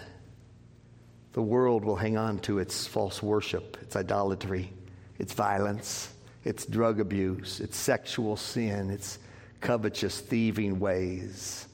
the 1.37 1.43
world 1.43 1.85
will 1.85 1.97
hang 1.97 2.17
on 2.17 2.39
to 2.39 2.59
its 2.59 2.87
false 2.87 3.23
worship, 3.23 3.77
its 3.83 3.95
idolatry, 3.95 4.73
its 5.19 5.35
violence, 5.35 6.09
its 6.45 6.65
drug 6.65 6.99
abuse, 6.99 7.61
its 7.61 7.77
sexual 7.77 8.39
sin, 8.39 8.89
its 8.89 9.19
covetous, 9.61 10.19
thieving 10.19 10.81
ways, 10.81 11.67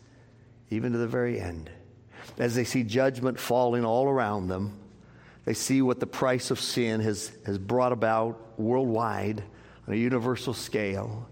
even 0.70 0.90
to 0.90 0.98
the 0.98 1.06
very 1.06 1.40
end. 1.40 1.70
As 2.38 2.56
they 2.56 2.64
see 2.64 2.82
judgment 2.82 3.38
falling 3.38 3.84
all 3.84 4.08
around 4.08 4.48
them, 4.48 4.76
they 5.44 5.54
see 5.54 5.80
what 5.80 6.00
the 6.00 6.08
price 6.08 6.50
of 6.50 6.58
sin 6.58 7.00
has, 7.00 7.30
has 7.46 7.56
brought 7.56 7.92
about 7.92 8.58
worldwide 8.58 9.44
on 9.86 9.94
a 9.94 9.96
universal 9.96 10.54
scale. 10.54 11.28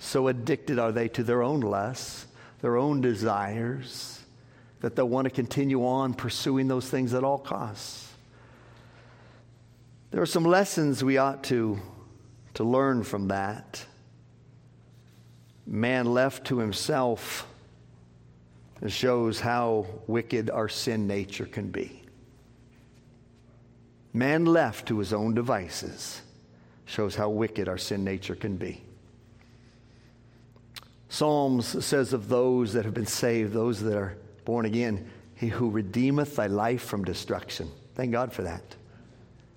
So 0.00 0.26
addicted 0.26 0.80
are 0.80 0.90
they 0.90 1.06
to 1.10 1.22
their 1.22 1.44
own 1.44 1.60
lusts, 1.60 2.26
their 2.60 2.76
own 2.76 3.00
desires 3.02 4.17
that 4.80 4.94
they'll 4.94 5.08
want 5.08 5.24
to 5.24 5.30
continue 5.30 5.84
on 5.84 6.14
pursuing 6.14 6.68
those 6.68 6.88
things 6.88 7.14
at 7.14 7.24
all 7.24 7.38
costs. 7.38 8.12
There 10.10 10.22
are 10.22 10.26
some 10.26 10.44
lessons 10.44 11.04
we 11.04 11.18
ought 11.18 11.44
to, 11.44 11.78
to 12.54 12.64
learn 12.64 13.02
from 13.02 13.28
that. 13.28 13.84
Man 15.66 16.06
left 16.06 16.46
to 16.46 16.58
himself 16.58 17.46
shows 18.86 19.40
how 19.40 19.86
wicked 20.06 20.50
our 20.50 20.68
sin 20.68 21.06
nature 21.06 21.46
can 21.46 21.68
be. 21.68 22.02
Man 24.12 24.46
left 24.46 24.86
to 24.88 24.98
his 24.98 25.12
own 25.12 25.34
devices 25.34 26.22
shows 26.86 27.14
how 27.14 27.28
wicked 27.28 27.68
our 27.68 27.76
sin 27.76 28.04
nature 28.04 28.34
can 28.34 28.56
be. 28.56 28.82
Psalms 31.10 31.84
says 31.84 32.12
of 32.12 32.28
those 32.28 32.72
that 32.72 32.84
have 32.84 32.94
been 32.94 33.06
saved, 33.06 33.52
those 33.52 33.80
that 33.80 33.96
are 33.96 34.16
born 34.48 34.64
again, 34.64 35.06
he 35.34 35.48
who 35.48 35.68
redeemeth 35.68 36.36
thy 36.36 36.46
life 36.46 36.80
from 36.80 37.04
destruction. 37.04 37.70
Thank 37.94 38.12
God 38.12 38.32
for 38.32 38.44
that. 38.44 38.62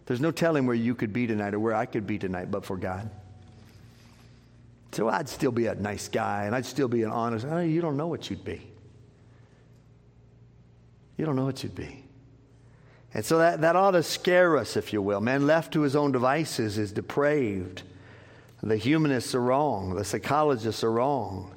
There's 0.05 0.19
no 0.19 0.31
telling 0.31 0.65
where 0.65 0.75
you 0.75 0.95
could 0.95 1.13
be 1.13 1.25
tonight 1.25 1.53
or 1.53 1.61
where 1.61 1.73
I 1.73 1.85
could 1.85 2.05
be 2.05 2.19
tonight 2.19 2.51
but 2.51 2.65
for 2.65 2.75
God. 2.75 3.09
So 4.91 5.07
I'd 5.07 5.29
still 5.29 5.53
be 5.53 5.67
a 5.67 5.75
nice 5.75 6.09
guy 6.09 6.43
and 6.43 6.53
I'd 6.53 6.65
still 6.65 6.89
be 6.89 7.03
an 7.03 7.09
honest. 7.09 7.45
Oh, 7.49 7.61
you 7.61 7.79
don't 7.79 7.95
know 7.95 8.07
what 8.07 8.29
you'd 8.29 8.43
be. 8.43 8.61
You 11.15 11.25
don't 11.25 11.37
know 11.37 11.45
what 11.45 11.63
you'd 11.63 11.73
be. 11.73 12.03
And 13.13 13.23
so 13.23 13.37
that, 13.37 13.61
that 13.61 13.77
ought 13.77 13.91
to 13.91 14.03
scare 14.03 14.57
us, 14.57 14.75
if 14.75 14.91
you 14.91 15.01
will. 15.01 15.21
Man 15.21 15.47
left 15.47 15.71
to 15.71 15.83
his 15.83 15.95
own 15.95 16.11
devices 16.11 16.77
is 16.77 16.91
depraved. 16.91 17.83
The 18.61 18.75
humanists 18.75 19.33
are 19.35 19.41
wrong. 19.41 19.95
The 19.95 20.03
psychologists 20.03 20.83
are 20.83 20.91
wrong. 20.91 21.55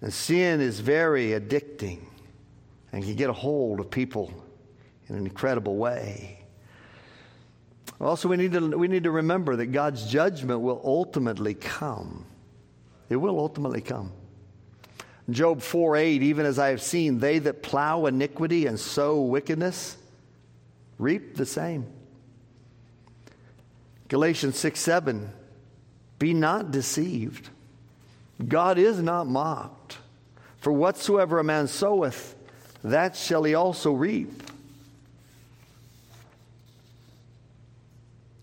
And 0.00 0.12
sin 0.12 0.60
is 0.60 0.80
very 0.80 1.28
addicting 1.28 2.00
and 2.92 3.02
can 3.02 3.14
get 3.14 3.30
a 3.30 3.32
hold 3.32 3.80
of 3.80 3.90
people 3.90 4.32
in 5.08 5.16
an 5.16 5.26
incredible 5.26 5.76
way. 5.76 6.38
Also, 8.00 8.28
we 8.28 8.36
need, 8.36 8.52
to, 8.52 8.76
we 8.76 8.88
need 8.88 9.04
to 9.04 9.10
remember 9.10 9.56
that 9.56 9.66
God's 9.66 10.06
judgment 10.06 10.60
will 10.60 10.80
ultimately 10.84 11.54
come. 11.54 12.26
It 13.08 13.16
will 13.16 13.38
ultimately 13.38 13.80
come. 13.80 14.12
Job 15.30 15.62
4 15.62 15.96
8, 15.96 16.22
even 16.22 16.46
as 16.46 16.58
I 16.58 16.68
have 16.68 16.82
seen, 16.82 17.20
they 17.20 17.38
that 17.38 17.62
plow 17.62 18.06
iniquity 18.06 18.66
and 18.66 18.78
sow 18.78 19.20
wickedness 19.20 19.96
reap 20.98 21.36
the 21.36 21.46
same. 21.46 21.86
Galatians 24.08 24.58
6 24.58 24.80
7, 24.80 25.30
be 26.18 26.34
not 26.34 26.70
deceived. 26.70 27.50
God 28.46 28.78
is 28.78 29.00
not 29.00 29.26
mocked. 29.26 29.98
For 30.58 30.72
whatsoever 30.72 31.38
a 31.38 31.44
man 31.44 31.68
soweth, 31.68 32.34
that 32.84 33.16
shall 33.16 33.44
he 33.44 33.54
also 33.54 33.92
reap. 33.92 34.42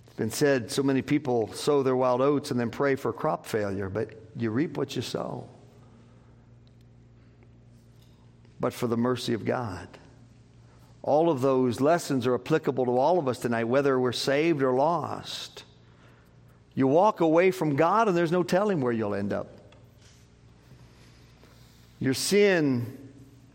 It's 0.07 0.15
been 0.15 0.31
said 0.31 0.71
so 0.71 0.81
many 0.83 1.01
people 1.01 1.51
sow 1.53 1.83
their 1.83 1.95
wild 1.95 2.21
oats 2.21 2.51
and 2.51 2.59
then 2.59 2.69
pray 2.69 2.95
for 2.95 3.11
crop 3.11 3.45
failure, 3.45 3.89
but 3.89 4.09
you 4.37 4.49
reap 4.49 4.77
what 4.77 4.95
you 4.95 5.01
sow. 5.01 5.47
But 8.59 8.73
for 8.73 8.87
the 8.87 8.97
mercy 8.97 9.33
of 9.33 9.45
God. 9.45 9.87
All 11.01 11.29
of 11.29 11.41
those 11.41 11.79
lessons 11.79 12.27
are 12.27 12.35
applicable 12.35 12.85
to 12.85 12.97
all 12.97 13.19
of 13.19 13.27
us 13.27 13.39
tonight, 13.39 13.63
whether 13.63 13.99
we're 13.99 14.11
saved 14.11 14.61
or 14.61 14.73
lost. 14.73 15.63
You 16.75 16.87
walk 16.87 17.21
away 17.21 17.51
from 17.51 17.75
God, 17.75 18.07
and 18.07 18.15
there's 18.15 18.31
no 18.31 18.43
telling 18.43 18.81
where 18.81 18.91
you'll 18.91 19.15
end 19.15 19.33
up. 19.33 19.47
Your 21.99 22.13
sin 22.13 23.08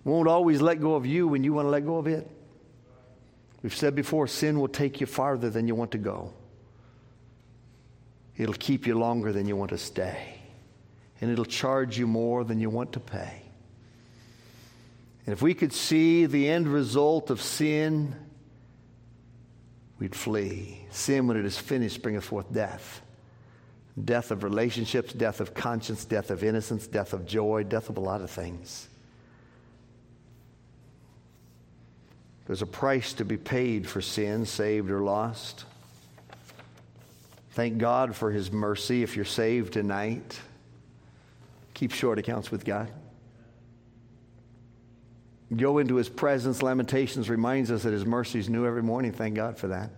won't 0.05 0.29
always 0.29 0.61
let 0.61 0.81
go 0.81 0.95
of 0.95 1.07
you 1.07 1.29
when 1.29 1.45
you 1.45 1.53
want 1.53 1.67
to 1.67 1.71
let 1.71 1.85
go 1.85 1.97
of 1.97 2.07
it. 2.07 2.31
We've 3.63 3.75
said 3.75 3.95
before 3.95 4.27
sin 4.27 4.61
will 4.61 4.69
take 4.69 5.01
you 5.01 5.07
farther 5.07 5.49
than 5.49 5.67
you 5.67 5.75
want 5.75 5.93
to 5.93 5.99
go, 5.99 6.33
it'll 8.37 8.55
keep 8.55 8.87
you 8.87 8.99
longer 8.99 9.33
than 9.33 9.47
you 9.47 9.57
want 9.57 9.71
to 9.71 9.79
stay, 9.79 10.39
and 11.21 11.31
it'll 11.31 11.47
charge 11.47 11.99
you 11.99 12.07
more 12.07 12.45
than 12.45 12.61
you 12.61 12.69
want 12.69 12.93
to 12.93 13.01
pay. 13.01 13.43
And 15.27 15.33
if 15.33 15.41
we 15.41 15.55
could 15.55 15.73
see 15.73 16.27
the 16.27 16.51
end 16.51 16.69
result 16.69 17.31
of 17.31 17.41
sin, 17.41 18.15
we'd 19.99 20.15
flee. 20.15 20.87
Sin, 20.91 21.27
when 21.27 21.39
it 21.39 21.47
is 21.47 21.57
finished, 21.57 22.03
bringeth 22.03 22.25
forth 22.25 22.53
death 22.53 23.01
death 24.03 24.33
of 24.33 24.43
relationships, 24.43 25.13
death 25.13 25.41
of 25.41 25.55
conscience, 25.55 26.05
death 26.05 26.31
of 26.31 26.43
innocence, 26.43 26.89
death 26.89 27.13
of 27.13 27.25
joy, 27.25 27.63
death 27.63 27.89
of 27.89 27.97
a 27.97 28.01
lot 28.01 28.21
of 28.21 28.29
things. 28.29 28.89
There's 32.47 32.63
a 32.63 32.67
price 32.67 33.15
to 33.15 33.25
be 33.25 33.37
paid 33.37 33.89
for 33.89 34.01
sin, 34.01 34.45
saved 34.45 34.91
or 34.91 35.01
lost. 35.01 35.65
Thank 37.53 37.79
God 37.79 38.15
for 38.15 38.31
his 38.31 38.53
mercy 38.53 39.03
if 39.03 39.17
you're 39.17 39.25
saved 39.25 39.73
tonight. 39.73 40.41
Keep 41.73 41.93
short 41.93 42.19
accounts 42.19 42.51
with 42.51 42.65
God. 42.65 42.91
Go 45.55 45.79
into 45.79 45.97
his 45.97 46.09
presence. 46.09 46.63
Lamentations 46.63 47.31
reminds 47.31 47.71
us 47.71 47.85
that 47.85 47.93
his 47.93 48.05
mercy 48.05 48.41
is 48.41 48.49
new 48.49 48.67
every 48.67 48.83
morning. 48.83 49.13
Thank 49.13 49.37
God 49.37 49.57
for 49.57 49.69
that. 49.69 49.91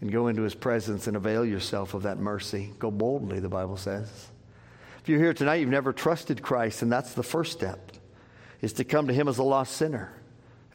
And 0.00 0.12
go 0.12 0.28
into 0.28 0.42
his 0.42 0.54
presence 0.54 1.06
and 1.06 1.16
avail 1.16 1.44
yourself 1.44 1.94
of 1.94 2.04
that 2.04 2.18
mercy. 2.18 2.72
Go 2.78 2.90
boldly, 2.90 3.40
the 3.40 3.48
Bible 3.48 3.76
says. 3.76 4.28
If 5.00 5.08
you're 5.08 5.18
here 5.18 5.34
tonight, 5.34 5.56
you've 5.56 5.68
never 5.68 5.92
trusted 5.92 6.42
Christ, 6.42 6.82
and 6.82 6.92
that's 6.92 7.14
the 7.14 7.22
first 7.22 7.52
step, 7.52 7.92
is 8.60 8.72
to 8.74 8.84
come 8.84 9.08
to 9.08 9.14
him 9.14 9.26
as 9.28 9.38
a 9.38 9.42
lost 9.42 9.76
sinner. 9.76 10.12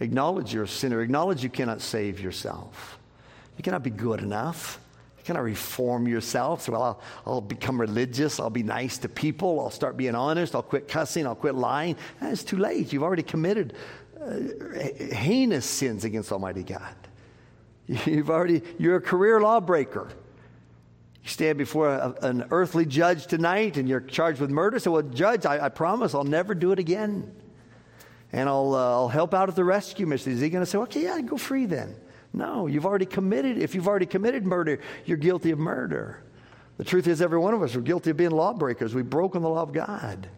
Acknowledge 0.02 0.52
you're 0.52 0.64
a 0.64 0.68
sinner. 0.68 1.02
Acknowledge 1.02 1.43
you 1.43 1.49
cannot 1.49 1.80
save 1.80 2.20
yourself. 2.20 2.97
You 3.56 3.64
cannot 3.64 3.84
be 3.84 3.91
good 3.91 4.20
enough. 4.20 4.80
You 5.20 5.24
cannot 5.24 5.43
reform 5.43 6.08
yourself. 6.08 6.64
So, 6.64 6.72
well, 6.72 6.82
I'll, 6.82 7.02
I'll, 7.28 7.41
become 7.41 7.80
religious. 7.80 8.39
I'll 8.39 8.49
be 8.49 8.64
nice 8.64 8.97
to 8.99 9.10
people. 9.10 9.60
I'll 9.60 9.70
start 9.70 9.97
being 9.97 10.16
honest. 10.16 10.56
I'll 10.56 10.64
quit 10.64 10.88
cussing. 10.88 11.28
I'll 11.28 11.36
quit 11.36 11.54
lying. 11.54 11.95
It's 12.20 12.43
too 12.43 12.58
late. 12.58 12.91
You've 12.91 13.04
already 13.04 13.22
committed 13.22 13.76
uh, 14.20 14.39
heinous 15.14 15.68
sins 15.68 16.04
against 16.04 16.32
Almighty 16.32 16.64
God. 16.64 16.95
You've 17.86 18.32
already, 18.32 18.64
you're 18.80 18.95
a 18.95 19.02
career 19.02 19.39
lawbreaker. 19.39 20.10
You 21.24 21.30
stand 21.30 21.60
before 21.60 21.89
a, 21.89 22.16
an 22.24 22.45
earthly 22.49 22.88
judge 22.88 23.28
tonight 23.28 23.78
and 23.78 23.88
you're 23.88 24.02
charged 24.02 24.41
with 24.41 24.49
murder. 24.49 24.80
So, 24.80 24.91
well, 24.91 25.04
judge, 25.04 25.45
I, 25.45 25.66
I 25.66 25.70
promise 25.70 26.16
I'll 26.16 26.24
never 26.24 26.56
do 26.56 26.72
it 26.72 26.80
again. 26.80 27.36
And 28.34 28.48
I'll, 28.48 28.74
uh, 28.74 28.92
I'll 28.92 29.10
help 29.10 29.34
out 29.34 29.50
at 29.50 29.56
the 29.56 29.64
rescue 29.64 30.06
mission. 30.06 30.32
Is 30.32 30.40
he 30.40 30.50
going 30.50 30.64
to 30.64 30.70
say, 30.70 30.78
okay, 30.80 31.04
yeah, 31.04 31.20
go 31.22 31.38
free 31.38 31.66
then? 31.66 31.96
No, 32.34 32.68
you've 32.68 32.86
already 32.86 33.06
committed. 33.06 33.58
If 33.58 33.76
you've 33.76 33.88
already 33.88 34.06
committed 34.06 34.46
murder, 34.46 34.80
you're 35.06 35.18
guilty 35.18 35.52
of 35.52 35.60
murder. 35.60 36.24
The 36.78 36.86
truth 36.86 37.08
is, 37.08 37.22
every 37.22 37.38
one 37.38 37.54
of 37.54 37.62
us 37.62 37.76
are 37.76 37.82
guilty 37.82 38.12
of 38.12 38.18
being 38.18 38.32
lawbreakers. 38.32 38.96
We've 38.96 39.10
broken 39.10 39.42
the 39.42 39.50
law 39.50 39.62
of 39.62 39.74
God. 39.74 40.30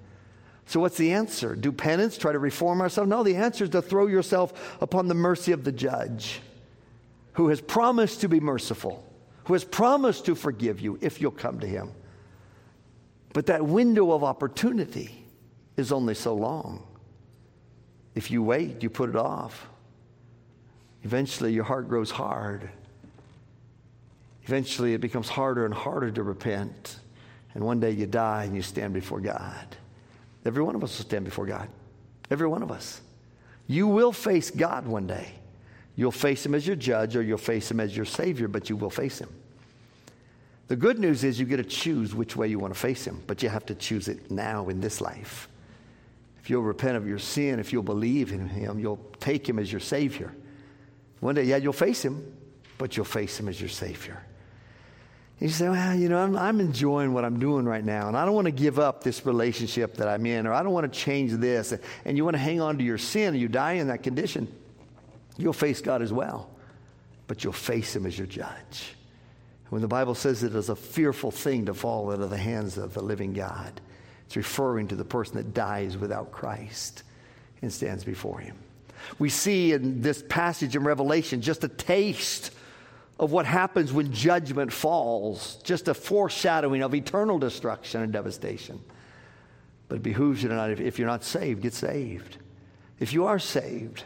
So, 0.66 0.80
what's 0.80 0.98
the 0.98 1.12
answer? 1.14 1.56
Do 1.56 1.72
penance, 1.72 2.18
try 2.18 2.32
to 2.32 2.40
reform 2.40 2.82
ourselves? 2.82 3.10
No, 3.10 3.24
the 3.24 3.36
answer 3.36 3.66
is 3.66 3.70
to 3.72 3.82
throw 3.82 4.08
yourself 4.08 4.78
upon 4.82 5.08
the 5.08 5.14
mercy 5.14 5.52
of 5.52 5.64
the 5.64 5.72
judge 5.72 6.42
who 7.34 7.50
has 7.50 7.62
promised 7.62 8.22
to 8.22 8.30
be 8.30 8.40
merciful, 8.40 9.04
who 9.46 9.54
has 9.54 9.64
promised 9.64 10.26
to 10.26 10.36
forgive 10.36 10.80
you 10.80 10.98
if 11.02 11.22
you'll 11.22 11.32
come 11.32 11.60
to 11.60 11.68
him. 11.68 11.92
But 13.34 13.48
that 13.48 13.66
window 13.66 14.12
of 14.12 14.24
opportunity 14.24 15.26
is 15.76 15.92
only 15.92 16.14
so 16.14 16.36
long. 16.36 16.86
If 18.16 18.32
you 18.32 18.44
wait, 18.44 18.84
you 18.84 18.90
put 18.90 19.10
it 19.10 19.16
off. 19.16 19.68
Eventually, 21.04 21.52
your 21.54 21.64
heart 21.64 21.90
grows 21.90 22.12
hard. 22.12 22.70
Eventually, 24.46 24.94
it 24.94 25.02
becomes 25.02 25.30
harder 25.30 25.66
and 25.66 25.74
harder 25.74 26.12
to 26.12 26.24
repent. 26.24 26.98
And 27.54 27.64
one 27.64 27.80
day 27.80 27.92
you 27.92 28.06
die 28.06 28.46
and 28.46 28.56
you 28.56 28.62
stand 28.62 28.94
before 28.94 29.20
God. 29.20 29.76
Every 30.46 30.64
one 30.64 30.76
of 30.76 30.84
us 30.84 30.98
will 30.98 31.06
stand 31.06 31.26
before 31.26 31.46
God. 31.46 31.70
Every 32.30 32.48
one 32.48 32.64
of 32.64 32.72
us. 32.72 33.02
You 33.68 33.88
will 33.88 34.12
face 34.12 34.50
God 34.52 34.88
one 34.88 35.08
day. 35.08 35.32
You'll 35.96 36.12
face 36.12 36.46
Him 36.46 36.56
as 36.56 36.66
your 36.66 36.76
judge 36.76 37.16
or 37.16 37.22
you'll 37.22 37.38
face 37.38 37.70
Him 37.70 37.80
as 37.80 37.96
your 37.96 38.06
Savior, 38.06 38.48
but 38.48 38.70
you 38.70 38.76
will 38.76 38.90
face 38.90 39.20
Him. 39.20 39.30
The 40.68 40.76
good 40.76 40.98
news 40.98 41.24
is 41.24 41.40
you 41.40 41.46
get 41.46 41.58
to 41.58 41.64
choose 41.64 42.16
which 42.16 42.36
way 42.36 42.48
you 42.48 42.58
want 42.60 42.74
to 42.74 42.80
face 42.80 43.06
Him, 43.06 43.22
but 43.28 43.44
you 43.44 43.50
have 43.50 43.66
to 43.68 43.76
choose 43.76 44.08
it 44.08 44.32
now 44.32 44.70
in 44.70 44.82
this 44.82 45.02
life. 45.02 45.48
If 46.44 46.50
you'll 46.50 46.62
repent 46.62 46.98
of 46.98 47.08
your 47.08 47.20
sin, 47.20 47.60
if 47.60 47.74
you'll 47.74 47.82
believe 47.84 48.32
in 48.32 48.48
Him, 48.48 48.78
you'll 48.78 49.04
take 49.20 49.50
Him 49.50 49.58
as 49.58 49.72
your 49.72 49.82
Savior. 49.82 50.36
One 51.24 51.36
day, 51.36 51.46
yeah, 51.46 51.56
you'll 51.56 51.72
face 51.72 52.04
him, 52.04 52.36
but 52.78 52.98
you'll 52.98 53.06
face 53.06 53.40
him 53.40 53.48
as 53.48 53.58
your 53.58 53.70
Savior. 53.70 54.22
You 55.40 55.48
say, 55.48 55.70
well, 55.70 55.96
you 55.96 56.10
know, 56.10 56.18
I'm, 56.18 56.36
I'm, 56.38 56.60
enjoying 56.60 57.14
what 57.14 57.24
I'm 57.24 57.40
doing 57.40 57.64
right 57.64 57.84
now, 57.84 58.10
and 58.10 58.18
I 58.18 58.26
don't 58.26 58.36
want 58.36 58.48
to 58.48 58.52
give 58.52 58.78
up 58.78 59.06
this 59.06 59.26
relationship 59.26 59.96
that 59.96 60.10
I'm 60.10 60.26
in, 60.26 60.46
or 60.46 60.52
I 60.52 60.64
don't 60.64 60.74
want 60.74 60.92
to 60.92 61.00
change 61.00 61.32
this, 61.32 61.74
and 62.04 62.18
you 62.18 62.26
want 62.26 62.36
to 62.36 62.42
hang 62.42 62.60
on 62.60 62.78
to 62.78 62.84
your 62.84 62.98
sin, 62.98 63.30
and 63.30 63.40
you 63.40 63.48
die 63.48 63.74
in 63.74 63.88
that 63.88 64.04
condition, 64.04 64.54
you'll 65.38 65.54
face 65.54 65.80
God 65.80 66.02
as 66.02 66.12
well, 66.12 66.50
but 67.28 67.46
you'll 67.46 67.54
face 67.54 67.96
Him 67.96 68.06
as 68.06 68.18
your 68.18 68.28
judge. 68.28 68.96
When 69.70 69.82
the 69.82 69.88
Bible 69.88 70.16
says 70.16 70.44
it 70.44 70.54
is 70.56 70.68
a 70.68 70.76
fearful 70.76 71.32
thing 71.32 71.68
to 71.68 71.74
fall 71.74 72.12
into 72.12 72.28
the 72.28 72.38
hands 72.38 72.78
of 72.78 72.94
the 72.94 73.02
living 73.02 73.32
God, 73.32 73.80
it's 74.26 74.36
referring 74.36 74.88
to 74.90 74.96
the 74.96 75.06
person 75.06 75.36
that 75.36 75.54
dies 75.54 75.98
without 75.98 76.32
Christ 76.32 77.04
and 77.62 77.72
stands 77.72 78.04
before 78.04 78.40
Him. 78.40 78.58
We 79.20 79.30
see 79.30 79.74
in 79.74 80.02
this 80.02 80.24
passage 80.28 80.76
in 80.76 80.84
Revelation 80.84 81.42
just 81.42 81.64
a 81.64 81.68
taste 81.68 82.52
of 83.20 83.32
what 83.32 83.46
happens 83.46 83.94
when 83.94 84.12
judgment 84.12 84.74
falls, 84.74 85.58
just 85.64 85.88
a 85.88 85.94
foreshadowing 85.94 86.82
of 86.82 86.96
eternal 86.96 87.38
destruction 87.38 88.02
and 88.02 88.12
devastation. 88.12 88.82
But 89.88 89.98
it 89.98 90.04
behooves 90.04 90.42
you 90.42 90.50
tonight, 90.50 90.80
if 90.80 90.98
you're 90.98 91.08
not 91.08 91.24
saved, 91.24 91.62
get 91.62 91.74
saved. 91.74 92.38
If 93.00 93.14
you 93.14 93.26
are 93.26 93.40
saved, 93.40 94.04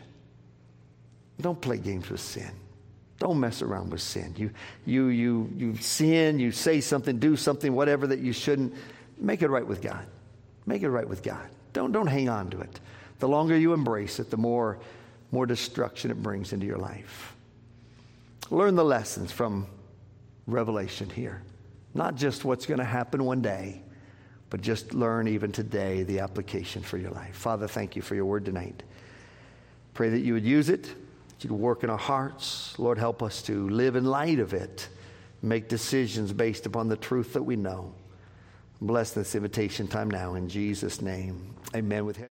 don't 1.39 1.61
play 1.61 1.77
games 1.77 2.09
with 2.09 2.19
sin. 2.19 2.51
Don't 3.19 3.39
mess 3.39 3.61
around 3.61 3.91
with 3.91 4.01
sin. 4.01 4.35
You, 4.37 4.51
you, 4.85 5.07
you, 5.07 5.49
you 5.55 5.75
sin, 5.77 6.39
you 6.39 6.51
say 6.51 6.81
something, 6.81 7.17
do 7.17 7.35
something, 7.35 7.73
whatever 7.73 8.07
that 8.07 8.19
you 8.19 8.33
shouldn't. 8.33 8.73
Make 9.17 9.41
it 9.41 9.49
right 9.49 9.65
with 9.65 9.81
God. 9.81 10.05
Make 10.65 10.83
it 10.83 10.89
right 10.89 11.07
with 11.07 11.23
God. 11.23 11.47
Don't, 11.73 11.91
don't 11.91 12.07
hang 12.07 12.29
on 12.29 12.49
to 12.51 12.59
it. 12.59 12.79
The 13.19 13.27
longer 13.27 13.57
you 13.57 13.73
embrace 13.73 14.19
it, 14.19 14.29
the 14.29 14.37
more, 14.37 14.77
more 15.31 15.45
destruction 15.45 16.11
it 16.11 16.21
brings 16.21 16.53
into 16.53 16.65
your 16.65 16.77
life. 16.77 17.35
Learn 18.49 18.75
the 18.75 18.85
lessons 18.85 19.31
from 19.31 19.67
Revelation 20.45 21.09
here. 21.09 21.41
Not 21.93 22.15
just 22.15 22.45
what's 22.45 22.65
going 22.65 22.79
to 22.79 22.85
happen 22.85 23.23
one 23.25 23.41
day, 23.41 23.81
but 24.49 24.61
just 24.61 24.93
learn 24.93 25.27
even 25.27 25.51
today 25.51 26.03
the 26.03 26.19
application 26.19 26.81
for 26.81 26.97
your 26.97 27.11
life. 27.11 27.35
Father, 27.35 27.67
thank 27.67 27.95
you 27.95 28.01
for 28.01 28.15
your 28.15 28.25
word 28.25 28.45
tonight. 28.45 28.83
Pray 29.93 30.09
that 30.09 30.19
you 30.19 30.33
would 30.33 30.45
use 30.45 30.69
it, 30.69 30.83
that 30.83 31.43
you'd 31.43 31.51
work 31.51 31.83
in 31.83 31.89
our 31.89 31.97
hearts. 31.97 32.77
Lord, 32.77 32.97
help 32.97 33.23
us 33.23 33.41
to 33.43 33.67
live 33.69 33.95
in 33.95 34.05
light 34.05 34.39
of 34.39 34.53
it, 34.53 34.87
make 35.41 35.67
decisions 35.67 36.31
based 36.31 36.65
upon 36.65 36.87
the 36.87 36.95
truth 36.95 37.33
that 37.33 37.43
we 37.43 37.55
know. 37.55 37.93
Bless 38.81 39.11
this 39.11 39.33
invitation 39.33 39.87
time 39.87 40.09
now 40.09 40.35
in 40.35 40.47
Jesus' 40.47 41.01
name. 41.01 41.55
Amen. 41.75 42.05
With 42.05 42.27